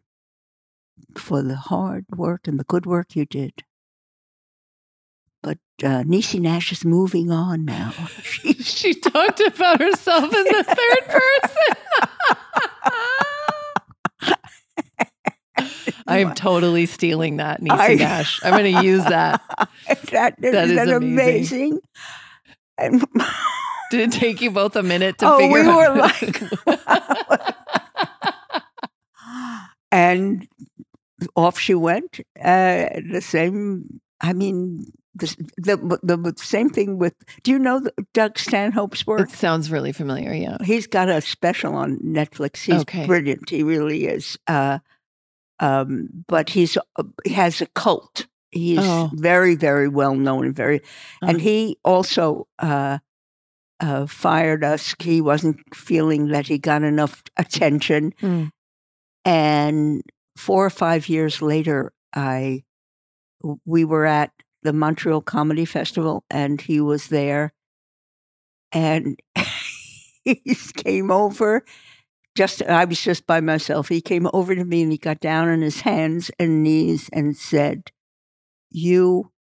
for 1.16 1.42
the 1.42 1.56
hard 1.56 2.06
work 2.16 2.46
and 2.46 2.58
the 2.58 2.64
good 2.64 2.86
work 2.86 3.16
you 3.16 3.24
did. 3.26 3.64
But 5.42 5.58
uh, 5.82 6.02
Niecy 6.02 6.40
Nash 6.40 6.72
is 6.72 6.84
moving 6.84 7.30
on 7.30 7.64
now. 7.64 7.92
She 8.22 8.52
she 8.54 8.94
talked 8.94 9.40
about 9.40 9.80
herself 9.80 10.24
in 10.24 10.44
the 10.44 10.64
third 10.64 11.04
person. 11.08 11.74
I 16.06 16.18
am 16.20 16.34
totally 16.34 16.86
stealing 16.86 17.36
that, 17.38 17.60
Niecy 17.60 17.70
I- 17.78 17.94
Nash. 17.94 18.40
I'm 18.42 18.52
going 18.56 18.76
to 18.76 18.82
use 18.84 19.04
that. 19.04 19.42
that, 20.10 20.36
That 20.40 20.42
is 20.42 20.74
that 20.76 20.88
amazing. 20.88 21.80
amazing? 22.80 23.02
Did 23.90 24.00
it 24.00 24.12
take 24.12 24.40
you 24.40 24.50
both 24.50 24.74
a 24.76 24.82
minute 24.82 25.18
to 25.18 25.26
Oh, 25.28 25.38
figure 25.38 25.62
we 25.62 25.68
out? 25.68 25.94
were 25.94 26.00
like- 26.00 26.42
and 29.90 30.46
off 31.36 31.58
she 31.58 31.74
went. 31.74 32.20
Uh, 32.42 32.88
the 33.10 33.20
same. 33.22 34.00
I 34.20 34.32
mean, 34.32 34.92
the, 35.18 35.98
the 36.02 36.16
the 36.16 36.34
same 36.38 36.70
thing 36.70 36.98
with. 36.98 37.14
Do 37.42 37.50
you 37.50 37.58
know 37.58 37.82
Doug 38.14 38.38
Stanhope's 38.38 39.06
work? 39.06 39.20
it 39.28 39.30
sounds 39.30 39.70
really 39.70 39.92
familiar. 39.92 40.32
Yeah. 40.32 40.56
He's 40.64 40.86
got 40.86 41.08
a 41.08 41.20
special 41.20 41.74
on 41.74 41.98
Netflix. 41.98 42.64
He's 42.64 42.82
Okay. 42.82 43.06
brilliant. 43.06 43.50
He 43.50 43.62
really 43.62 44.06
is. 44.06 44.38
Uh, 44.46 44.78
um, 45.60 46.08
but 46.28 46.50
he's 46.50 46.76
uh, 46.96 47.02
he 47.24 47.32
has 47.34 47.60
a 47.60 47.66
cult. 47.66 48.26
He's 48.50 48.78
Oh. 48.80 49.10
very, 49.12 49.56
very 49.56 49.88
well 49.88 50.14
known 50.14 50.46
and 50.46 50.54
very, 50.56 50.80
and 51.20 51.36
Uh. 51.36 51.40
he 51.40 51.76
also 51.84 52.46
uh, 52.58 52.98
uh, 53.80 54.06
fired 54.06 54.64
us. 54.64 54.94
He 55.00 55.20
wasn't 55.20 55.58
feeling 55.74 56.28
that 56.28 56.46
he 56.46 56.58
got 56.58 56.82
enough 56.82 57.22
attention, 57.36 58.12
Mm. 58.22 58.50
and 59.24 60.02
four 60.36 60.64
or 60.64 60.70
five 60.70 61.08
years 61.08 61.42
later, 61.42 61.92
I 62.14 62.62
we 63.66 63.84
were 63.84 64.06
at 64.06 64.30
the 64.62 64.72
Montreal 64.72 65.20
Comedy 65.22 65.64
Festival, 65.64 66.24
and 66.30 66.60
he 66.60 66.80
was 66.80 67.08
there, 67.08 67.52
and 68.72 69.18
he 70.24 70.34
came 70.76 71.10
over. 71.10 71.64
Just 72.34 72.62
I 72.62 72.84
was 72.84 73.00
just 73.02 73.26
by 73.26 73.40
myself. 73.40 73.88
He 73.88 74.00
came 74.00 74.28
over 74.32 74.54
to 74.54 74.64
me 74.64 74.82
and 74.82 74.92
he 74.92 74.98
got 74.98 75.18
down 75.20 75.48
on 75.48 75.60
his 75.60 75.80
hands 75.80 76.30
and 76.38 76.62
knees 76.62 77.08
and 77.12 77.36
said, 77.36 77.90
"You 78.70 79.32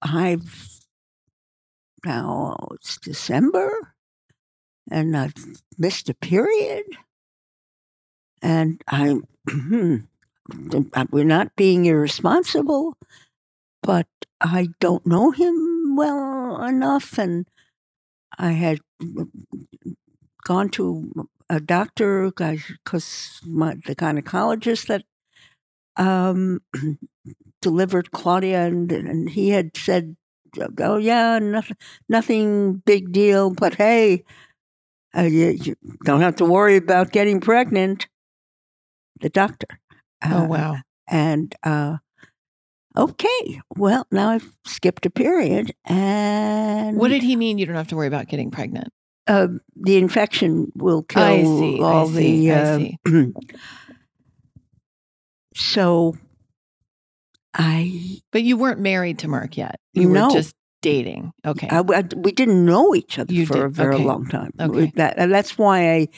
I've 0.00 0.80
now 2.04 2.56
it's 2.72 2.98
December 2.98 3.94
and 4.90 5.16
I've 5.16 5.34
missed 5.78 6.08
a 6.08 6.14
period. 6.14 6.84
And 8.40 8.82
I'm 8.88 10.08
we're 11.10 11.24
not 11.24 11.54
being 11.56 11.86
irresponsible, 11.86 12.96
but 13.82 14.08
I 14.40 14.68
don't 14.80 15.06
know 15.06 15.30
him 15.30 15.71
well 15.96 16.62
enough. 16.62 17.18
And 17.18 17.46
I 18.38 18.52
had 18.52 18.80
gone 20.44 20.68
to 20.70 21.28
a 21.48 21.60
doctor 21.60 22.26
because 22.26 23.40
the 23.42 23.94
gynecologist 23.96 24.86
that 24.86 25.04
um, 25.96 26.60
delivered 27.60 28.10
Claudia, 28.10 28.66
and, 28.66 28.90
and 28.90 29.30
he 29.30 29.50
had 29.50 29.76
said, 29.76 30.16
"Oh 30.80 30.96
yeah, 30.96 31.38
nothing, 31.38 31.76
nothing 32.08 32.82
big 32.86 33.12
deal, 33.12 33.50
but 33.50 33.74
hey, 33.74 34.24
uh, 35.16 35.22
you, 35.22 35.48
you, 35.50 35.76
don't 36.04 36.22
have 36.22 36.36
to 36.36 36.44
worry 36.44 36.76
about 36.76 37.12
getting 37.12 37.40
pregnant." 37.40 38.08
The 39.20 39.28
doctor. 39.28 39.68
Oh 40.24 40.44
wow! 40.44 40.78
and 41.08 41.54
uh, 41.62 41.98
okay, 42.96 43.60
well 43.76 44.06
now 44.10 44.30
I've 44.30 44.52
skipped 44.64 45.06
a 45.06 45.10
period, 45.10 45.74
and 45.84 46.96
what 46.96 47.08
did 47.08 47.22
he 47.22 47.36
mean? 47.36 47.58
You 47.58 47.66
don't 47.66 47.76
have 47.76 47.88
to 47.88 47.96
worry 47.96 48.06
about 48.08 48.28
getting 48.28 48.50
pregnant. 48.50 48.88
Uh, 49.26 49.48
the 49.76 49.96
infection 49.98 50.72
will 50.74 51.02
kill 51.04 51.58
see, 51.58 51.80
all 51.80 52.08
I 52.08 52.12
see, 52.12 52.48
the. 52.48 52.52
I 52.52 52.60
Uh, 52.60 52.78
see. 52.78 52.98
so, 55.54 56.16
I, 57.54 58.18
But 58.32 58.42
you 58.42 58.56
weren't 58.56 58.80
married 58.80 59.18
to 59.20 59.28
Mark 59.28 59.56
yet. 59.56 59.78
You 59.92 60.08
No. 60.08 60.28
were 60.28 60.34
just 60.34 60.54
dating. 60.80 61.32
Okay. 61.46 61.68
I, 61.70 61.78
I- 61.80 62.08
we 62.16 62.32
didn't 62.32 62.64
know 62.64 62.94
each 62.94 63.18
other 63.18 63.32
You 63.32 63.46
for 63.46 63.54
did- 63.54 63.62
a 63.64 63.68
very 63.68 63.94
okay. 63.96 64.04
long 64.04 64.26
time. 64.26 64.52
Okay. 64.58 64.92
That, 64.96 65.14
and 65.18 65.32
that's 65.32 65.56
why 65.58 65.92
I 65.92 66.08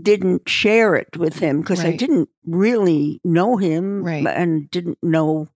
didn't 0.00 0.48
share 0.48 0.94
it 0.94 1.16
with 1.16 1.38
him 1.38 1.60
because 1.60 1.80
I 1.84 1.96
didn't 1.96 2.28
really 2.46 3.20
know 3.24 3.56
him 3.56 4.02
Right. 4.04 4.26
and 4.26 4.70
didn't 4.70 4.98
know, 5.02 5.48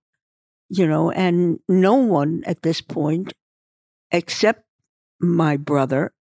you 0.71 0.87
know, 0.87 1.11
and 1.11 1.59
no 1.69 1.95
one 1.95 2.43
at 2.47 2.63
this 2.63 2.81
point 2.81 3.33
except 4.13 4.65
my 5.21 5.57
brother 5.57 6.13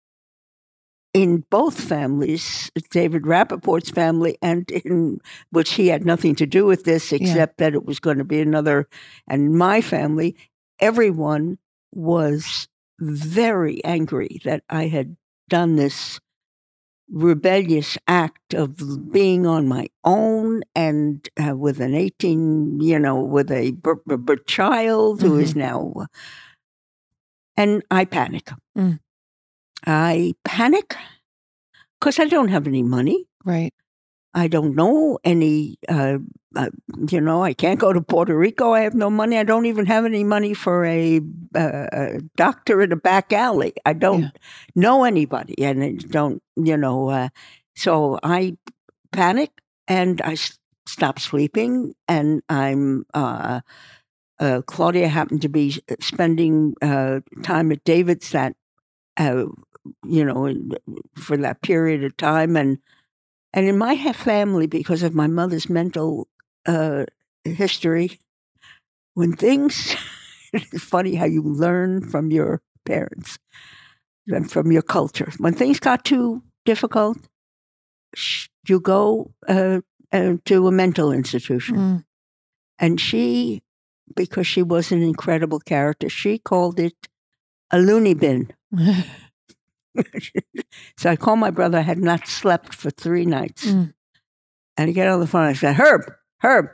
in 1.14 1.44
both 1.50 1.80
families, 1.80 2.72
David 2.92 3.24
Rapaport's 3.24 3.90
family 3.90 4.38
and 4.42 4.70
in 4.72 5.20
which 5.52 5.74
he 5.74 5.88
had 5.88 6.06
nothing 6.06 6.36
to 6.36 6.46
do 6.46 6.66
with 6.66 6.84
this 6.84 7.12
except 7.12 7.58
that 7.58 7.74
it 7.74 7.86
was 7.86 8.00
going 8.00 8.20
to 8.20 8.24
be 8.24 8.42
another 8.42 8.88
and 9.28 9.56
my 9.56 9.82
family, 9.82 10.36
everyone 10.80 11.58
was 11.94 12.68
very 13.00 13.84
angry 13.84 14.40
that 14.44 14.64
I 14.70 14.88
had 14.88 15.16
done 15.48 15.78
this 15.78 16.20
rebellious 17.12 17.98
act 18.08 18.54
of 18.54 19.12
being 19.12 19.46
on 19.48 19.68
my 19.68 19.88
own 20.04 20.62
and 20.76 21.28
uh, 21.44 21.56
with 21.56 21.80
an 21.80 21.96
18, 21.96 22.80
you 22.82 23.00
know, 23.00 23.16
with 23.22 23.52
a 23.52 23.72
b- 23.72 23.92
b- 24.08 24.16
b- 24.18 24.36
child 24.46 25.22
who 25.22 25.38
is 25.40 25.56
now. 25.56 26.08
And 27.58 27.84
I 27.92 28.06
panic. 28.06 28.50
Mm. 28.78 29.00
I 29.86 30.34
panic 30.46 30.96
because 32.00 32.20
I 32.20 32.26
don't 32.26 32.50
have 32.50 32.68
any 32.68 32.84
money. 32.84 33.26
right. 33.44 33.74
I 34.34 34.48
don't 34.48 34.76
know 34.76 35.18
any, 35.24 35.78
uh, 35.90 36.20
uh, 36.56 36.70
you 37.10 37.22
know, 37.22 37.44
I 37.44 37.54
can't 37.54 37.80
go 37.80 37.94
to 37.94 38.02
Puerto 38.02 38.36
Rico. 38.38 38.74
I 38.74 38.82
have 38.82 38.96
no 38.96 39.10
money. 39.10 39.38
I 39.38 39.44
don't 39.44 39.66
even 39.68 39.86
have 39.86 40.06
any 40.06 40.24
money 40.24 40.54
for 40.54 40.86
a, 40.86 41.22
uh, 41.56 41.88
a 41.92 42.22
doctor 42.36 42.82
in 42.82 42.92
a 42.92 42.96
back 42.96 43.32
alley. 43.34 43.74
I 43.86 43.94
don't 43.94 44.22
Yeah. 44.24 44.30
know 44.76 45.04
anybody 45.04 45.56
and 45.64 45.84
I 45.84 45.92
don't, 45.94 46.42
you 46.56 46.78
know, 46.78 47.10
uh, 47.10 47.30
so 47.76 48.20
I 48.24 48.58
panic 49.12 49.52
and 49.88 50.22
I 50.22 50.34
s- 50.34 50.60
stop 50.88 51.20
sleeping 51.20 51.94
and 52.08 52.42
I'm, 52.50 53.06
uh, 53.14 53.62
uh, 54.40 54.62
Claudia 54.66 55.08
happened 55.10 55.42
to 55.44 55.50
be 55.50 55.82
spending 56.00 56.76
uh, 56.82 57.20
time 57.44 57.72
at 57.72 57.84
David's 57.84 58.32
that, 58.32 58.56
uh, 59.18 59.46
you 60.06 60.26
know, 60.26 60.54
for 61.16 61.38
that 61.38 61.62
period 61.62 62.04
of 62.04 62.18
time. 62.18 62.56
And 62.58 62.80
and 63.54 63.68
in 63.68 63.78
my 63.78 63.96
family, 64.14 64.68
because 64.68 65.04
of 65.04 65.16
my 65.16 65.28
mother's 65.28 65.70
mental 65.70 66.28
uh, 66.66 67.06
history, 67.44 68.20
when 69.14 69.34
things, 69.34 69.96
it's 70.54 70.84
funny 70.84 71.16
how 71.16 71.26
you 71.26 71.42
learn 71.42 72.02
from 72.02 72.32
your 72.32 72.62
parents 72.86 73.38
and 74.28 74.50
from 74.52 74.72
your 74.72 74.82
culture. 74.82 75.32
When 75.38 75.54
things 75.54 75.80
got 75.80 76.06
too 76.06 76.44
difficult, 76.66 77.18
you 78.68 78.80
go 78.80 79.32
uh, 79.48 79.82
uh, 80.12 80.34
to 80.46 80.68
a 80.68 80.72
mental 80.72 81.12
institution. 81.12 81.76
Mm. 81.76 82.06
And 82.80 83.02
she, 83.02 83.62
because 84.16 84.48
she 84.48 84.64
was 84.64 84.92
an 84.92 85.02
incredible 85.02 85.60
character, 85.60 86.10
she 86.10 86.40
called 86.40 86.80
it 86.80 86.96
a 87.72 87.80
loony 87.80 88.14
bin. 88.14 88.52
so 90.98 91.10
I 91.10 91.16
called 91.16 91.40
my 91.40 91.52
brother. 91.52 91.80
I 91.80 91.82
had 91.82 92.00
not 92.00 92.28
slept 92.28 92.74
for 92.74 92.90
three 92.90 93.26
nights. 93.26 93.66
Mm. 93.66 93.94
And 94.78 94.90
I 94.90 94.94
get 94.94 95.08
on 95.08 95.20
the 95.20 95.28
phone. 95.28 95.44
I 95.44 95.54
said, 95.54 95.76
Herb, 95.76 96.14
Herb, 96.42 96.68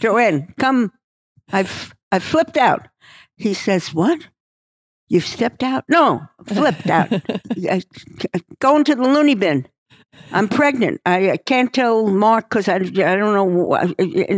Joanne, 0.00 0.54
come. 0.58 0.92
I've, 1.52 1.94
I've 2.10 2.22
flipped 2.24 2.56
out. 2.56 2.88
He 3.36 3.54
says, 3.54 3.92
What? 3.94 4.28
You've 5.08 5.26
stepped 5.26 5.62
out? 5.62 5.84
No, 5.88 6.22
flipped 6.46 6.88
out. 6.88 7.12
I- 7.68 7.82
Going 8.60 8.84
to 8.84 8.94
the 8.94 9.02
loony 9.02 9.34
bin. 9.34 9.66
I'm 10.30 10.46
pregnant. 10.48 11.00
I, 11.06 11.32
I 11.32 11.36
can't 11.38 11.72
tell 11.72 12.06
Mark 12.06 12.48
because 12.48 12.68
I, 12.68 12.76
I 12.76 12.80
don't 12.80 13.34
know. 13.34 13.76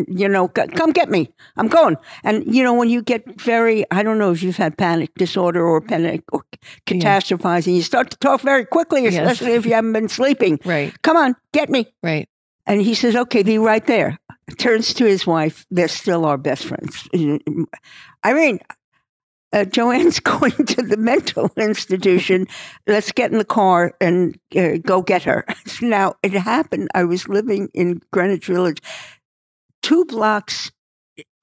You 0.08 0.28
know, 0.28 0.48
come 0.48 0.92
get 0.92 1.10
me. 1.10 1.32
I'm 1.56 1.68
going. 1.68 1.96
And 2.22 2.52
you 2.52 2.62
know, 2.62 2.74
when 2.74 2.88
you 2.88 3.02
get 3.02 3.40
very, 3.40 3.84
I 3.90 4.02
don't 4.02 4.18
know 4.18 4.30
if 4.32 4.42
you've 4.42 4.56
had 4.56 4.78
panic 4.78 5.10
disorder 5.16 5.64
or 5.64 5.80
panic 5.80 6.22
or 6.32 6.44
catastrophizing, 6.86 7.74
you 7.74 7.82
start 7.82 8.10
to 8.12 8.16
talk 8.18 8.40
very 8.40 8.64
quickly, 8.64 9.02
Yes. 9.04 9.14
especially 9.14 9.54
if 9.54 9.66
you 9.66 9.74
haven't 9.74 9.92
been 9.92 10.08
sleeping. 10.08 10.58
right. 10.64 10.94
Come 11.02 11.16
on, 11.16 11.34
get 11.52 11.68
me. 11.70 11.92
Right. 12.02 12.28
And 12.66 12.80
he 12.80 12.94
says, 12.94 13.14
okay, 13.14 13.42
be 13.42 13.58
right 13.58 13.86
there. 13.86 14.18
Turns 14.58 14.94
to 14.94 15.04
his 15.04 15.26
wife. 15.26 15.66
They're 15.70 15.88
still 15.88 16.24
our 16.24 16.38
best 16.38 16.64
friends. 16.64 17.08
Irene, 18.24 18.60
uh, 19.52 19.64
Joanne's 19.64 20.20
going 20.32 20.52
to 20.52 20.82
the 20.82 20.96
mental 20.96 21.50
institution. 21.56 22.46
Let's 22.86 23.12
get 23.12 23.30
in 23.32 23.38
the 23.38 23.44
car 23.44 23.94
and 24.00 24.38
uh, 24.56 24.78
go 24.78 25.02
get 25.02 25.22
her. 25.24 25.46
Now, 25.82 26.14
it 26.22 26.32
happened. 26.32 26.88
I 26.94 27.04
was 27.04 27.28
living 27.28 27.68
in 27.74 28.00
Greenwich 28.12 28.46
Village. 28.46 28.80
Two 29.82 30.04
blocks 30.04 30.70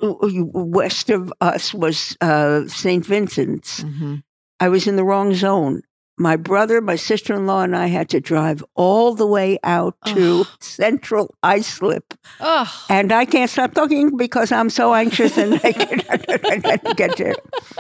uh, 0.02 0.14
west 0.22 1.10
of 1.10 1.34
us 1.42 1.74
was 1.74 2.18
uh, 2.22 2.68
St. 2.68 3.06
Vincent's. 3.06 3.82
hmm 3.82 4.16
I 4.60 4.70
was 4.70 4.86
in 4.86 4.96
the 4.96 5.04
wrong 5.04 5.34
zone. 5.34 5.82
My 6.22 6.36
brother, 6.36 6.82
my 6.82 6.96
sister 6.98 7.34
in 7.34 7.48
law, 7.48 7.64
and 7.64 7.76
I 7.76 7.88
had 7.88 8.08
to 8.10 8.20
drive 8.22 8.64
all 8.76 9.16
the 9.16 9.26
way 9.26 9.58
out 9.64 9.96
to. 10.06 10.46
Central 10.60 11.34
Islip. 11.44 12.14
Oh. 12.40 12.86
And 12.90 13.12
I 13.12 13.26
can't 13.26 13.50
stop 13.50 13.74
talking 13.74 14.16
because 14.18 14.52
I'm 14.52 14.70
so 14.70 14.94
anxious 14.94 15.38
and 15.38 15.56
I 15.64 15.72
can't 15.74 16.96
get 16.98 17.18
there. 17.18 17.36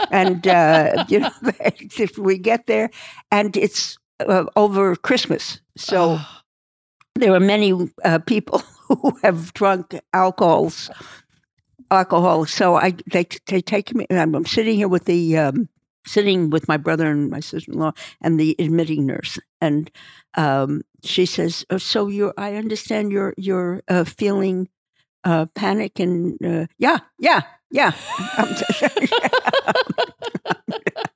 And, 0.10 0.48
uh, 0.48 1.06
you 1.08 1.20
know, 1.20 1.32
if 2.00 2.18
we 2.18 2.38
get 2.39 2.66
there, 2.66 2.89
and 3.32 3.56
it's 3.56 3.98
uh, 4.20 4.46
over 4.56 4.96
Christmas. 4.96 5.62
So 5.78 6.18
Oh. 6.20 6.28
there 7.16 7.34
are 7.34 7.39
many 7.39 7.74
uh, 8.04 8.20
people 8.20 8.60
who 8.88 9.18
have 9.24 9.54
drunk 9.54 10.00
alcohols, 10.14 10.89
alcohol. 11.92 12.46
So 12.46 12.76
I 12.76 12.96
they 13.12 13.26
they 13.46 13.62
take 13.62 13.94
me. 13.94 14.06
I'm, 14.10 14.34
I'm 14.36 14.46
sitting 14.46 14.76
here 14.76 14.88
with 14.89 15.06
the 15.06 15.38
um, 15.38 15.70
sitting 16.06 16.49
with 16.49 16.68
my 16.68 16.78
brother 16.78 17.10
and 17.10 17.30
my 17.30 17.39
sister-in-law 17.39 17.91
and 18.22 18.39
the 18.39 18.56
admitting 18.60 19.06
nurse, 19.06 19.39
and 19.60 19.89
um, 20.36 20.82
she 21.04 21.26
says, 21.26 21.66
oh, 21.70 21.78
"So 21.78 22.08
you're? 22.08 22.34
I 22.38 22.56
understand 22.56 23.12
you're 23.12 23.34
you're 23.38 23.82
uh, 23.88 24.04
feeling 24.04 24.70
uh, 25.24 25.47
panic 25.56 25.99
and 25.99 26.38
uh, 26.45 26.68
yeah, 26.78 26.99
yeah, 27.20 27.41
yeah." 27.72 27.91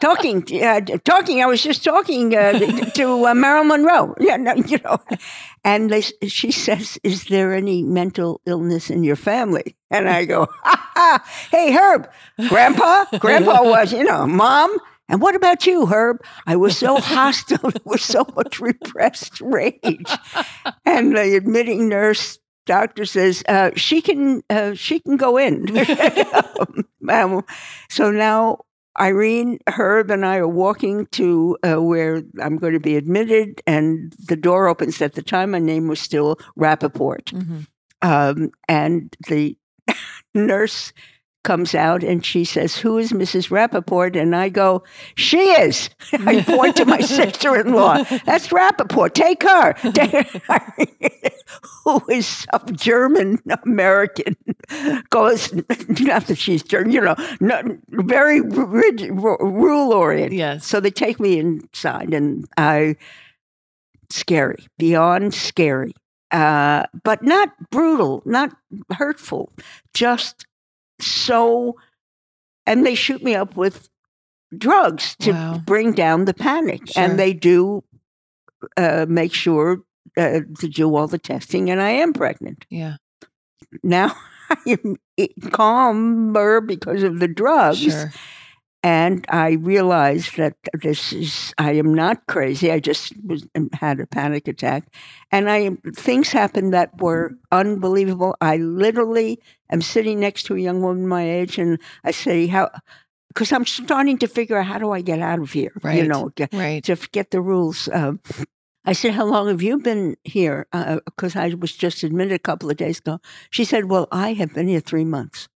Talking, 0.00 0.62
uh, 0.62 0.80
talking. 1.04 1.42
I 1.42 1.46
was 1.46 1.62
just 1.62 1.84
talking 1.84 2.34
uh, 2.34 2.52
to 2.94 3.26
uh, 3.26 3.34
Marilyn 3.34 3.68
Monroe. 3.68 4.14
Yeah, 4.20 4.36
no, 4.36 4.54
you 4.54 4.78
know. 4.84 4.98
And 5.64 5.90
they, 5.90 6.00
she 6.00 6.50
says, 6.50 6.98
"Is 7.02 7.24
there 7.24 7.52
any 7.52 7.82
mental 7.82 8.40
illness 8.46 8.88
in 8.90 9.04
your 9.04 9.16
family?" 9.16 9.76
And 9.90 10.08
I 10.08 10.24
go, 10.24 10.46
ha, 10.62 10.90
ha, 10.94 11.48
"Hey, 11.50 11.72
Herb, 11.72 12.10
Grandpa, 12.48 13.04
Grandpa 13.18 13.62
was, 13.62 13.92
you 13.92 14.04
know, 14.04 14.26
Mom." 14.26 14.76
And 15.08 15.20
what 15.20 15.34
about 15.34 15.66
you, 15.66 15.84
Herb? 15.86 16.24
I 16.46 16.56
was 16.56 16.76
so 16.78 16.98
hostile. 16.98 17.70
There 17.72 17.82
was 17.84 18.02
so 18.02 18.24
much 18.34 18.60
repressed 18.60 19.40
rage. 19.42 20.10
And 20.86 21.14
the 21.14 21.36
admitting 21.36 21.88
nurse 21.88 22.38
doctor 22.64 23.04
says 23.04 23.42
uh, 23.48 23.72
she 23.76 24.00
can 24.00 24.42
uh, 24.48 24.72
she 24.74 25.00
can 25.00 25.16
go 25.16 25.36
in. 25.36 25.66
Um, 27.08 27.44
so 27.90 28.12
now 28.12 28.60
Irene, 29.00 29.58
Herb, 29.68 30.10
and 30.10 30.24
I 30.26 30.36
are 30.36 30.48
walking 30.48 31.06
to 31.12 31.56
uh, 31.62 31.80
where 31.82 32.22
I'm 32.40 32.56
going 32.58 32.74
to 32.74 32.80
be 32.80 32.96
admitted, 32.96 33.62
and 33.66 34.12
the 34.28 34.36
door 34.36 34.68
opens. 34.68 35.00
At 35.00 35.14
the 35.14 35.22
time, 35.22 35.52
my 35.52 35.58
name 35.58 35.88
was 35.88 36.00
still 36.00 36.36
Rapaport, 36.58 37.32
Mhm. 37.32 37.66
um, 38.02 38.50
and 38.68 39.16
the 39.28 39.56
nurse 40.34 40.92
comes 41.44 41.74
out 41.74 42.02
and 42.02 42.24
she 42.24 42.44
says, 42.44 42.76
Who 42.76 42.98
is 42.98 43.12
Mrs. 43.12 43.48
Rapaport? 43.48 44.20
And 44.20 44.34
I 44.34 44.48
go, 44.48 44.82
She 45.14 45.38
is. 45.38 45.90
I 46.12 46.42
point 46.42 46.76
to 46.76 46.84
my 46.84 47.00
sister 47.00 47.56
in 47.56 47.72
law. 47.72 48.02
That's 48.24 48.48
Rapaport. 48.48 49.14
Take 49.14 49.42
her. 49.42 49.72
Take 49.92 50.12
her. 50.12 50.74
Who 51.84 52.02
is 52.08 52.26
some 52.26 52.76
German 52.76 53.38
American. 53.64 54.36
Goes, 55.10 55.52
not 55.52 56.26
that 56.26 56.38
she's 56.38 56.62
German, 56.62 56.92
you 56.92 57.00
know, 57.00 57.16
not, 57.40 57.64
very 57.88 58.40
rigid, 58.40 59.10
rule 59.10 59.92
oriented. 59.92 60.38
Yes. 60.38 60.66
So 60.66 60.80
they 60.80 60.90
take 60.90 61.20
me 61.20 61.38
inside 61.38 62.14
and 62.14 62.46
I, 62.56 62.96
scary, 64.10 64.66
beyond 64.78 65.34
scary. 65.34 65.94
Uh, 66.30 66.84
but 67.04 67.22
not 67.22 67.50
brutal, 67.70 68.22
not 68.24 68.54
hurtful, 68.90 69.52
just 69.92 70.46
so, 71.02 71.76
and 72.66 72.84
they 72.86 72.94
shoot 72.94 73.22
me 73.22 73.34
up 73.34 73.56
with 73.56 73.88
drugs 74.56 75.16
to 75.20 75.32
Wow. 75.32 75.58
bring 75.64 75.92
down 75.92 76.24
the 76.26 76.34
panic. 76.34 76.82
Sure. 76.92 77.02
And 77.02 77.18
they 77.18 77.32
do 77.32 77.82
uh, 78.76 79.06
make 79.08 79.32
sure 79.34 79.82
uh, 80.16 80.40
to 80.58 80.68
do 80.68 80.94
all 80.94 81.06
the 81.08 81.18
testing, 81.18 81.70
and 81.70 81.80
I 81.80 81.90
am 81.90 82.12
pregnant. 82.12 82.66
Yeah. 82.68 82.96
Now 83.82 84.14
I 84.50 84.56
am 84.84 84.96
calmer 85.50 86.60
because 86.60 87.02
of 87.02 87.18
the 87.18 87.28
drugs. 87.28 87.78
Sure. 87.80 88.12
And 88.84 89.24
I 89.28 89.52
realized 89.52 90.36
that 90.38 90.56
this 90.74 91.12
is, 91.12 91.54
I 91.56 91.72
am 91.74 91.94
not 91.94 92.26
crazy. 92.26 92.72
I 92.72 92.80
just 92.80 93.12
was, 93.24 93.46
um, 93.54 93.70
had 93.72 94.00
a 94.00 94.06
panic 94.06 94.48
attack. 94.48 94.92
And 95.30 95.48
I, 95.48 95.70
things 95.94 96.32
happened 96.32 96.74
that 96.74 97.00
were 97.00 97.32
unbelievable. 97.52 98.34
I 98.40 98.56
literally 98.56 99.38
am 99.70 99.82
sitting 99.82 100.18
next 100.18 100.44
to 100.44 100.56
a 100.56 100.58
young 100.58 100.82
woman 100.82 101.06
my 101.06 101.22
age 101.22 101.58
and 101.58 101.78
I 102.02 102.10
say, 102.10 102.48
how, 102.48 102.70
because 103.28 103.52
I'm 103.52 103.64
starting 103.66 104.18
to 104.18 104.26
figure 104.26 104.58
out 104.58 104.66
how 104.66 104.78
do 104.78 104.90
I 104.90 105.00
get 105.00 105.20
out 105.20 105.38
of 105.38 105.52
here? 105.52 105.72
Right. 105.82 105.98
you 105.98 106.08
know, 106.08 106.30
get, 106.34 106.52
Right. 106.52 106.82
to 106.84 106.96
forget 106.96 107.30
the 107.30 107.40
rules. 107.40 107.88
Um, 107.92 108.20
I 108.84 108.94
said, 108.94 109.12
How 109.14 109.24
long 109.24 109.46
have 109.48 109.62
you 109.62 109.78
been 109.78 110.16
here? 110.24 110.66
Because 111.04 111.36
I 111.36 111.54
was 111.54 111.72
just 111.72 112.02
admitted 112.02 112.32
a 112.32 112.38
couple 112.38 112.68
of 112.68 112.76
days 112.76 112.98
ago. 112.98 113.20
She 113.50 113.64
said, 113.64 113.84
Well, 113.84 114.08
I 114.10 114.32
have 114.32 114.54
been 114.54 114.66
here 114.66 114.80
three 114.80 115.04
months. 115.04 115.48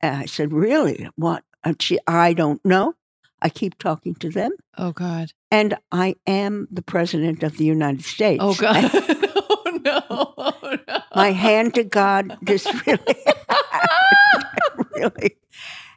And 0.00 0.16
I 0.16 0.26
said, 0.26 0.52
Really? 0.52 1.08
What? 1.16 1.42
And 1.64 1.80
she, 1.80 1.98
I 2.06 2.32
don't 2.32 2.64
know. 2.64 2.94
I 3.40 3.48
keep 3.48 3.78
talking 3.78 4.14
to 4.16 4.30
them. 4.30 4.52
Oh 4.76 4.92
God. 4.92 5.32
And 5.50 5.76
I 5.92 6.16
am 6.26 6.66
the 6.70 6.82
president 6.82 7.42
of 7.42 7.56
the 7.56 7.64
United 7.64 8.04
States. 8.04 8.42
Oh 8.42 8.54
God. 8.54 8.90
Oh 9.50 9.80
no. 9.84 10.34
Oh 10.36 10.76
no. 10.88 11.00
my 11.14 11.32
hand 11.32 11.74
to 11.74 11.84
God, 11.84 12.36
this 12.42 12.66
really, 12.86 13.16
really. 14.96 15.36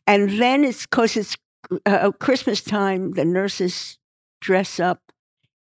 And 0.08 0.42
then 0.42 0.64
it's 0.64 0.86
because 0.86 1.16
it's 1.18 1.38
uh, 1.86 2.12
Christmas 2.12 2.62
time, 2.62 3.12
the 3.14 3.26
nurses 3.26 3.98
dress 4.40 4.80
up 4.80 5.11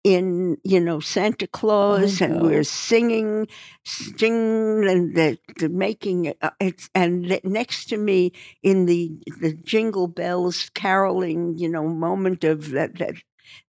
in, 0.04 0.58
you 0.62 0.80
know, 0.80 1.00
Santa 1.00 1.46
Claus, 1.46 2.20
and 2.20 2.36
no. 2.36 2.42
we're 2.42 2.62
singing, 2.62 3.48
singing, 3.84 4.86
and 4.86 5.16
the, 5.16 5.38
the 5.58 5.70
making 5.70 6.34
uh, 6.42 6.50
it's 6.60 6.90
and 6.94 7.24
the- 7.24 7.40
next 7.42 7.86
to 7.86 7.96
me 7.96 8.32
in 8.62 8.84
the 8.84 9.10
the 9.40 9.54
jingle 9.54 10.06
bells 10.06 10.70
caroling, 10.74 11.56
you 11.56 11.68
know, 11.70 11.88
moment 11.88 12.44
of 12.44 12.70
that 12.72 12.98
that 12.98 13.14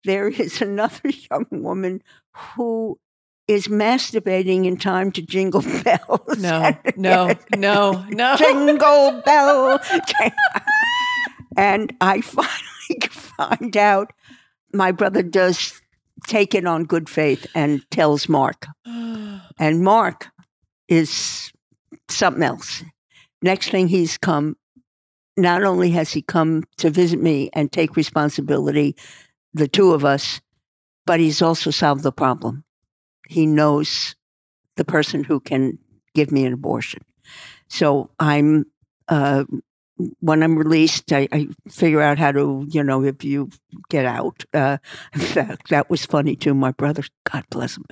there 0.05 0.28
is 0.28 0.61
another 0.70 1.09
young 1.30 1.47
woman 1.51 2.03
who 2.32 2.99
is 3.47 3.68
masturbating 3.68 4.64
in 4.66 4.76
time 4.76 5.12
to 5.12 5.22
jingle 5.22 5.62
bells. 5.85 6.39
No. 6.39 6.76
No. 6.97 7.32
No. 7.57 8.05
No. 8.09 8.37
jingle 8.37 9.22
bell. 9.24 9.78
and 11.57 11.95
I 12.01 12.20
finally 12.22 13.09
find 13.11 13.76
out 13.76 14.12
my 14.72 14.91
brother 14.91 15.22
does 15.22 15.80
take 16.27 16.55
it 16.55 16.66
on 16.66 16.85
good 16.85 17.09
faith 17.09 17.47
and 17.55 17.83
tells 17.91 18.29
Mark. 18.29 18.66
And 19.59 19.83
Mark 19.83 20.29
is 20.89 21.53
something 22.09 22.43
else. 22.43 22.83
Next 23.43 23.70
thing 23.70 23.89
he's 23.89 24.18
come, 24.18 24.57
not 25.37 25.64
only 25.64 25.91
has 25.91 26.12
he 26.12 26.22
come 26.22 26.64
to 26.79 26.91
visit 26.91 27.20
me 27.20 27.51
and 27.53 27.70
take 27.70 27.97
responsibility, 27.97 28.97
the 29.53 29.68
two 29.68 29.93
of 29.93 30.05
us, 30.05 30.41
but 31.07 31.20
he's 31.20 31.43
also 31.43 31.70
solved 31.70 32.03
the 32.03 32.12
problem. 32.12 32.64
He 33.29 33.47
knows 33.47 34.14
the 34.77 34.85
person 34.85 35.25
who 35.25 35.41
can 35.41 35.79
give 36.14 36.33
me 36.33 36.45
an 36.45 36.53
abortion. 36.53 37.03
So 37.68 38.11
I'm, 38.18 38.66
uh, 39.09 39.45
when 40.20 40.42
I'm 40.42 40.57
released, 40.57 41.12
I, 41.12 41.28
I 41.30 41.49
figure 41.68 42.01
out 42.01 42.18
how 42.18 42.32
to, 42.32 42.66
you 42.68 42.82
know, 42.82 43.05
if 43.05 43.24
you 43.24 43.51
get 43.88 44.05
out. 44.05 44.45
Uh, 44.53 44.78
in 45.14 45.20
fact, 45.20 45.68
that 45.70 45.90
was 45.90 46.05
funny 46.05 46.36
too. 46.36 46.55
My 46.55 46.72
brother, 46.72 47.05
God 47.30 47.45
bless 47.51 47.76
him, 47.76 47.84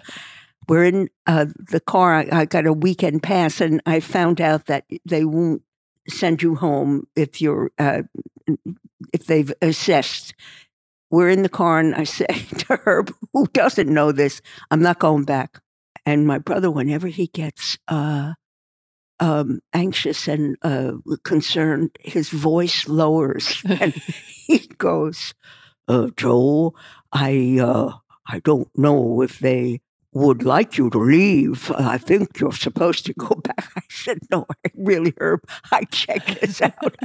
we're 0.68 0.84
in 0.84 1.08
uh, 1.26 1.46
the 1.58 1.80
car. 1.80 2.14
I, 2.14 2.28
I 2.32 2.44
got 2.44 2.66
a 2.66 2.72
weekend 2.72 3.22
pass, 3.22 3.60
and 3.60 3.80
I 3.86 4.00
found 4.00 4.40
out 4.40 4.66
that 4.66 4.84
they 5.04 5.24
won't 5.24 5.62
send 6.08 6.42
you 6.42 6.54
home 6.56 7.06
if 7.16 7.40
you're 7.40 7.70
uh, 7.78 8.02
if 9.12 9.26
they've 9.26 9.52
assessed. 9.60 10.34
We're 11.10 11.28
in 11.28 11.42
the 11.42 11.48
car, 11.48 11.78
and 11.78 11.94
I 11.94 12.04
say 12.18 12.26
to 12.26 12.80
Herb, 12.84 13.12
who 13.32 13.46
doesn't 13.48 13.88
know 13.88 14.12
this, 14.12 14.40
I'm 14.70 14.82
not 14.82 14.98
going 14.98 15.24
back. 15.24 15.60
And 16.04 16.26
my 16.26 16.38
brother, 16.38 16.70
whenever 16.70 17.06
he 17.08 17.28
gets 17.28 17.78
uh, 17.86 18.32
um, 19.22 19.60
anxious 19.72 20.26
and 20.26 20.56
uh, 20.62 20.94
concerned, 21.22 21.96
his 22.00 22.28
voice 22.30 22.88
lowers, 22.88 23.62
and 23.68 23.94
he 23.94 24.66
goes, 24.78 25.32
uh, 25.86 26.08
"Joe, 26.16 26.74
I 27.12 27.60
uh, 27.62 27.92
I 28.26 28.40
don't 28.40 28.68
know 28.76 29.22
if 29.22 29.38
they 29.38 29.80
would 30.12 30.42
like 30.42 30.76
you 30.76 30.90
to 30.90 30.98
leave. 30.98 31.70
I 31.70 31.98
think 31.98 32.40
you're 32.40 32.50
supposed 32.50 33.06
to 33.06 33.14
go 33.14 33.28
back." 33.44 33.70
I 33.76 33.82
said, 33.88 34.18
"No, 34.28 34.44
I 34.50 34.70
really, 34.74 35.14
Herb. 35.18 35.48
I 35.70 35.84
check 35.84 36.26
this 36.40 36.60
out." 36.60 36.96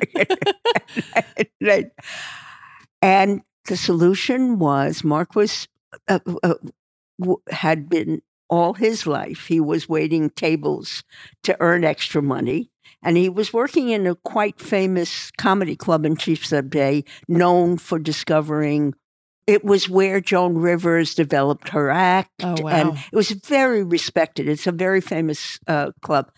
and, 3.02 3.42
the 3.66 3.78
solution 3.78 4.60
was 4.60 5.04
Mark 5.04 5.36
was 5.36 5.68
uh, 6.08 6.20
uh, 6.42 6.56
had 7.52 7.90
been 7.90 8.22
all 8.50 8.74
his 8.74 9.06
life. 9.08 9.48
He 9.48 9.60
was 9.60 9.90
waiting 9.90 10.30
tables 10.30 11.04
to 11.44 11.56
earn 11.60 11.84
extra 11.84 12.22
money. 12.22 12.70
And 13.04 13.16
he 13.18 13.30
was 13.30 13.54
working 13.54 13.90
in 13.90 14.08
a 14.08 14.16
quite 14.16 14.60
famous 14.60 15.32
comedy 15.38 15.76
club 15.76 16.06
in 16.06 16.16
Sheepshead 16.16 16.70
Bay, 16.70 17.04
known 17.28 17.78
for 17.78 18.00
discovering. 18.00 18.94
It 19.46 19.64
was 19.64 19.88
where 19.88 20.20
Joan 20.20 20.58
Rivers 20.58 21.14
developed 21.14 21.70
her 21.70 21.90
act, 21.90 22.44
Oh, 22.44 22.56
wow. 22.60 22.70
and 22.70 22.98
it 23.12 23.16
was 23.16 23.32
very 23.32 23.84
respected. 23.84 24.50
It's 24.50 24.68
a 24.68 24.72
very 24.74 25.00
famous 25.00 25.60
uh, 25.68 25.92
club, 26.02 26.32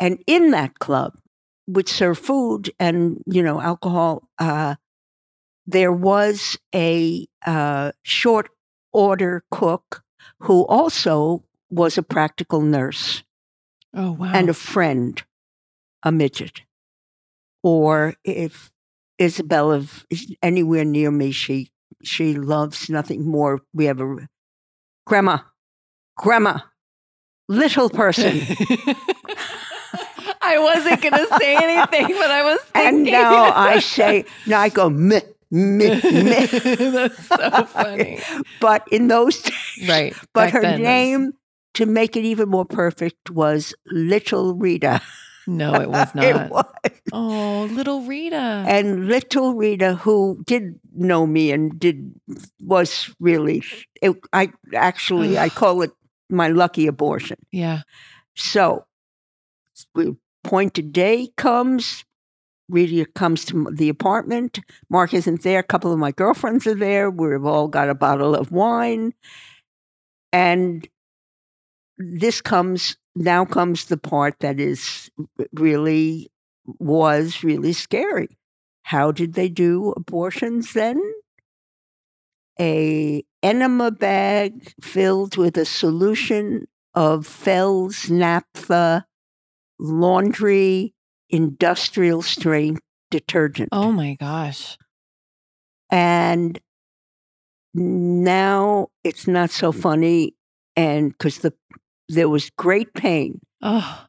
and 0.00 0.22
in 0.26 0.50
that 0.50 0.78
club, 0.78 1.14
which 1.66 1.88
served 1.88 2.20
food 2.22 2.70
and 2.78 3.22
you 3.26 3.42
know 3.42 3.60
alcohol, 3.60 4.28
uh, 4.38 4.74
there 5.66 5.92
was 5.92 6.58
a 6.74 7.26
uh, 7.46 7.92
short 8.02 8.50
order 8.92 9.42
cook 9.50 10.02
who 10.40 10.66
also 10.66 11.44
was 11.70 11.98
a 11.98 12.02
practical 12.02 12.60
nurse 12.60 13.22
Oh 13.94 14.12
wow. 14.12 14.32
and 14.34 14.48
a 14.48 14.54
friend, 14.54 15.22
a 16.02 16.12
midget. 16.12 16.62
Or 17.62 18.14
if 18.24 18.70
Isabella 19.20 19.84
is 20.10 20.34
anywhere 20.42 20.84
near 20.84 21.10
me, 21.10 21.32
she 21.32 21.70
she 22.02 22.34
loves 22.34 22.88
nothing 22.88 23.26
more. 23.26 23.60
We 23.74 23.86
have 23.86 24.00
a 24.00 24.28
grandma, 25.06 25.38
grandma, 26.16 26.60
little 27.48 27.90
person, 27.90 28.40
I 30.40 30.58
wasn't 30.58 31.02
gonna 31.02 31.26
say 31.38 31.56
anything, 31.56 32.06
but 32.16 32.30
I 32.30 32.42
was 32.44 32.60
and 32.74 33.04
now 33.04 33.52
I 33.54 33.78
say 33.80 34.24
now 34.46 34.60
I 34.60 34.68
go 34.68 34.88
meh 34.88 35.20
meh. 35.50 36.00
That's 36.02 37.26
so 37.28 37.64
funny. 37.64 38.20
But 38.60 38.86
in 38.90 39.08
those 39.08 39.40
days, 39.42 39.88
Right. 39.88 40.14
But 40.32 40.46
back 40.46 40.52
her 40.54 40.60
then, 40.62 40.74
it 40.74 40.78
was- 40.78 40.82
name, 40.84 41.32
to 41.74 41.86
make 41.86 42.16
it 42.16 42.24
even 42.24 42.48
more 42.48 42.64
perfect, 42.64 43.30
was 43.30 43.74
Little 43.86 44.54
Rita. 44.54 45.00
No, 45.46 45.74
it 45.80 45.88
was 45.88 46.08
It 46.14 46.34
not. 46.36 46.50
was. 46.50 46.64
Oh, 47.12 47.68
little 47.72 48.02
Rita. 48.02 48.64
And 48.68 49.06
little 49.08 49.54
Rita, 49.54 49.94
who 49.94 50.42
did 50.44 50.78
know 50.94 51.26
me 51.26 51.52
and 51.52 51.78
did 51.78 52.12
was 52.60 53.08
really, 53.20 53.62
it, 54.02 54.12
I 54.34 54.50
actually 54.74 55.38
I 55.38 55.48
call 55.48 55.80
it 55.82 55.92
my 56.28 56.48
lucky 56.48 56.86
abortion. 56.86 57.38
yeah. 57.50 57.82
So, 58.36 58.84
we 59.94 60.14
appointed 60.44 60.92
day 60.92 61.28
comes. 61.36 62.04
Rita 62.68 63.06
comes 63.14 63.44
to 63.46 63.66
the 63.72 63.88
apartment. 63.88 64.60
Mark 64.90 65.14
isn't 65.14 65.42
there. 65.42 65.60
A 65.60 65.64
couple 65.64 65.92
of 65.92 65.98
my 65.98 66.12
girlfriends 66.12 66.66
are 66.66 66.74
there. 66.74 67.10
We've 67.10 67.44
all 67.44 67.68
got 67.68 67.88
a 67.88 67.94
bottle 67.94 68.34
of 68.34 68.52
wine, 68.52 69.14
and 70.32 70.86
this 71.96 72.40
comes 72.40 72.96
now 73.16 73.44
comes 73.44 73.86
the 73.86 73.96
part 73.96 74.38
that 74.40 74.60
is 74.60 75.10
really 75.54 76.30
was 76.78 77.42
really 77.42 77.72
scary. 77.72 78.38
How 78.82 79.12
did 79.12 79.34
they 79.34 79.48
do 79.48 79.92
abortions 79.96 80.72
then? 80.72 81.00
A 82.60 83.24
enema 83.42 83.90
bag 83.90 84.72
filled 84.80 85.36
with 85.36 85.56
a 85.56 85.64
solution 85.64 86.66
of 86.94 87.26
Fels 87.26 88.06
Naptha 88.06 89.04
laundry 89.78 90.94
industrial 91.30 92.22
strength 92.22 92.80
detergent. 93.10 93.68
Oh 93.72 93.92
my 93.92 94.14
gosh. 94.20 94.76
And 95.90 96.58
now 97.74 98.88
it's 99.04 99.26
not 99.26 99.50
so 99.50 99.72
funny 99.72 100.34
and 100.76 101.10
because 101.12 101.38
the 101.38 101.52
there 102.08 102.28
was 102.28 102.50
great 102.50 102.94
pain. 102.94 103.40
Oh, 103.62 104.04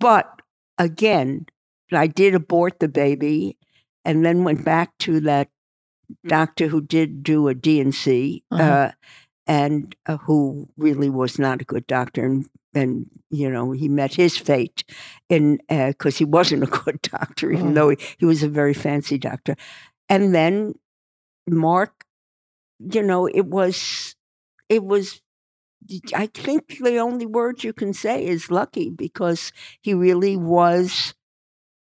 But 0.00 0.42
again, 0.78 1.46
I 1.92 2.06
did 2.08 2.34
abort 2.34 2.80
the 2.80 2.88
baby 2.88 3.56
and 4.04 4.24
then 4.24 4.42
went 4.44 4.64
back 4.64 4.96
to 5.00 5.20
that 5.20 5.48
doctor 6.26 6.66
who 6.66 6.80
did 6.80 7.22
do 7.22 7.48
a 7.48 7.54
DNC 7.54 8.42
Uh-huh. 8.50 8.62
uh, 8.62 8.90
and 9.46 9.94
uh, 10.06 10.16
who 10.18 10.68
really 10.76 11.10
was 11.10 11.38
not 11.38 11.60
a 11.62 11.64
good 11.64 11.86
doctor. 11.86 12.24
And, 12.24 12.46
and 12.74 13.06
you 13.30 13.50
know, 13.50 13.72
he 13.72 13.88
met 13.88 14.14
his 14.14 14.36
fate 14.36 14.84
in 15.28 15.58
because 15.68 16.18
he 16.18 16.24
wasn't 16.24 16.62
a 16.64 16.66
good 16.84 17.00
doctor, 17.02 17.50
even 17.52 17.70
Oh. 17.70 17.74
though 17.74 17.88
he, 17.90 17.96
he 18.18 18.24
was 18.26 18.42
a 18.42 18.48
very 18.48 18.74
fancy 18.74 19.18
doctor. 19.18 19.56
And 20.08 20.34
then 20.34 20.74
Mark, 21.48 22.04
you 22.78 23.02
know, 23.02 23.26
it 23.26 23.46
was, 23.46 24.14
it 24.68 24.84
was 24.84 25.20
I 26.14 26.26
think 26.26 26.78
the 26.80 26.98
only 26.98 27.26
word 27.26 27.64
you 27.64 27.72
can 27.72 27.92
say 27.94 28.24
is 28.26 28.50
lucky 28.50 28.90
because 28.90 29.50
he 29.80 29.94
really 29.94 30.36
was 30.36 31.14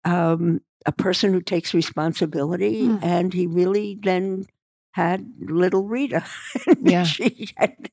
um, 0.05 0.61
a 0.85 0.91
person 0.91 1.33
who 1.33 1.41
takes 1.41 1.73
responsibility, 1.73 2.87
Mm. 2.87 2.99
and 3.03 3.33
he 3.33 3.45
really 3.47 3.99
then 4.01 4.45
had 4.91 5.25
little 5.39 5.83
Rita. 5.83 6.23
Yeah. 6.81 7.03
She 7.03 7.49
had- 7.57 7.89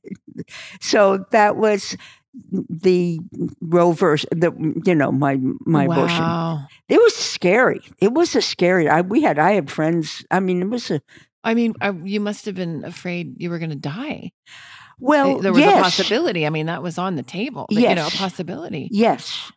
so 0.81 1.27
that 1.31 1.57
was 1.57 1.97
the 2.53 3.19
Roe 3.61 3.93
verse. 3.93 4.25
The 4.31 4.53
you 4.85 4.95
know 4.95 5.11
my 5.11 5.39
my 5.67 5.85
abortion. 5.85 6.21
wow. 6.21 6.67
It 6.89 6.99
was 6.99 7.17
scary. 7.17 7.81
It 8.01 8.13
was 8.13 8.37
a 8.37 8.43
scary. 8.43 8.89
I, 8.89 9.01
we 9.01 9.23
had 9.23 9.39
I 9.39 9.53
had 9.53 9.71
friends. 9.71 10.25
I 10.31 10.41
mean, 10.41 10.63
it 10.63 10.69
was 10.69 10.91
a 10.91 11.01
I 11.45 11.55
mean, 11.55 11.75
I, 11.81 11.91
you 11.91 12.21
must 12.21 12.47
have 12.47 12.55
been 12.55 12.85
afraid 12.85 13.37
you 13.39 13.51
were 13.51 13.59
going 13.59 13.71
to 13.71 13.77
die. 13.77 14.33
well. 14.99 15.39
Eh, 15.39 15.43
there 15.43 15.53
was 15.53 15.61
yes. 15.61 15.79
a 15.79 15.83
possibility. 15.83 16.47
I 16.47 16.51
mean, 16.51 16.67
that 16.67 16.83
was 16.83 16.99
on 16.99 17.17
the 17.17 17.23
table. 17.23 17.67
You 17.71 17.95
know, 17.95 18.07
a 18.07 18.11
possibility. 18.11 18.89
Yes. 18.91 19.51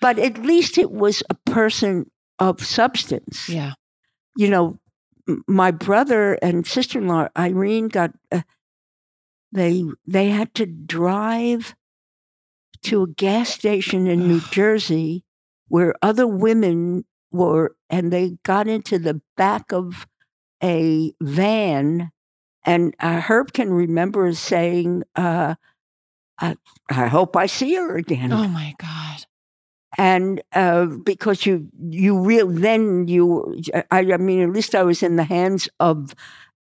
But 0.00 0.18
at 0.18 0.38
least 0.38 0.78
it 0.78 0.90
was 0.90 1.22
a 1.30 1.34
person 1.50 2.10
of 2.38 2.64
substance. 2.64 3.48
Yeah. 3.48 3.72
You 4.36 4.48
know, 4.48 4.78
my 5.46 5.70
brother 5.70 6.34
and 6.34 6.66
sister 6.66 6.98
in 6.98 7.08
law, 7.08 7.28
Irene, 7.36 7.88
got, 7.88 8.12
uh, 8.32 8.42
they, 9.52 9.84
they 10.06 10.30
had 10.30 10.54
to 10.54 10.66
drive 10.66 11.74
to 12.82 13.02
a 13.02 13.08
gas 13.08 13.50
station 13.50 14.06
in 14.06 14.28
New 14.28 14.40
Jersey 14.40 15.24
where 15.68 15.94
other 16.02 16.26
women 16.26 17.04
were, 17.30 17.76
and 17.90 18.12
they 18.12 18.38
got 18.44 18.68
into 18.68 18.98
the 18.98 19.20
back 19.36 19.72
of 19.72 20.06
a 20.62 21.12
van. 21.20 22.10
And 22.64 22.94
uh, 23.00 23.20
Herb 23.20 23.52
can 23.52 23.72
remember 23.72 24.32
saying, 24.32 25.04
uh, 25.16 25.54
I, 26.38 26.56
I 26.88 27.06
hope 27.08 27.36
I 27.36 27.46
see 27.46 27.74
her 27.74 27.96
again 27.96 28.32
Oh 28.32 28.48
my 28.48 28.74
God. 28.78 29.24
And 29.96 30.42
uh, 30.52 30.86
because 31.04 31.46
you 31.46 31.68
you 31.88 32.18
real 32.18 32.48
then 32.48 33.08
you 33.08 33.56
I, 33.90 34.00
I 34.12 34.16
mean 34.18 34.42
at 34.42 34.50
least 34.52 34.74
I 34.74 34.82
was 34.82 35.02
in 35.02 35.16
the 35.16 35.24
hands 35.24 35.68
of 35.80 36.14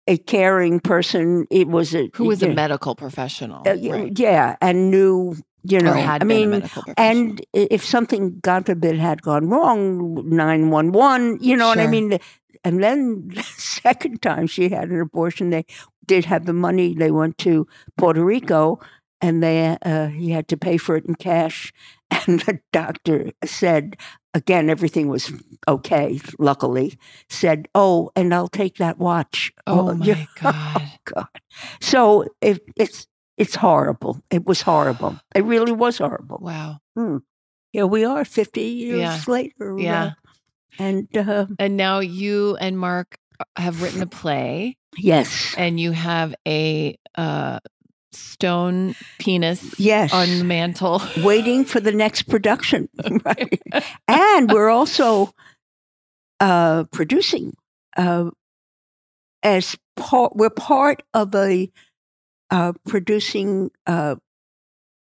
a 0.07 0.17
caring 0.17 0.79
person. 0.79 1.47
It 1.49 1.67
was 1.67 1.95
a 1.95 2.09
Who 2.15 2.25
was 2.25 2.43
a 2.43 2.47
know, 2.47 2.53
medical 2.53 2.93
professional? 2.95 3.63
uh, 3.67 3.75
right. 3.81 4.17
yeah, 4.19 4.55
and 4.61 4.91
knew 4.91 5.35
you 5.63 5.79
know. 5.81 5.93
or 5.93 5.95
had 5.95 6.21
I 6.21 6.25
been 6.25 6.53
a 6.53 6.59
mean, 6.59 6.69
and 6.97 7.43
if 7.53 7.83
something 7.83 8.37
God 8.41 8.67
forbid 8.67 8.97
had 8.99 9.21
gone 9.23 9.49
wrong, 9.49 10.29
nine 10.29 10.69
one 10.69 10.91
one. 10.91 11.39
You 11.41 11.55
know 11.57 11.67
what 11.67 11.79
I 11.79 11.83
Sure. 11.83 11.91
mean? 11.91 12.19
And 12.63 12.83
then 12.83 13.27
the 13.29 13.41
second 13.57 14.21
time 14.21 14.45
she 14.47 14.69
had 14.69 14.89
an 14.89 14.99
abortion, 15.01 15.49
they 15.49 15.65
did 16.05 16.25
have 16.25 16.45
the 16.45 16.53
money. 16.53 16.93
They 16.93 17.09
went 17.11 17.37
to 17.39 17.67
Puerto 17.97 18.23
Rico, 18.23 18.79
and 19.25 19.41
they 19.43 19.77
uh, 19.81 20.07
he 20.07 20.31
had 20.31 20.47
to 20.49 20.57
pay 20.57 20.77
for 20.77 20.95
it 20.97 21.05
in 21.05 21.15
cash. 21.15 21.73
And 22.27 22.39
the 22.41 22.59
doctor 22.71 23.31
said, 23.43 23.97
again, 24.33 24.69
everything 24.69 25.09
was 25.09 25.31
okay. 25.67 26.19
Luckily, 26.39 26.97
said, 27.29 27.67
"Oh, 27.73 28.11
and 28.15 28.33
I'll 28.33 28.47
take 28.47 28.77
that 28.77 28.97
watch." 28.99 29.51
oh 29.67 29.93
yeah. 30.03 30.13
my 30.15 30.27
God. 30.41 30.81
God. 31.05 31.27
So 31.81 32.25
it, 32.41 32.61
it's 32.75 33.07
it's 33.37 33.55
horrible. 33.55 34.21
It 34.29 34.45
was 34.45 34.61
horrible. 34.61 35.17
It 35.35 35.43
really 35.45 35.71
was 35.73 35.97
horrible. 35.97 36.37
Wow. 36.41 36.77
Here 37.73 37.87
we 37.87 38.05
are, 38.05 38.23
fifty 38.25 38.61
years 38.61 38.99
Yeah. 39.01 39.21
later. 39.27 39.75
Yeah. 39.79 40.03
uh, 40.03 40.11
and 40.79 41.07
uh, 41.17 41.45
And 41.59 41.75
now 41.77 41.99
you 42.01 42.55
and 42.61 42.77
Mark 42.77 43.17
have 43.57 43.81
written 43.81 44.01
a 44.01 44.07
play 44.07 44.77
yes, 44.97 45.55
and 45.57 45.79
you 45.79 45.91
have 45.91 46.35
a 46.47 46.97
uh, 47.17 47.59
stone 48.15 48.95
penis 49.19 49.77
yes, 49.79 50.13
on 50.13 50.27
the 50.39 50.43
mantle. 50.43 51.01
waiting 51.23 51.65
for 51.65 51.79
the 51.79 51.91
next 51.91 52.23
production. 52.23 52.89
right? 53.25 53.61
And 54.07 54.51
we're 54.51 54.69
also 54.69 55.33
uh, 56.39 56.85
producing 56.85 57.55
uh, 57.97 58.29
as 59.43 59.75
part. 59.95 60.35
We're 60.35 60.49
part 60.49 61.03
of 61.13 61.33
a 61.35 61.71
uh, 62.51 62.73
producing 62.87 63.71
uh, 63.87 64.15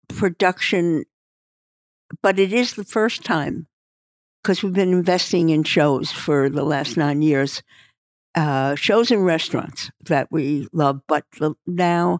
production, 0.09 1.05
but 2.21 2.39
it 2.39 2.53
is 2.53 2.73
the 2.73 2.83
first 2.83 3.23
time 3.23 3.67
because 4.41 4.61
we've 4.61 4.73
been 4.73 4.93
investing 4.93 5.49
in 5.49 5.63
shows 5.63 6.11
for 6.11 6.49
the 6.49 6.63
last 6.63 6.97
nine 6.97 7.21
years, 7.21 7.63
uh, 8.35 8.75
shows 8.75 9.09
and 9.09 9.25
restaurants 9.25 9.89
that 10.05 10.31
we 10.31 10.67
love. 10.73 11.01
But 11.07 11.25
now 11.65 12.19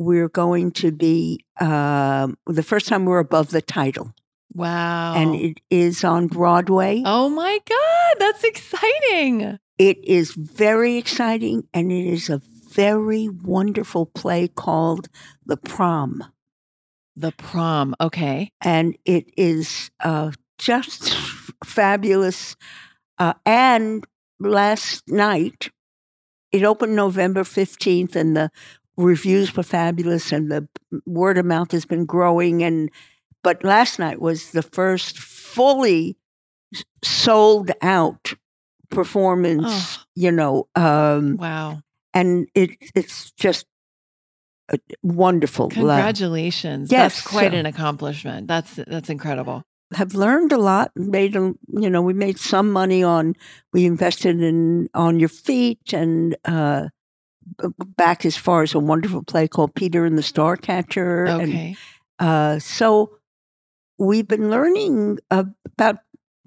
we're 0.00 0.30
going 0.30 0.72
to 0.72 0.90
be 0.90 1.44
um, 1.60 2.38
the 2.46 2.62
first 2.62 2.88
time 2.88 3.04
we're 3.04 3.18
above 3.18 3.50
the 3.50 3.60
title, 3.60 4.12
Wow. 4.54 5.14
and 5.14 5.34
it 5.34 5.60
is 5.68 6.04
on 6.04 6.26
Broadway. 6.26 7.02
oh 7.04 7.28
my 7.28 7.58
God. 7.68 8.14
That's 8.18 8.42
exciting. 8.42 9.58
It 9.78 10.02
is 10.04 10.32
very 10.32 10.96
exciting, 10.96 11.68
and 11.74 11.92
it 11.92 12.06
is 12.06 12.30
a 12.30 12.40
very 12.72 13.28
wonderful 13.28 14.06
play 14.06 14.48
called 14.48 15.08
The 15.44 15.56
Prom. 15.58 16.24
The 17.16 17.32
prom. 17.32 17.94
Okay. 18.00 18.50
and 18.62 18.96
it 19.04 19.30
is 19.36 19.90
uh, 20.02 20.30
just 20.58 21.14
fabulous. 21.64 22.56
Uh, 23.18 23.34
and 23.44 24.06
last 24.38 25.06
night, 25.08 25.70
it 26.52 26.64
opened 26.64 26.96
November 26.96 27.42
15th, 27.42 28.16
and 28.16 28.34
the 28.36 28.50
reviews 29.00 29.56
were 29.56 29.62
fabulous, 29.62 30.32
and 30.32 30.50
the 30.50 30.68
word 31.06 31.38
of 31.38 31.46
mouth 31.46 31.72
has 31.72 31.84
been 31.86 32.04
growing. 32.06 32.62
And 32.62 32.90
but 33.42 33.64
last 33.64 33.98
night 33.98 34.20
was 34.20 34.50
the 34.52 34.62
first 34.62 35.18
fully 35.18 36.16
sold 37.02 37.70
out 37.82 38.34
performance. 38.90 39.64
Oh. 39.98 40.02
You 40.14 40.32
know, 40.32 40.68
um, 40.74 41.36
Wow. 41.36 41.82
and 42.14 42.48
it 42.54 42.70
it's 42.94 43.30
just 43.32 43.66
uh, 44.72 44.76
wonderful. 45.02 45.68
Congratulations. 45.70 46.90
Yes, 46.92 47.14
That's 47.16 47.26
quite 47.26 47.52
so- 47.52 47.58
an 47.58 47.66
accomplishment. 47.66 48.48
That's 48.48 48.74
that's 48.86 49.10
incredible. 49.10 49.64
have 49.94 50.14
learned 50.14 50.52
a 50.52 50.58
lot 50.58 50.92
made 50.94 51.34
you 51.34 51.90
know 51.90 52.00
we 52.02 52.12
made 52.14 52.38
some 52.38 52.70
money 52.70 53.02
on 53.02 53.34
we 53.72 53.84
invested 53.86 54.40
in 54.40 54.88
on 54.94 55.18
your 55.18 55.28
feet 55.28 55.92
and 55.92 56.36
uh 56.44 56.86
back 57.96 58.24
as 58.24 58.36
far 58.36 58.62
as 58.62 58.74
a 58.74 58.78
wonderful 58.78 59.22
play 59.22 59.48
called 59.48 59.74
peter 59.74 60.04
and 60.04 60.16
the 60.18 60.22
starcatcher 60.22 61.28
and 61.28 61.42
Okay. 61.52 61.76
uh 62.18 62.58
so 62.58 63.16
we've 63.98 64.28
been 64.28 64.50
learning 64.50 65.18
about 65.30 65.98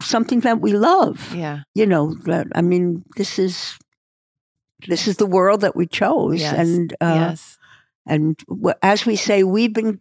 something 0.02 0.42
that 0.42 0.60
we 0.62 0.74
love 0.74 1.34
Yeah. 1.36 1.62
you 1.76 1.86
know 1.86 2.14
that 2.26 2.48
i 2.56 2.62
mean 2.62 3.04
this 3.18 3.38
is 3.40 3.78
this 4.88 5.08
is 5.08 5.18
the 5.18 5.26
world 5.26 5.62
that 5.62 5.76
we 5.76 5.88
chose 5.88 6.42
Yes. 6.42 6.58
and 6.58 6.94
uh 7.02 7.30
yes. 7.32 7.58
and 8.06 8.40
as 8.82 9.06
we 9.06 9.16
say 9.16 9.44
we've 9.44 9.74
been 9.74 10.00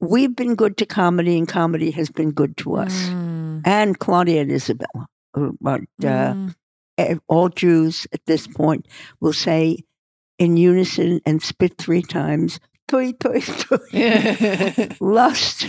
we've 0.00 0.34
been 0.34 0.54
good 0.54 0.76
to 0.78 0.86
comedy 0.86 1.36
and 1.38 1.46
comedy 1.48 1.90
has 1.92 2.10
been 2.10 2.30
good 2.32 2.56
to 2.58 2.76
us 2.76 2.94
Mm, 3.10 3.60
and 3.66 3.98
Claudia 3.98 4.40
and 4.42 4.50
Isabella. 4.50 5.06
uh, 5.36 5.50
But 5.60 5.82
uh, 6.02 6.32
mm. 6.32 6.54
eh, 6.96 7.16
all 7.28 7.50
Jews 7.50 8.06
at 8.12 8.24
this 8.24 8.46
point 8.46 8.86
will 9.20 9.34
say 9.34 9.84
in 10.40 10.56
unison 10.56 11.20
and 11.24 11.40
spit 11.40 11.78
three 11.78 12.02
times, 12.02 12.58
"Toi, 12.88 13.12
toi, 13.20 13.38
toi." 13.40 14.88
lust, 15.00 15.66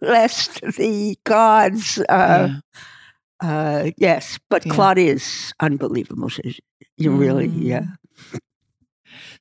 lest 0.00 0.60
the 0.76 1.16
gods 1.24 1.98
uh, 2.08 2.48
Yeah. 2.48 2.60
Uh, 3.42 3.90
yes, 3.96 4.38
but 4.50 4.64
Yeah. 4.66 4.74
Claudia 4.74 5.12
is 5.14 5.52
unbelievable. 5.60 6.30
You 6.98 7.10
really, 7.16 7.48
Mm. 7.48 7.62
yeah. 7.62 7.84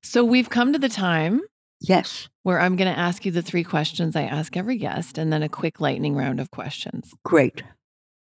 So 0.02 0.24
we've 0.24 0.50
come 0.50 0.72
to 0.74 0.80
the 0.80 0.90
time 0.90 1.42
Yes, 1.82 2.30
where 2.44 2.60
I'm 2.62 2.76
going 2.78 2.92
to 2.94 2.98
ask 3.00 3.26
you 3.26 3.32
the 3.32 3.42
three 3.42 3.64
questions 3.66 4.16
I 4.16 4.24
ask 4.24 4.56
every 4.58 4.78
guest 4.78 5.18
and 5.18 5.32
then 5.32 5.44
a 5.44 5.50
quick 5.50 5.80
lightning 5.82 6.16
round 6.16 6.40
of 6.40 6.50
questions. 6.52 7.14
great. 7.26 7.64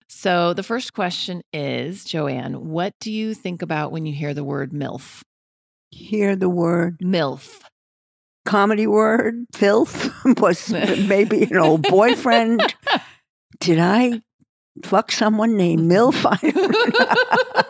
So 0.09 0.53
the 0.53 0.63
first 0.63 0.93
question 0.93 1.43
is 1.55 2.05
Joanne, 2.05 2.69
what 2.69 2.93
do 3.01 3.11
you 3.11 3.33
think 3.35 3.63
about 3.63 3.93
when 3.93 4.05
you 4.05 4.13
hear 4.13 4.35
the 4.35 4.45
word 4.45 4.73
MILF? 4.73 5.23
Hear 5.93 6.35
the 6.37 6.49
word 6.49 6.99
MILF. 7.01 7.61
comedy 8.47 8.87
word, 8.87 9.45
filth, 9.55 10.11
was 10.41 10.71
maybe 10.71 11.45
an 11.45 11.59
old 11.59 11.83
boyfriend. 11.83 12.75
Did 13.61 13.79
I 13.79 14.23
fuck 14.85 15.13
someone 15.13 15.57
named 15.57 15.91
MILF? 15.91 16.27
I 16.43 16.51
don't 16.51 16.99
know. 16.99 17.63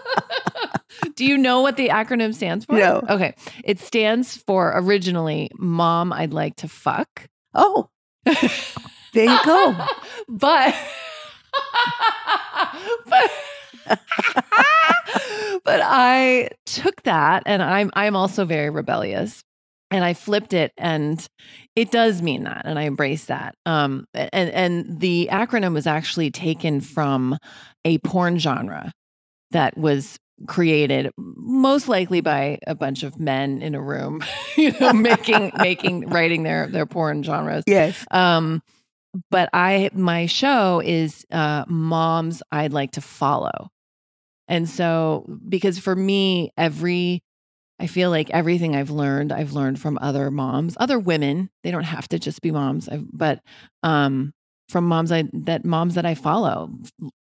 Do 1.16 1.26
you 1.26 1.36
know 1.36 1.60
what 1.62 1.76
the 1.76 1.88
acronym 1.88 2.32
stands 2.32 2.64
for? 2.64 2.74
No. 2.74 3.02
Okay. 3.08 3.34
It 3.64 3.80
stands 3.80 4.36
for 4.36 4.72
originally 4.76 5.50
Mom, 5.58 6.12
I'd 6.12 6.32
like 6.32 6.56
to 6.56 6.68
fuck. 6.68 7.28
oh, 7.54 7.88
there 8.24 9.24
you 9.24 9.38
go. 9.44 9.76
but 10.28 10.74
but 13.06 13.30
but 15.64 15.80
I 15.82 16.50
took 16.66 17.02
that 17.02 17.42
and 17.46 17.62
I'm 17.62 17.90
I'm 17.94 18.16
also 18.16 18.44
very 18.44 18.70
rebellious 18.70 19.42
and 19.90 20.04
I 20.04 20.14
flipped 20.14 20.52
it 20.52 20.72
and 20.78 21.24
it 21.76 21.90
does 21.90 22.22
mean 22.22 22.44
that 22.44 22.62
and 22.64 22.78
I 22.78 22.82
embrace 22.82 23.26
that. 23.26 23.54
Um 23.66 24.06
and 24.14 24.50
and 24.50 25.00
the 25.00 25.28
acronym 25.30 25.74
was 25.74 25.86
actually 25.86 26.30
taken 26.30 26.80
from 26.80 27.36
a 27.84 27.98
porn 27.98 28.38
genre 28.38 28.92
that 29.50 29.76
was 29.76 30.18
created 30.48 31.10
most 31.18 31.88
likely 31.88 32.20
by 32.20 32.58
a 32.66 32.74
bunch 32.74 33.02
of 33.04 33.20
men 33.20 33.62
in 33.62 33.74
a 33.76 33.80
room 33.80 34.20
you 34.56 34.72
know 34.80 34.92
making 34.92 35.52
making 35.58 36.08
writing 36.08 36.42
their 36.42 36.66
their 36.66 36.86
porn 36.86 37.22
genres 37.22 37.62
Yes. 37.66 38.04
um, 38.10 38.60
but 39.30 39.50
I 39.52 39.90
my 39.92 40.26
show 40.26 40.80
is 40.84 41.24
uh 41.30 41.64
moms 41.68 42.42
I'd 42.50 42.72
like 42.72 42.92
to 42.92 43.00
follow. 43.00 43.68
And 44.48 44.68
so 44.68 45.26
because 45.48 45.78
for 45.78 45.94
me 45.94 46.52
every 46.56 47.22
I 47.78 47.86
feel 47.86 48.10
like 48.10 48.30
everything 48.30 48.76
I've 48.76 48.90
learned 48.90 49.32
I've 49.32 49.52
learned 49.52 49.80
from 49.80 49.98
other 50.00 50.30
moms, 50.30 50.76
other 50.78 50.98
women. 50.98 51.50
They 51.64 51.70
don't 51.70 51.84
have 51.84 52.08
to 52.08 52.18
just 52.18 52.40
be 52.42 52.50
moms, 52.50 52.88
I've, 52.88 53.06
but 53.12 53.40
um 53.82 54.32
from 54.68 54.86
moms 54.86 55.10
I 55.12 55.24
that 55.32 55.64
moms 55.64 55.94
that 55.96 56.06
I 56.06 56.14
follow. 56.14 56.70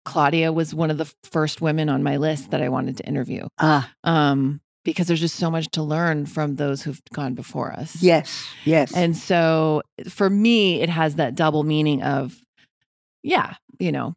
Claudia 0.05 0.53
was 0.53 0.75
one 0.75 0.91
of 0.91 0.99
the 0.99 1.13
first 1.31 1.61
women 1.61 1.89
on 1.89 2.03
my 2.03 2.17
list 2.17 2.51
that 2.51 2.63
I 2.63 2.69
wanted 2.69 2.97
to 2.99 3.07
interview. 3.07 3.47
Ah, 3.59 3.93
Um 4.05 4.61
because 4.85 5.07
there's 5.07 5.21
just 5.21 5.37
so 5.37 5.51
much 5.51 5.69
to 5.73 5.83
learn 5.83 6.25
from 6.27 6.57
those 6.57 6.83
who've 6.83 7.01
gone 7.13 7.35
before 7.35 7.71
us. 7.73 8.03
yes, 8.03 8.49
yes. 8.65 8.95
And 8.95 9.15
so 9.17 9.83
for 10.09 10.29
me, 10.31 10.81
it 10.81 10.89
has 10.89 11.17
that 11.17 11.35
double 11.35 11.65
meaning 11.65 12.03
of, 12.03 12.35
yeah, 13.23 13.55
you 13.79 13.93
know, 13.93 14.15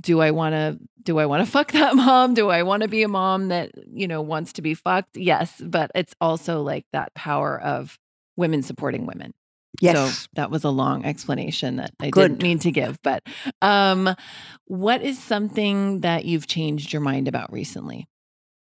do 0.00 0.20
I 0.20 0.30
want 0.30 0.54
to 0.54 0.78
do 1.02 1.18
I 1.18 1.26
want 1.26 1.44
to 1.44 1.50
fuck 1.50 1.72
that 1.72 1.94
mom? 1.94 2.34
Do 2.34 2.48
I 2.48 2.62
want 2.62 2.82
to 2.82 2.88
be 2.88 3.02
a 3.02 3.08
mom 3.08 3.48
that, 3.48 3.72
you 3.92 4.08
know, 4.08 4.22
wants 4.22 4.54
to 4.54 4.62
be 4.62 4.74
fucked? 4.74 5.16
Yes, 5.16 5.60
but 5.64 5.90
it's 5.94 6.14
also 6.20 6.62
like 6.62 6.86
that 6.92 7.14
power 7.14 7.60
of 7.60 7.98
women 8.36 8.62
supporting 8.62 9.06
women. 9.06 9.32
yes. 9.80 9.96
So 9.96 10.28
that 10.34 10.50
was 10.50 10.64
a 10.64 10.70
long 10.70 11.04
explanation 11.04 11.76
that 11.76 11.92
I 12.00 12.10
Good. 12.10 12.30
didn't 12.30 12.42
mean 12.42 12.58
to 12.60 12.70
give, 12.70 12.98
but 13.02 13.22
um 13.60 14.14
what 14.66 15.02
is 15.02 15.18
something 15.18 16.00
that 16.00 16.24
you've 16.24 16.46
changed 16.46 16.92
your 16.92 17.02
mind 17.02 17.28
about 17.28 17.52
recently? 17.52 18.08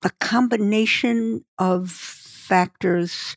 a 0.06 0.10
combination 0.20 1.44
of 1.58 1.90
factors 1.90 3.36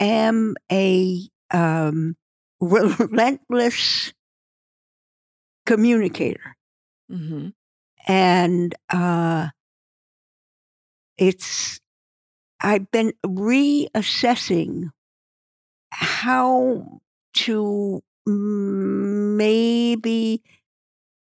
am 0.00 0.56
a 0.72 1.20
um, 1.50 2.16
relentless 2.60 4.12
communicator 5.66 6.53
Mhm. 7.14 7.52
and 8.06 8.74
uh, 8.90 9.48
it's 11.16 11.80
i've 12.60 12.90
been 12.90 13.12
reassessing 13.24 14.90
how 15.92 17.00
to 17.34 18.02
maybe 18.26 20.42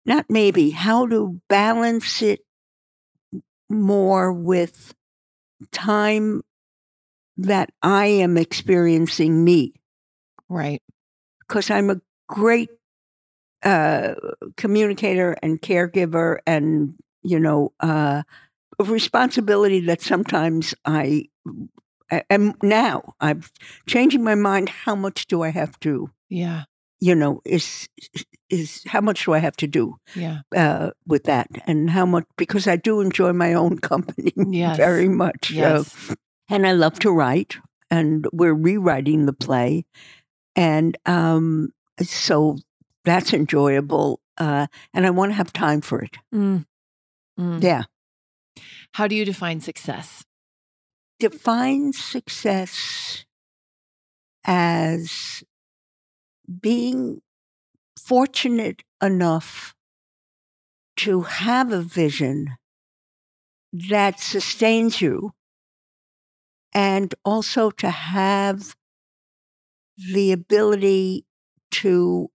not 0.05 0.25
maybe 0.29 0.69
how 0.71 1.05
to 1.07 1.39
balance 1.49 2.21
it 2.21 2.41
more 3.69 4.31
with 4.31 4.93
time 5.71 6.41
that 7.37 7.69
i 7.81 8.05
am 8.05 8.37
experiencing 8.37 9.43
me 9.43 9.73
Right. 10.47 10.83
because 11.39 11.71
I'm 11.71 11.89
a 11.89 11.99
great 12.27 12.69
uh, 13.65 14.13
communicator 14.57 15.35
and 15.41 15.61
caregiver, 15.61 16.37
and 16.45 16.93
you 17.23 17.39
know, 17.39 17.73
uh, 17.79 18.23
responsibility 18.79 19.79
that 19.81 20.01
sometimes 20.01 20.73
I 20.85 21.25
am 22.29 22.53
now. 22.61 23.13
I'm 23.19 23.41
changing 23.87 24.23
my 24.23 24.35
mind. 24.35 24.69
How 24.69 24.95
much 24.95 25.27
do 25.27 25.41
I 25.43 25.49
have 25.49 25.79
to? 25.81 26.09
Yeah. 26.29 26.63
You 26.99 27.15
know, 27.15 27.41
is 27.45 27.89
is 28.49 28.83
how 28.87 29.01
much 29.01 29.25
do 29.25 29.33
I 29.33 29.39
have 29.39 29.55
to 29.57 29.67
do 29.67 29.95
Yeah. 30.15 30.41
uh, 30.55 30.91
with 31.07 31.23
that, 31.23 31.47
and 31.67 31.89
how 31.89 32.05
much 32.05 32.25
because 32.37 32.67
I 32.67 32.75
do 32.77 33.01
enjoy 33.01 33.33
my 33.33 33.53
own 33.53 33.79
company 33.91 34.33
Yes. 34.37 34.77
very 34.77 35.09
much. 35.09 35.49
so- 35.49 35.53
Yes. 35.55 36.15
and 36.49 36.65
I 36.67 36.71
love 36.73 36.99
to 36.99 37.11
write, 37.11 37.57
and 37.89 38.27
we're 38.31 38.53
rewriting 38.53 39.25
the 39.25 39.33
play, 39.33 39.85
and 40.55 40.97
um, 41.05 41.69
so 42.01 42.57
that's 43.05 43.33
enjoyable, 43.33 44.19
uh, 44.37 44.67
and 44.93 45.05
I 45.05 45.09
want 45.11 45.31
to 45.31 45.35
have 45.35 45.53
time 45.53 45.81
for 45.81 46.01
it. 46.01 46.17
Mm. 46.33 46.65
Mm. 47.39 47.63
Yeah, 47.63 47.83
How 48.93 49.07
do 49.07 49.15
you 49.15 49.25
define 49.25 49.61
success? 49.61 50.23
define 51.17 51.93
success 51.93 53.23
as 54.43 55.43
being 56.61 57.21
fortunate 57.97 58.83
enough 59.01 59.73
to 60.97 61.21
have 61.21 61.71
a 61.71 61.81
vision 61.81 62.57
that 63.71 64.19
sustains 64.19 65.01
you 65.01 65.31
and 66.73 67.15
also 67.23 67.71
to 67.71 67.89
have 67.89 68.75
the 70.13 70.33
ability 70.33 71.25
to 71.71 72.29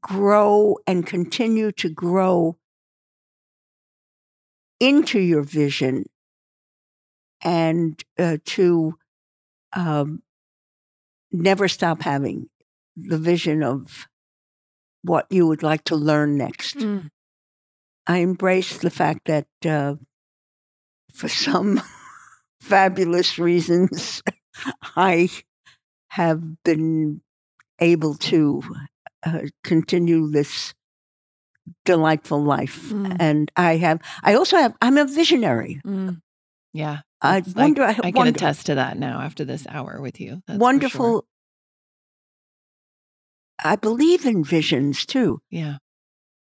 grow 0.00 0.76
and 0.86 1.06
continue 1.06 1.72
to 1.72 1.88
grow 1.88 2.56
into 4.80 5.18
your 5.18 5.42
vision 5.42 6.04
and 7.42 8.02
uh, 8.18 8.38
to 8.44 8.94
um, 9.72 10.22
never 11.32 11.68
stop 11.68 12.02
having 12.02 12.48
the 12.96 13.18
vision 13.18 13.62
of 13.62 14.06
what 15.02 15.26
you 15.30 15.46
would 15.46 15.62
like 15.62 15.84
to 15.84 15.96
learn 15.96 16.36
next. 16.36 16.78
Mm. 16.78 17.10
I 18.06 18.18
embrace 18.18 18.78
the 18.78 18.90
fact 18.90 19.26
that 19.26 19.46
uh, 19.64 19.96
for 21.12 21.28
some 21.28 21.80
fabulous 22.60 23.38
reasons, 23.38 24.22
I 24.96 25.28
have 26.08 26.62
been 26.62 27.20
able 27.80 28.14
to 28.14 28.62
uh, 29.26 29.40
continue 29.64 30.30
this 30.30 30.72
delightful 31.84 32.42
life. 32.42 32.90
Mm. 32.90 33.16
And 33.18 33.52
I 33.56 33.76
have, 33.76 34.00
I 34.22 34.34
also 34.34 34.56
have, 34.56 34.74
I'm 34.80 34.96
a 34.96 35.04
visionary. 35.04 35.80
Mm. 35.84 36.22
Yeah. 36.72 37.00
I 37.20 37.42
wonder, 37.56 37.82
I, 37.82 37.90
I 37.90 37.94
can 37.94 38.14
wonder, 38.14 38.30
attest 38.30 38.66
to 38.66 38.76
that 38.76 38.96
now 38.96 39.20
after 39.20 39.44
this 39.44 39.66
hour 39.68 40.00
with 40.00 40.20
you. 40.20 40.42
That's 40.46 40.60
wonderful. 40.60 41.12
sure. 41.12 41.24
I 43.64 43.76
believe 43.76 44.26
in 44.26 44.44
visions 44.44 45.04
too. 45.06 45.40
Yeah. 45.50 45.78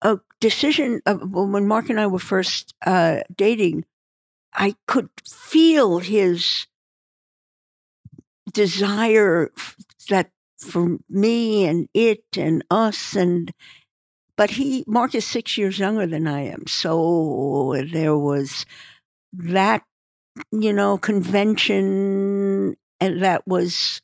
a 0.02 0.18
decision 0.40 1.00
of, 1.06 1.22
when 1.30 1.66
Mark 1.66 1.88
and 1.88 1.98
I 1.98 2.06
were 2.06 2.18
first 2.18 2.74
uh, 2.84 3.20
dating, 3.34 3.84
I 4.52 4.74
could 4.86 5.08
feel 5.26 5.98
his 5.98 6.66
desire 8.52 9.50
f- 9.56 9.76
that 10.10 10.30
for 10.64 10.98
me 11.08 11.64
and 11.66 11.88
it 11.94 12.24
and 12.36 12.64
us 12.70 13.14
and 13.14 13.52
but 14.36 14.50
he 14.50 14.84
Mark 14.86 15.14
is 15.14 15.24
six 15.24 15.56
years 15.56 15.78
younger 15.78 16.06
than 16.06 16.26
I 16.26 16.40
am, 16.46 16.66
so 16.66 17.76
there 17.92 18.16
was 18.18 18.66
that 19.32 19.82
you 20.50 20.72
know 20.72 20.98
convention 20.98 22.76
and 23.00 23.22
that 23.22 23.46
was 23.46 24.00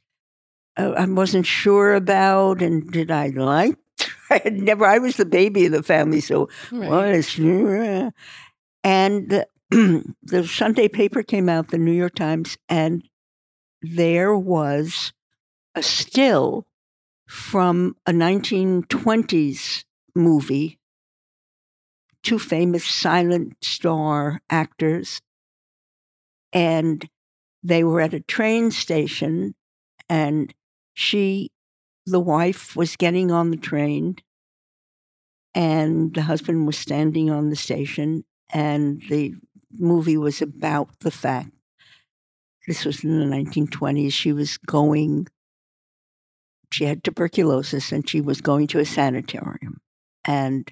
uh, 0.77 0.93
I 0.97 1.05
wasn't 1.07 1.47
sure 1.47 1.95
about 1.95 2.63
and 2.63 2.91
did 2.91 3.11
I 3.11 3.29
like 3.29 3.77
I 4.31 4.41
had 4.45 4.55
never. 4.55 4.87
I 4.87 4.99
was 4.99 5.17
the 5.17 5.27
baby 5.27 5.67
of 5.67 5.73
the 5.73 5.83
family, 5.83 6.21
so 6.21 6.49
Right. 6.71 6.89
what 6.89 7.09
is? 7.09 7.37
And 8.83 9.29
the, 9.29 9.47
the 10.23 10.47
Sunday 10.47 10.89
paper 10.89 11.23
came 11.23 11.49
out, 11.49 11.69
the 11.69 11.79
New 11.79 11.93
York 11.93 12.15
Times, 12.15 12.57
and 12.69 13.03
there 13.83 14.37
was 14.37 15.13
a 15.81 15.83
still 15.83 16.67
from 17.27 17.97
a 18.07 18.13
1920s 18.13 19.85
movie. 20.15 20.79
Two 22.23 22.39
famous 22.39 22.85
silent 22.85 23.57
star 23.63 24.43
actors, 24.51 25.23
and 26.53 27.09
they 27.63 27.83
were 27.83 28.03
at 28.03 28.13
a 28.13 28.21
train 28.21 28.71
station, 28.71 29.55
and 30.07 30.53
she, 30.93 31.51
the 32.05 32.21
wife, 32.21 32.77
was 32.77 32.97
getting 32.97 33.31
on 33.31 33.51
the 33.51 33.57
train, 33.57 34.17
and 35.55 36.13
the 36.13 36.23
husband 36.23 36.67
was 36.67 36.77
standing 36.77 37.31
on 37.31 37.49
the 37.49 37.57
station, 37.57 38.25
and 38.53 39.01
the 39.09 39.35
movie 39.73 40.19
was 40.19 40.43
about 40.43 40.91
the 41.01 41.11
fact 41.11 41.53
this 42.67 42.85
was 42.85 43.03
in 43.03 43.19
the 43.19 43.25
1920s. 43.25 44.13
She 44.13 44.33
was 44.35 44.59
going, 44.59 45.27
she 46.73 46.85
had 46.85 47.03
tuberculosis 47.03 47.93
and 47.93 48.09
she 48.09 48.21
was 48.21 48.41
going 48.41 48.67
to 48.69 48.79
a 48.79 48.85
sanitarium. 48.85 49.81
And 50.25 50.71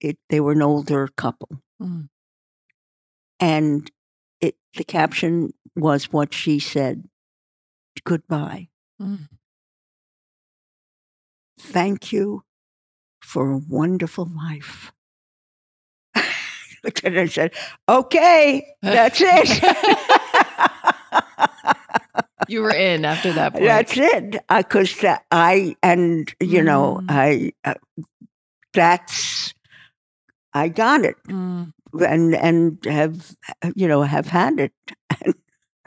it, 0.00 0.18
they 0.28 0.40
were 0.40 0.52
an 0.52 0.62
older 0.62 1.08
couple. 1.16 1.60
Mm. 1.80 2.08
And 3.38 3.90
it, 4.40 4.56
the 4.76 4.84
caption 4.84 5.52
was 5.76 6.12
what 6.12 6.34
she 6.34 6.58
said 6.58 7.04
goodbye. 8.04 8.68
Mm. 9.00 9.28
Thank 11.58 12.12
you 12.12 12.42
for 13.22 13.50
a 13.50 13.58
wonderful 13.58 14.30
life. 14.34 14.92
Looked 16.82 17.04
at 17.04 17.12
her 17.12 17.20
and 17.20 17.30
said, 17.30 17.52
Okay, 17.88 18.66
that's 18.82 19.20
it. 19.20 19.62
You 22.50 22.62
were 22.62 22.74
in 22.74 23.04
after 23.04 23.32
that 23.32 23.52
point. 23.52 23.64
That's 23.64 23.96
it. 23.96 24.36
Because 24.48 25.04
I 25.30 25.76
and 25.82 26.32
you 26.40 26.62
know 26.62 27.00
Mm. 27.02 27.06
I 27.08 27.52
uh, 27.64 27.74
that's 28.74 29.54
I 30.52 30.68
got 30.68 31.04
it 31.04 31.16
Mm. 31.28 31.72
and 31.94 32.34
and 32.34 32.84
have 32.84 33.36
you 33.76 33.86
know 33.86 34.02
have 34.02 34.26
had 34.26 34.58
it 34.58 34.72
and, 35.24 35.34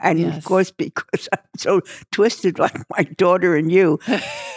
and 0.00 0.18
Yes. 0.20 0.38
of 0.38 0.44
course 0.44 0.70
because 0.70 1.28
I'm 1.32 1.38
so 1.56 1.80
twisted 2.12 2.58
like 2.58 2.76
my 2.90 3.02
daughter 3.04 3.56
and 3.56 3.70
you, 3.70 3.98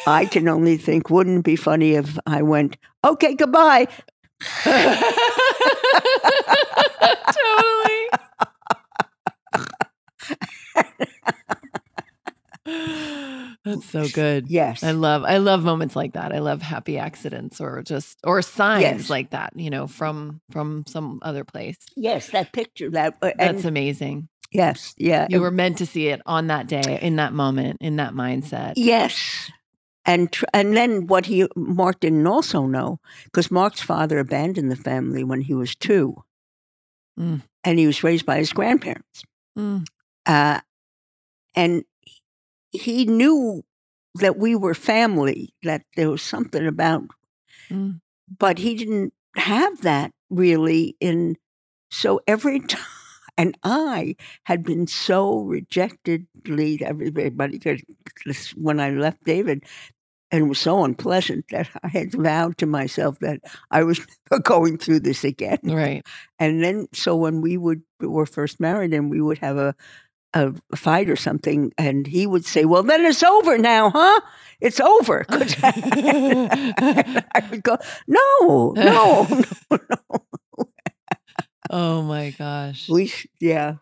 I 0.07 0.25
can 0.25 0.47
only 0.47 0.77
think 0.77 1.09
wouldn't 1.09 1.39
it 1.39 1.43
be 1.43 1.55
funny 1.57 1.95
if 1.95 2.17
I 2.25 2.41
went 2.41 2.77
okay 3.03 3.35
goodbye. 3.35 3.87
totally. 4.63 4.87
That's 13.75 13.89
so 13.89 14.07
good. 14.07 14.49
Yes. 14.49 14.83
I 14.83 14.91
love 14.91 15.23
I 15.23 15.37
love 15.37 15.63
moments 15.63 15.95
like 15.95 16.13
that. 16.13 16.31
I 16.33 16.39
love 16.39 16.61
happy 16.61 16.97
accidents 16.97 17.59
or 17.61 17.81
just 17.83 18.17
or 18.23 18.41
signs 18.41 18.81
Yes. 18.83 19.09
like 19.09 19.29
that, 19.31 19.53
you 19.55 19.69
know, 19.69 19.87
from 19.87 20.41
from 20.51 20.83
some 20.87 21.19
other 21.21 21.43
place. 21.43 21.77
yes, 21.95 22.29
that 22.29 22.51
picture 22.53 22.89
that 22.91 23.17
uh, 23.21 23.31
That's 23.37 23.59
and 23.59 23.65
amazing. 23.65 24.29
yes, 24.51 24.93
yeah. 24.97 25.27
You 25.29 25.41
were 25.41 25.51
meant 25.51 25.77
to 25.79 25.85
see 25.85 26.07
it 26.07 26.21
on 26.25 26.47
that 26.47 26.67
day, 26.67 26.99
in 27.01 27.17
that 27.17 27.33
moment, 27.33 27.77
in 27.81 27.97
that 27.97 28.13
mindset. 28.13 28.73
Yes. 28.75 29.51
And 30.05 30.31
tr- 30.31 30.45
and 30.53 30.75
then 30.77 31.07
what 31.07 31.25
he 31.25 31.47
Mark 31.57 31.99
didn't 31.99 32.25
also 32.27 32.65
know 32.65 32.99
because 33.25 33.51
Mark's 33.51 33.81
father 33.81 34.19
abandoned 34.19 34.71
the 34.71 34.77
family 34.77 35.23
when 35.25 35.41
he 35.41 35.53
was 35.53 35.75
two, 35.75 36.23
Mm. 37.19 37.41
and 37.63 37.79
he 37.79 37.87
was 37.87 38.03
raised 38.03 38.25
by 38.25 38.37
his 38.37 38.53
grandparents. 38.53 39.23
Mm. 39.57 39.85
Uh, 40.25 40.61
and 41.55 41.83
he 42.71 43.05
knew 43.05 43.63
that 44.15 44.37
we 44.37 44.55
were 44.55 44.73
family, 44.73 45.53
that 45.63 45.83
there 45.95 46.09
was 46.09 46.21
something 46.21 46.65
about, 46.65 47.03
Mm. 47.69 47.99
but 48.39 48.57
he 48.59 48.75
didn't 48.75 49.13
have 49.35 49.81
that 49.81 50.11
really 50.29 50.95
in. 50.99 51.37
So 51.91 52.21
every 52.27 52.59
time, 52.75 52.81
and 53.37 53.57
I 53.63 54.15
had 54.45 54.63
been 54.63 54.87
so 54.87 55.39
rejected, 55.41 56.27
rejectedly, 56.47 56.83
everybody, 56.85 57.59
this- 58.25 58.51
when 58.55 58.79
I 58.79 58.91
left 58.91 59.23
David, 59.25 59.63
and 60.31 60.45
it 60.45 60.47
was 60.47 60.59
so 60.59 60.83
unpleasant 60.83 61.45
that 61.51 61.69
I 61.83 61.87
had 61.87 62.11
vowed 62.13 62.57
to 62.57 62.65
myself 62.65 63.19
that 63.19 63.39
I 63.71 63.83
was 63.83 63.99
never 64.31 64.41
going 64.41 64.77
through 64.77 65.01
this 65.01 65.23
again. 65.23 65.59
Right. 65.63 66.05
And 66.39 66.63
then, 66.63 66.87
so 66.93 67.15
when 67.15 67.41
we 67.41 67.57
would 67.57 67.81
were 68.01 68.25
first 68.25 68.59
married, 68.59 68.93
and 68.93 69.09
we 69.09 69.21
would 69.21 69.37
have 69.39 69.57
a 69.57 69.75
a 70.37 70.53
fight 70.77 71.09
or 71.09 71.15
something, 71.15 71.71
and 71.77 72.05
he 72.07 72.27
would 72.27 72.45
say, 72.45 72.65
"Well, 72.65 72.83
then 72.83 73.05
it's 73.05 73.23
over 73.23 73.57
now, 73.57 73.89
huh? 73.91 74.21
It's 74.61 74.79
over." 74.79 75.25
I 75.29 75.43
would 77.49 77.63
go, 77.63 77.77
"No, 78.07 78.73
no, 78.75 79.27
no, 79.71 79.71
no." 79.71 79.79
oh 81.69 82.01
my 82.03 82.31
gosh. 82.31 82.87
We, 82.89 83.11
yeah, 83.39 83.75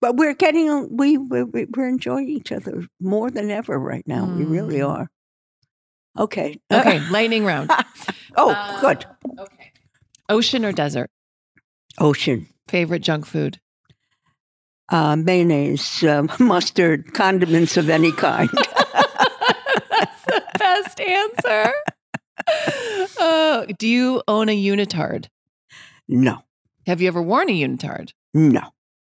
but 0.00 0.16
we're 0.16 0.34
getting 0.34 0.96
we 0.96 1.18
we're, 1.18 1.46
we're 1.46 1.88
enjoying 1.88 2.28
each 2.28 2.52
other 2.52 2.86
more 3.00 3.30
than 3.30 3.50
ever 3.50 3.78
right 3.78 4.06
now. 4.06 4.24
We 4.26 4.44
really 4.44 4.78
Mm. 4.78 4.88
are. 4.88 5.10
Okay. 6.18 6.60
Okay, 6.70 7.00
lightning 7.10 7.44
round. 7.44 7.70
oh, 8.36 8.50
Uh, 8.50 8.80
good. 8.80 9.04
Okay. 9.38 9.72
Ocean 10.28 10.64
or 10.64 10.72
desert? 10.72 11.10
Ocean. 11.98 12.46
Favorite 12.68 13.00
junk 13.02 13.26
food? 13.26 13.60
Uh, 14.92 15.16
mayonnaise, 15.16 16.04
um, 16.04 16.28
mustard, 16.38 17.12
condiments 17.14 17.76
of 17.78 17.88
any 17.90 18.12
kind. 18.12 18.48
That's 19.90 20.24
the 20.26 20.42
best 20.58 21.00
answer. 21.00 21.72
Uh, 23.18 23.66
do 23.78 23.88
you 23.88 24.22
own 24.28 24.48
a 24.48 24.56
unitard? 24.64 25.26
no, 26.08 26.42
Have 26.86 27.00
you 27.00 27.08
ever 27.08 27.22
worn 27.22 27.48
a 27.48 27.52
unitard? 27.52 28.12
no. 28.34 28.60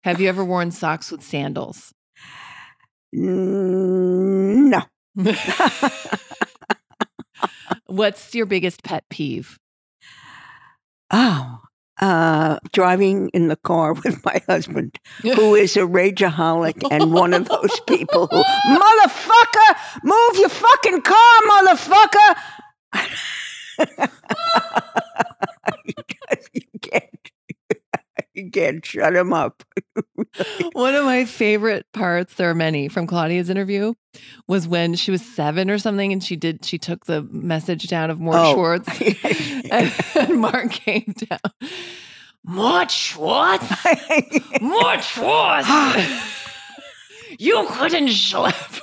Have 0.04 0.20
you 0.20 0.28
ever 0.28 0.44
worn 0.44 0.70
socks 0.70 1.10
with 1.10 1.22
sandals? 1.22 1.92
Mm, 3.14 4.70
No. 4.70 4.82
What's 7.86 8.34
your 8.34 8.46
biggest 8.46 8.82
pet 8.84 9.04
peeve? 9.10 9.58
Oh, 11.10 11.58
uh, 12.00 12.58
driving 12.72 13.28
in 13.30 13.48
the 13.48 13.56
car 13.56 13.92
with 14.04 14.24
my 14.24 14.40
husband, 14.48 14.98
who 15.22 15.54
is 15.54 15.76
a 15.76 15.80
rageaholic 15.80 16.86
and 16.90 17.12
one 17.12 17.34
of 17.34 17.48
those 17.48 17.80
people 17.86 18.26
who, 18.28 18.42
motherfucker, 18.74 19.76
move 20.02 20.38
your 20.38 20.48
fucking 20.48 21.02
car, 21.02 21.40
motherfucker. 21.50 22.36
you 26.52 26.64
can't, 26.80 27.30
you 28.36 28.50
can't 28.50 28.84
shut 28.84 29.16
him 29.16 29.32
up. 29.32 29.62
One 30.72 30.94
of 30.94 31.04
my 31.04 31.24
favorite 31.24 31.86
parts, 31.92 32.34
there 32.34 32.50
are 32.50 32.54
many 32.54 32.88
from 32.88 33.06
Claudia's 33.06 33.48
interview, 33.50 33.94
was 34.46 34.68
when 34.68 34.94
she 34.94 35.10
was 35.10 35.22
seven 35.22 35.70
or 35.70 35.78
something 35.78 36.12
and 36.12 36.22
she 36.22 36.36
did 36.36 36.64
she 36.64 36.78
took 36.78 37.06
the 37.06 37.22
message 37.30 37.88
down 37.88 38.10
of 38.10 38.20
Mort 38.20 38.36
Oh. 38.38 38.54
Schwartz 38.54 38.88
and, 39.70 39.92
and 40.14 40.40
Mark 40.40 40.70
came 40.70 41.14
down. 41.16 41.70
Mort 42.44 42.90
Schwartz? 42.90 43.64
Mort 44.60 45.02
Schwartz! 45.02 45.68
you 47.38 47.66
couldn't 47.70 48.08
schlep. 48.08 48.80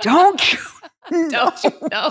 Don't 0.00 0.52
you? 0.52 0.58
Don't 1.30 1.64
you 1.64 1.72
know? 1.90 2.10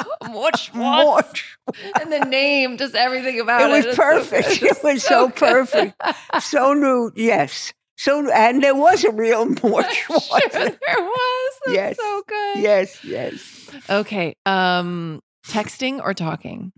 Schwartz. 0.56 1.44
And 2.02 2.12
the 2.12 2.20
name, 2.26 2.78
just 2.78 2.96
everything 2.96 3.40
about 3.40 3.62
it. 3.62 3.70
It 3.86 3.88
was 3.88 3.96
perfect. 3.96 4.62
It 4.64 4.78
was 4.84 5.04
so 5.04 5.30
perfect. 5.30 6.02
So 6.42 6.74
new, 6.74 7.12
yes. 7.16 7.74
So 7.98 8.30
and 8.32 8.64
there 8.64 8.76
was 8.76 9.04
a 9.04 9.12
real 9.12 9.46
Mort 9.46 9.86
Sure, 9.92 10.20
Schwartz. 10.20 10.54
there 10.54 10.70
was. 10.72 11.54
That's 11.66 11.76
Yes. 11.76 11.98
so 11.98 12.24
good. 12.28 12.58
Yes, 12.64 13.04
yes. 13.04 13.70
Okay. 13.90 14.36
Um, 14.46 15.22
texting 15.46 16.02
or 16.02 16.14
talking? 16.14 16.72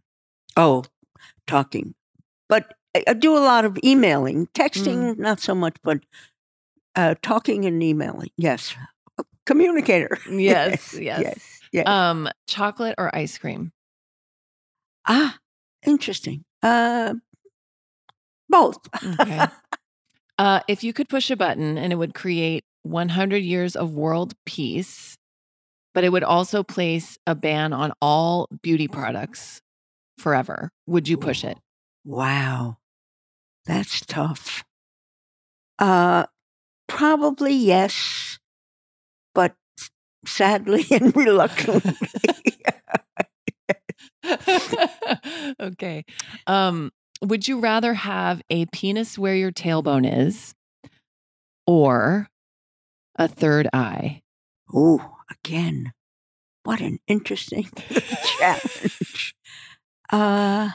Oh, 0.57 0.83
talking. 1.47 1.93
But 2.49 2.73
I, 2.95 3.03
I 3.07 3.13
do 3.13 3.37
a 3.37 3.39
lot 3.39 3.63
of 3.65 3.77
emailing. 3.83 4.47
Texting, 4.47 5.15
Mm. 5.15 5.19
not 5.19 5.39
so 5.39 5.55
much, 5.55 5.75
but 5.83 5.99
uh, 6.95 7.15
talking 7.21 7.65
and 7.65 7.81
emailing. 7.81 8.31
Yes. 8.35 8.75
Communicator. 9.45 10.17
Yes, 10.29 10.93
yes. 10.93 11.21
Yes. 11.21 11.50
Yes. 11.71 11.87
Um, 11.87 12.29
chocolate 12.47 12.95
or 12.97 13.13
ice 13.15 13.37
cream? 13.37 13.71
ah, 15.07 15.37
interesting. 15.85 16.43
Uh, 16.61 17.15
both. 18.49 18.77
Okay. 19.19 19.45
uh, 20.37 20.59
if 20.67 20.83
you 20.83 20.93
could 20.93 21.09
push 21.09 21.31
a 21.31 21.35
button 21.35 21.77
and 21.77 21.91
it 21.91 21.95
would 21.95 22.13
create 22.13 22.63
100 22.83 23.37
years 23.37 23.75
of 23.75 23.93
world 23.93 24.33
peace, 24.45 25.17
but 25.93 26.03
it 26.03 26.09
would 26.11 26.23
also 26.23 26.63
place 26.63 27.17
a 27.27 27.35
ban 27.35 27.73
on 27.73 27.93
all 28.01 28.47
beauty 28.61 28.87
products 28.87 29.61
forever. 30.17 30.69
Would 30.87 31.07
you 31.07 31.17
push 31.17 31.43
it? 31.43 31.57
Wow. 32.05 32.77
That's 33.65 34.01
tough. 34.01 34.63
Uh 35.79 36.25
probably 36.87 37.53
yes, 37.53 38.37
but 39.33 39.55
sadly 40.25 40.85
and 40.91 41.15
reluctantly. 41.15 41.95
okay. 45.59 46.05
Um, 46.47 46.91
would 47.21 47.47
you 47.47 47.59
rather 47.59 47.93
have 47.93 48.41
a 48.49 48.65
penis 48.67 49.17
where 49.17 49.35
your 49.35 49.51
tailbone 49.51 50.27
is 50.27 50.53
or 51.67 52.27
a 53.15 53.27
third 53.27 53.67
eye? 53.73 54.21
oh, 54.73 55.17
again. 55.29 55.93
What 56.63 56.79
an 56.79 56.99
interesting 57.07 57.67
challenge. 58.39 59.35
Uh 60.11 60.69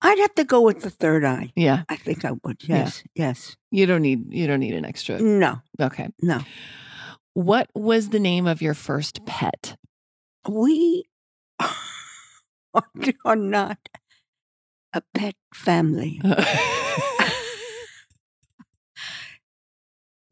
I'd 0.00 0.18
have 0.18 0.34
to 0.36 0.44
go 0.44 0.60
with 0.62 0.80
the 0.80 0.90
third 0.90 1.24
eye. 1.24 1.52
Yeah. 1.56 1.82
I 1.88 1.96
think 1.96 2.24
I 2.24 2.32
would. 2.44 2.62
Yeah. 2.62 2.76
Yes. 2.78 3.02
Yes. 3.14 3.56
You 3.70 3.86
don't 3.86 4.02
need 4.02 4.32
you 4.32 4.46
don't 4.46 4.60
need 4.60 4.74
an 4.74 4.84
extra. 4.84 5.20
No. 5.20 5.60
Okay. 5.80 6.08
No. 6.22 6.40
What 7.38 7.70
was 7.72 8.08
the 8.08 8.18
name 8.18 8.48
of 8.48 8.60
your 8.60 8.74
first 8.74 9.24
pet? 9.24 9.76
We 10.48 11.04
are 13.24 13.36
not 13.36 13.78
a 14.92 15.02
pet 15.14 15.36
family. 15.54 16.20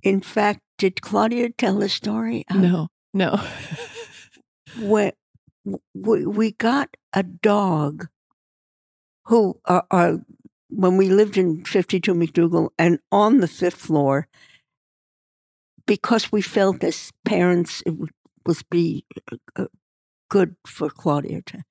In 0.02 0.20
fact, 0.20 0.58
did 0.78 1.00
Claudia 1.00 1.50
tell 1.50 1.78
the 1.78 1.88
story? 1.88 2.44
No. 2.52 2.88
No. 3.14 3.40
when 4.80 5.12
we, 5.94 6.26
we 6.26 6.50
got 6.50 6.96
a 7.12 7.22
dog 7.22 8.08
who 9.26 9.60
uh, 9.66 9.82
uh, 9.92 10.16
when 10.70 10.96
we 10.96 11.08
lived 11.08 11.36
in 11.36 11.64
52 11.64 12.14
MacDougal 12.14 12.70
and 12.76 12.98
on 13.12 13.38
the 13.38 13.46
fifth 13.46 13.76
floor 13.76 14.26
because 15.86 16.30
we 16.32 16.42
felt 16.42 16.82
as 16.84 17.12
parents 17.24 17.82
it 17.86 17.90
would 17.90 18.10
was 18.44 18.62
be 18.62 19.04
uh, 19.56 19.66
good 20.28 20.56
for 20.66 20.88
Claudia 20.90 21.42
to 21.42 21.62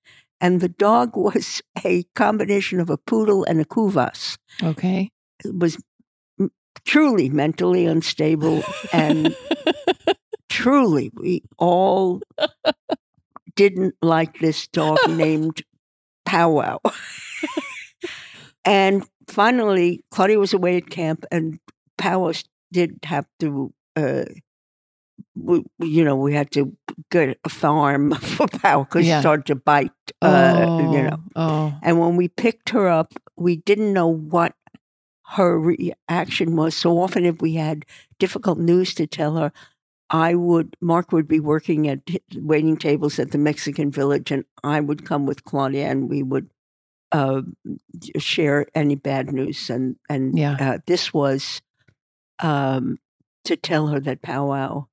and 0.41 0.61
the 0.61 0.69
dog 0.69 1.15
was 1.17 1.61
a 1.85 2.03
combination 2.15 2.79
of 2.79 2.89
a 2.89 2.97
poodle 2.97 3.43
and 3.45 3.61
a 3.61 3.65
kuvasz. 3.65 4.37
Okay. 4.61 5.11
it 5.43 5.55
was 5.55 5.77
truly 6.83 7.29
mentally 7.29 7.85
unstable 7.85 8.61
and 8.91 9.35
truly 10.49 11.11
we 11.15 11.41
all 11.57 12.21
didn't 13.55 13.95
like 14.01 14.39
this 14.39 14.67
dog 14.67 14.97
named 15.09 15.61
powwow. 16.25 16.79
And 18.67 19.07
finally 19.27 20.03
claudia 20.09 20.39
was 20.39 20.53
away 20.53 20.77
at 20.77 20.89
camp 20.89 21.23
and 21.31 21.59
powwow 21.99 22.33
did 22.71 22.97
have 23.03 23.27
to 23.39 23.71
uh 23.95 24.25
we, 25.35 25.63
you 25.79 26.03
know 26.03 26.15
we 26.15 26.33
had 26.33 26.51
to 26.51 26.75
get 27.11 27.37
a 27.43 27.49
farm 27.49 28.11
for 28.15 28.47
powwow 28.47 28.83
because 28.83 29.05
Yeah. 29.07 29.17
he 29.17 29.21
started 29.21 29.45
to 29.47 29.55
bite 29.55 29.91
uh 30.21 30.65
you 30.77 31.03
know 31.03 31.17
Oh. 31.35 31.73
and 31.81 31.99
when 31.99 32.15
we 32.15 32.29
picked 32.29 32.69
her 32.69 32.87
up, 32.87 33.13
we 33.35 33.57
didn't 33.57 33.91
know 33.93 34.07
what 34.07 34.55
her 35.29 35.59
reaction 35.59 36.55
was. 36.55 36.75
So 36.75 36.97
often, 36.99 37.25
if 37.25 37.41
we 37.41 37.55
had 37.55 37.85
difficult 38.19 38.57
news 38.57 38.93
to 38.95 39.05
tell 39.07 39.35
her, 39.35 39.51
I 40.09 40.35
would, 40.35 40.77
Mark 40.81 41.11
would 41.11 41.27
be 41.27 41.39
working 41.39 41.87
at 41.89 41.99
waiting 42.35 42.77
tables 42.77 43.19
at 43.19 43.31
the 43.31 43.37
Mexican 43.37 43.91
village, 43.91 44.31
and 44.31 44.45
I 44.63 44.79
would 44.79 45.05
come 45.05 45.25
with 45.25 45.43
Claudia 45.43 45.87
and 45.87 46.09
we 46.09 46.23
would 46.23 46.49
uh, 47.11 47.41
share 48.17 48.67
any 48.75 48.95
bad 48.95 49.31
news. 49.33 49.69
And, 49.69 49.97
and 50.09 50.37
Yeah. 50.37 50.57
uh, 50.59 50.77
this 50.87 51.13
was 51.13 51.61
um, 52.39 52.97
to 53.45 53.55
tell 53.55 53.87
her 53.87 53.99
that 54.01 54.21
powwow. 54.21 54.87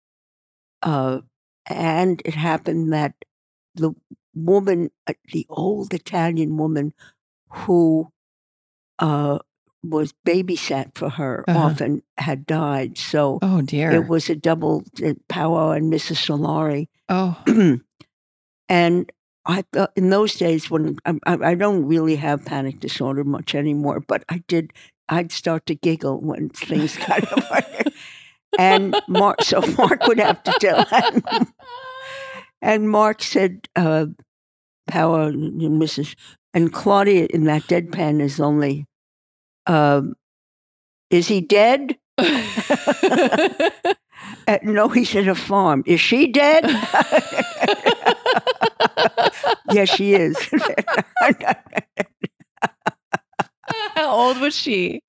Uh, 0.82 1.20
and 1.66 2.20
it 2.24 2.34
happened 2.34 2.92
that 2.92 3.14
the 3.74 3.92
woman, 4.34 4.90
uh, 5.06 5.12
the 5.32 5.46
old 5.48 5.94
Italian 5.94 6.56
woman 6.56 6.92
who 7.50 8.10
uh, 8.98 9.38
was 9.82 10.14
babysat 10.26 10.96
for 10.96 11.10
her, 11.10 11.44
Uh-huh. 11.48 11.58
often 11.58 12.02
had 12.18 12.46
died. 12.46 12.98
So 12.98 13.38
Oh 13.42 13.62
dear. 13.62 13.90
it 13.92 14.06
was 14.08 14.28
a 14.30 14.34
double 14.36 14.84
uh, 15.04 15.14
powwow 15.28 15.70
and 15.70 15.92
Mrs. 15.92 16.18
Solari. 16.26 16.88
oh. 17.08 17.36
and 18.68 19.12
I 19.44 19.64
thought 19.72 19.92
in 19.96 20.10
those 20.10 20.34
days 20.34 20.70
when 20.70 20.98
I, 21.04 21.18
I, 21.26 21.34
I 21.50 21.54
don't 21.54 21.84
really 21.84 22.16
have 22.16 22.44
panic 22.44 22.78
disorder 22.80 23.24
much 23.24 23.54
anymore, 23.54 24.00
but 24.00 24.24
I 24.28 24.42
did. 24.46 24.72
I'd 25.08 25.32
start 25.32 25.66
to 25.66 25.74
giggle 25.74 26.20
when 26.20 26.48
things 26.54 26.96
got 26.96 27.24
and 28.58 28.94
Mark. 29.08 29.42
So 29.42 29.60
Mark 29.78 30.06
would 30.06 30.18
have 30.18 30.42
to 30.44 30.52
tell. 30.60 30.84
him. 30.84 31.22
And 32.60 32.90
Mark 32.90 33.22
said, 33.22 33.68
uh, 33.76 34.06
"Power, 34.86 35.32
Mrs." 35.32 36.14
And 36.54 36.72
Claudia 36.72 37.26
in 37.30 37.44
that 37.44 37.62
deadpan 37.62 38.20
is 38.20 38.40
only, 38.40 38.86
um, 39.66 40.14
"Is 41.10 41.28
he 41.28 41.40
dead?" 41.40 41.98
Uh, 44.48 44.58
no, 44.62 44.88
he's 44.88 45.14
at 45.14 45.28
a 45.28 45.34
farm. 45.34 45.82
Is 45.86 46.00
she 46.00 46.30
dead? 46.30 46.64
yes, 49.72 49.88
she 49.88 50.14
is. 50.14 50.36
How 54.02 54.10
old 54.10 54.40
was 54.40 54.56
she? 54.56 55.00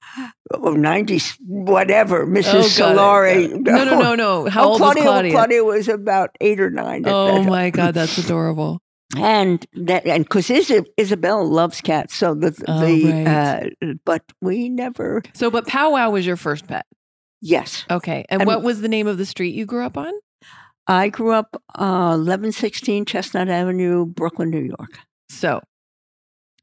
oh, 0.54 0.74
90, 0.74 1.20
whatever, 1.48 2.28
Mrs. 2.28 2.80
Oh, 2.80 2.94
Solari. 2.94 3.50
No, 3.50 3.84
no, 3.84 4.00
no, 4.00 4.16
no. 4.16 4.50
How 4.50 4.66
oh, 4.66 4.68
old 4.70 4.78
Claudia, 4.78 5.04
was 5.04 5.10
Claudia? 5.12 5.32
Claudia 5.32 5.64
was 5.64 5.88
about 5.88 6.30
eight 6.40 6.60
or 6.60 6.70
nine. 6.70 7.04
Oh 7.08 7.42
that 7.42 7.50
my 7.50 7.72
God, 7.72 7.96
that's 7.96 8.20
adorable. 8.20 8.80
and 9.18 9.66
that 9.74 10.06
and 10.06 10.26
because 10.26 10.52
Isabel 10.52 11.50
loves 11.50 11.82
cats, 11.82 12.16
so 12.16 12.36
the 12.36 12.54
Oh, 12.68 12.86
the 12.86 13.12
right. 13.12 13.74
uh, 13.82 13.94
but 14.06 14.22
we 14.42 14.70
never 14.70 15.24
So, 15.34 15.50
but 15.50 15.66
powwow 15.66 16.12
was 16.12 16.24
your 16.26 16.38
first 16.38 16.68
pet. 16.68 16.86
yes. 17.42 17.86
Okay. 17.90 18.26
And 18.30 18.42
I'm- 18.42 18.48
what 18.48 18.62
was 18.62 18.82
the 18.82 18.88
name 18.88 19.08
of 19.08 19.18
the 19.18 19.26
street 19.26 19.56
you 19.56 19.66
grew 19.66 19.84
up 19.84 19.98
on? 19.98 20.14
I 20.86 21.10
grew 21.10 21.32
up 21.32 21.60
uh, 21.80 22.12
eleven 22.14 22.52
sixteen 22.52 23.06
Chestnut 23.06 23.50
Avenue, 23.50 24.06
Brooklyn, 24.06 24.52
New 24.52 24.62
York. 24.62 25.00
So, 25.30 25.62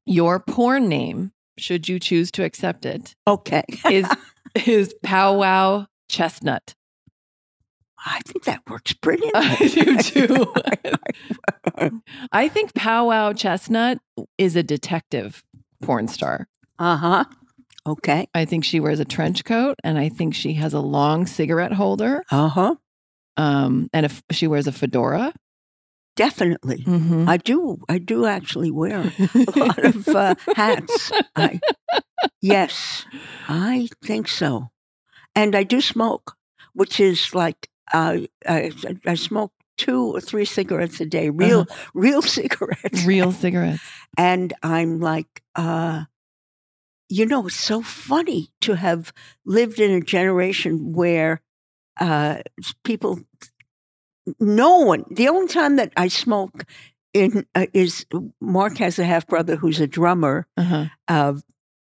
your 0.07 0.39
porn 0.39 0.89
name, 0.89 1.33
should 1.61 1.89
you 1.89 1.99
choose 2.01 2.31
to 2.33 2.45
accept 2.45 2.85
it, 2.87 3.15
Okay, 3.27 3.63
is 3.91 4.09
is 4.67 4.95
powwow 5.03 5.87
chestnut. 6.09 6.75
I 8.05 8.21
think 8.27 8.45
that 8.45 8.63
works 8.69 8.95
brilliant. 8.95 9.33
I 9.37 9.57
do 9.57 9.99
too. 9.99 10.55
I 12.33 12.49
think 12.49 12.75
powwow 12.75 13.33
chestnut 13.35 13.99
is 14.39 14.57
a 14.57 14.63
detective 14.63 15.43
porn 15.83 16.09
star. 16.09 16.49
uh 16.79 16.97
huh. 16.97 17.25
Okay. 17.87 18.27
I 18.35 18.45
think 18.45 18.65
she 18.65 18.79
wears 18.79 19.01
a 19.01 19.05
trench 19.07 19.45
coat 19.45 19.77
and 19.83 19.99
I 19.99 20.11
think 20.11 20.35
she 20.35 20.53
has 20.55 20.75
a 20.75 20.81
long 20.81 21.27
cigarette 21.27 21.73
holder. 21.73 22.23
Uh 22.31 22.49
huh. 22.49 22.75
Um, 23.39 23.89
and 23.95 24.05
if 24.05 24.23
she 24.31 24.47
wears 24.47 24.67
a 24.67 24.73
fedora. 24.73 25.33
Definitely. 26.17 26.85
Mm-hmm. 26.85 27.29
I 27.29 27.37
do. 27.37 27.79
I 27.89 27.99
do 27.99 28.27
actually 28.27 28.71
wear 28.71 29.01
a 29.01 29.59
lot 29.59 29.85
of 29.85 30.09
uh, 30.09 30.35
hats. 30.57 31.13
I, 31.37 31.61
yes, 32.43 33.05
I 33.49 33.89
think 34.05 34.29
so. 34.29 34.71
And 35.35 35.55
I 35.55 35.63
do 35.63 35.81
smoke, 35.81 36.37
which 36.75 37.01
is 37.01 37.35
like 37.35 37.69
uh, 37.93 38.19
I, 38.47 38.73
I 39.07 39.15
smoke 39.15 39.53
two 39.77 40.15
or 40.15 40.21
three 40.21 40.45
cigarettes 40.45 41.01
a 41.01 41.07
day, 41.07 41.31
real, 41.31 41.67
real 41.95 42.23
cigarettes. 42.37 43.05
Real 43.05 43.33
cigarettes. 43.33 43.83
And 44.19 44.53
I'm 44.63 45.01
like, 45.01 45.43
uh, 45.57 46.05
you 47.09 47.25
know, 47.25 47.47
it's 47.47 47.57
so 47.57 47.81
funny 47.83 48.51
to 48.61 48.75
have 48.75 49.13
lived 49.47 49.81
in 49.81 49.91
a 49.91 50.01
generation 50.03 50.93
where 50.93 51.41
uh, 51.99 52.43
people, 52.85 53.21
no 54.39 54.79
one, 54.81 55.05
the 55.11 55.29
only 55.29 55.49
time 55.49 55.77
that 55.77 55.93
I 55.97 56.09
smoke 56.09 56.65
in 57.13 57.47
uh, 57.55 57.67
is 57.73 58.07
Mark 58.41 58.79
has 58.79 58.99
a 58.99 59.05
half 59.05 59.27
brother 59.27 59.57
who's 59.57 59.81
a 59.81 59.87
drummer 59.87 60.47
Uh-huh. 60.57 60.87
uh, 61.09 61.35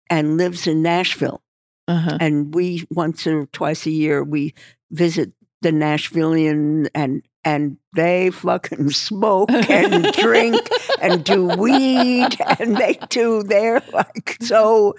and 0.10 0.38
lives 0.38 0.68
in 0.68 0.82
Nashville. 0.82 1.41
Uh-huh. 1.88 2.18
And 2.20 2.53
we, 2.53 2.86
once 2.91 3.28
or 3.28 3.45
twice 3.48 3.86
a 3.86 3.91
year, 3.91 4.24
we 4.24 4.53
visit 4.91 5.32
the 5.62 5.72
Nashvilleian 5.72 6.90
and 6.95 7.22
and 7.43 7.77
they 7.95 8.30
fucking 8.30 8.89
smoke 8.91 9.49
and 9.51 10.05
drink 10.13 10.61
and 11.01 11.23
do 11.23 11.45
weed 11.45 12.30
and 12.59 12.77
they 12.77 12.97
do 13.09 13.43
they're 13.43 13.81
like 13.93 14.38
so 14.41 14.95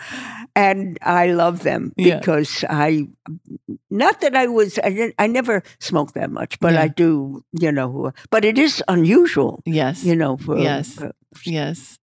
and 0.57 0.99
I 1.03 1.29
love 1.29 1.63
them 1.63 1.93
Yeah. 1.97 2.19
because 2.19 2.65
I 2.69 3.07
not 3.91 4.21
that 4.23 4.35
I 4.37 4.47
was 4.49 4.79
I, 4.83 4.91
didn't, 4.91 5.15
I 5.19 5.27
never 5.29 5.63
smoked 5.79 6.15
that 6.15 6.31
much 6.31 6.59
but 6.61 6.73
Yeah. 6.75 6.83
I 6.83 6.89
do 6.89 7.45
you 7.53 7.71
know 7.73 8.13
but 8.31 8.45
it 8.45 8.59
is 8.59 8.83
unusual 8.89 9.63
Yes. 9.65 10.05
you 10.05 10.17
know 10.17 10.37
for 10.37 10.59
Yes. 10.59 10.95
for- 10.95 11.13
Yes. 11.47 11.99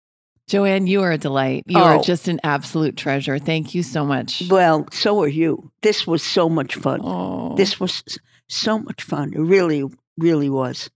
Joanne, 0.47 0.87
you 0.87 1.03
are 1.03 1.13
a 1.13 1.19
delight. 1.19 1.65
You 1.67 1.79
are 1.79 1.97
Oh. 1.97 2.03
just 2.03 2.27
an 2.27 2.41
absolute 2.43 2.97
treasure. 2.97 3.39
Thank 3.39 3.75
you 3.75 3.83
so 3.83 4.07
much. 4.07 4.43
well 4.49 4.87
so 4.93 5.21
are 5.23 5.29
you 5.29 5.71
this 5.83 6.07
was 6.07 6.23
so 6.23 6.49
much 6.49 6.75
fun 6.77 7.01
Oh, 7.05 7.55
This 7.57 7.79
was 7.79 8.03
so 8.49 8.79
much 8.79 9.03
fun. 9.03 9.35
It 9.35 9.41
really, 9.41 9.85
really 10.19 10.51
was. 10.51 10.91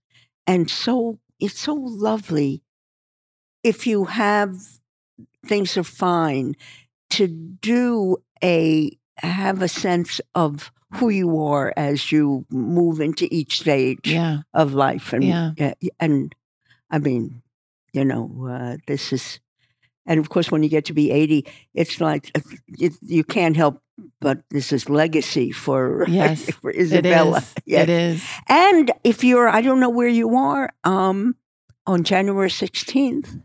And 0.45 0.69
so 0.69 1.19
it's 1.39 1.59
so 1.59 1.73
lovely 1.73 2.61
if 3.63 3.87
you 3.87 4.05
have 4.05 4.57
things 5.45 5.77
are 5.77 5.83
fine 5.83 6.55
to 7.11 7.27
do 7.27 8.17
a 8.43 8.97
have 9.17 9.61
a 9.61 9.67
sense 9.67 10.19
of 10.35 10.71
who 10.95 11.09
you 11.09 11.41
are 11.41 11.73
as 11.75 12.11
you 12.11 12.45
move 12.49 12.99
into 12.99 13.27
each 13.31 13.59
stage 13.59 14.11
yeah. 14.11 14.39
of 14.53 14.73
life 14.73 15.13
and 15.13 15.23
Yeah. 15.23 15.73
and 15.99 16.35
I 16.89 16.99
mean, 16.99 17.41
you 17.93 18.05
know, 18.05 18.47
uh, 18.49 18.77
this 18.87 19.13
is 19.13 19.39
and 20.05 20.19
of 20.19 20.29
course 20.29 20.51
when 20.51 20.63
you 20.63 20.69
get 20.69 20.85
to 20.85 20.93
be 20.93 21.11
80 21.11 21.45
it's 21.73 22.01
like 22.01 22.31
uh, 22.35 22.41
it, 22.79 22.93
you 23.01 23.23
can't 23.23 23.55
help 23.55 23.81
but 24.19 24.39
this 24.49 24.71
is 24.73 24.89
legacy 24.89 25.51
for, 25.51 26.05
Yes, 26.07 26.49
for 26.61 26.71
Isabella. 26.71 27.37
is. 27.39 27.53
Yes. 27.65 27.83
It 27.83 27.89
is. 27.89 28.23
And 28.47 28.91
if 29.03 29.23
you're, 29.23 29.47
I 29.49 29.61
don't 29.61 29.79
know 29.79 29.89
where 29.89 30.07
you 30.07 30.35
are, 30.35 30.71
um, 30.83 31.35
on 31.85 32.03
January 32.03 32.49
16th 32.49 33.41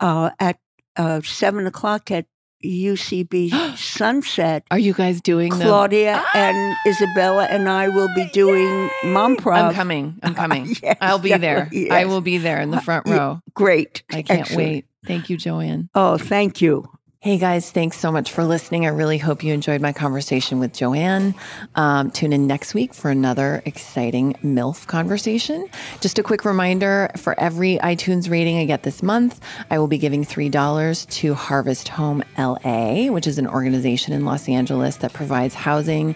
uh, 0.00 0.30
at 0.38 0.58
uh, 0.96 1.20
7 1.22 1.66
o'clock 1.66 2.10
at 2.10 2.26
UCB 2.64 3.76
Sunset, 3.76 4.64
Are 4.70 4.78
you 4.78 4.92
guys 4.94 5.20
doing? 5.20 5.50
Claudia 5.50 6.22
and 6.34 6.74
Isabella 6.86 7.46
and 7.50 7.68
I 7.68 7.88
will 7.88 8.08
be 8.14 8.26
doing 8.32 8.90
Mom 9.04 9.36
Prov. 9.36 9.68
I'm 9.70 9.74
coming. 9.74 10.18
I'm 10.22 10.34
coming. 10.42 10.74
Yes, 10.82 10.96
I'll 11.00 11.18
be 11.18 11.30
there. 11.36 11.64
definitely, 11.64 11.90
I 11.90 12.04
will 12.04 12.20
be 12.20 12.38
there 12.38 12.60
in 12.60 12.70
the 12.70 12.80
front 12.80 13.06
Yeah. 13.06 13.16
row. 13.16 13.40
Great. 13.54 14.02
I 14.10 14.22
can't 14.22 14.40
Excellent. 14.40 14.58
wait. 14.68 14.86
Thank 15.06 15.28
you, 15.30 15.36
Joanne. 15.36 15.90
Oh, 15.94 16.16
thank 16.18 16.60
you. 16.62 16.86
Hey 17.24 17.38
guys, 17.38 17.70
thanks 17.70 17.98
so 17.98 18.12
much 18.12 18.30
for 18.30 18.44
listening. 18.44 18.84
I 18.84 18.90
really 18.90 19.16
hope 19.16 19.42
you 19.42 19.54
enjoyed 19.54 19.80
my 19.80 19.94
conversation 19.94 20.58
with 20.58 20.74
Joanne. 20.74 21.34
Um, 21.74 22.10
tune 22.10 22.34
in 22.34 22.46
next 22.46 22.74
week 22.74 22.92
for 22.92 23.10
another 23.10 23.62
exciting 23.64 24.34
MILF 24.44 24.86
conversation. 24.88 25.66
Just 26.02 26.18
a 26.18 26.22
quick 26.22 26.44
reminder 26.44 27.10
for 27.16 27.34
every 27.40 27.78
iTunes 27.78 28.30
rating 28.30 28.58
I 28.58 28.66
get 28.66 28.82
this 28.82 29.02
month, 29.02 29.40
I 29.70 29.78
will 29.78 29.86
be 29.86 29.96
giving 29.96 30.22
$3 30.22 31.08
to 31.08 31.32
Harvest 31.32 31.88
Home 31.88 32.22
LA, 32.36 33.06
which 33.06 33.26
is 33.26 33.38
an 33.38 33.46
organization 33.46 34.12
in 34.12 34.26
Los 34.26 34.46
Angeles 34.46 34.96
that 34.96 35.14
provides 35.14 35.54
housing 35.54 36.14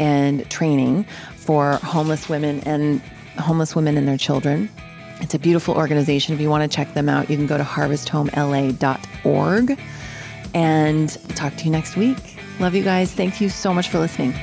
and 0.00 0.50
training 0.50 1.04
for 1.36 1.74
homeless 1.74 2.28
women 2.28 2.58
and 2.66 3.00
homeless 3.38 3.76
women 3.76 3.96
and 3.96 4.08
their 4.08 4.18
children. 4.18 4.68
It's 5.20 5.34
a 5.34 5.38
beautiful 5.38 5.76
organization. 5.76 6.34
If 6.34 6.40
you 6.40 6.50
want 6.50 6.68
to 6.68 6.76
check 6.76 6.92
them 6.94 7.08
out, 7.08 7.30
you 7.30 7.36
can 7.36 7.46
go 7.46 7.56
to 7.56 7.62
harvesthomela.org 7.62 9.78
and 10.54 11.10
talk 11.36 11.56
to 11.56 11.64
you 11.64 11.70
next 11.70 11.96
week. 11.96 12.18
Love 12.58 12.74
you 12.74 12.82
guys. 12.82 13.12
Thank 13.12 13.40
you 13.40 13.48
so 13.48 13.72
much 13.72 13.88
for 13.88 13.98
listening. 13.98 14.34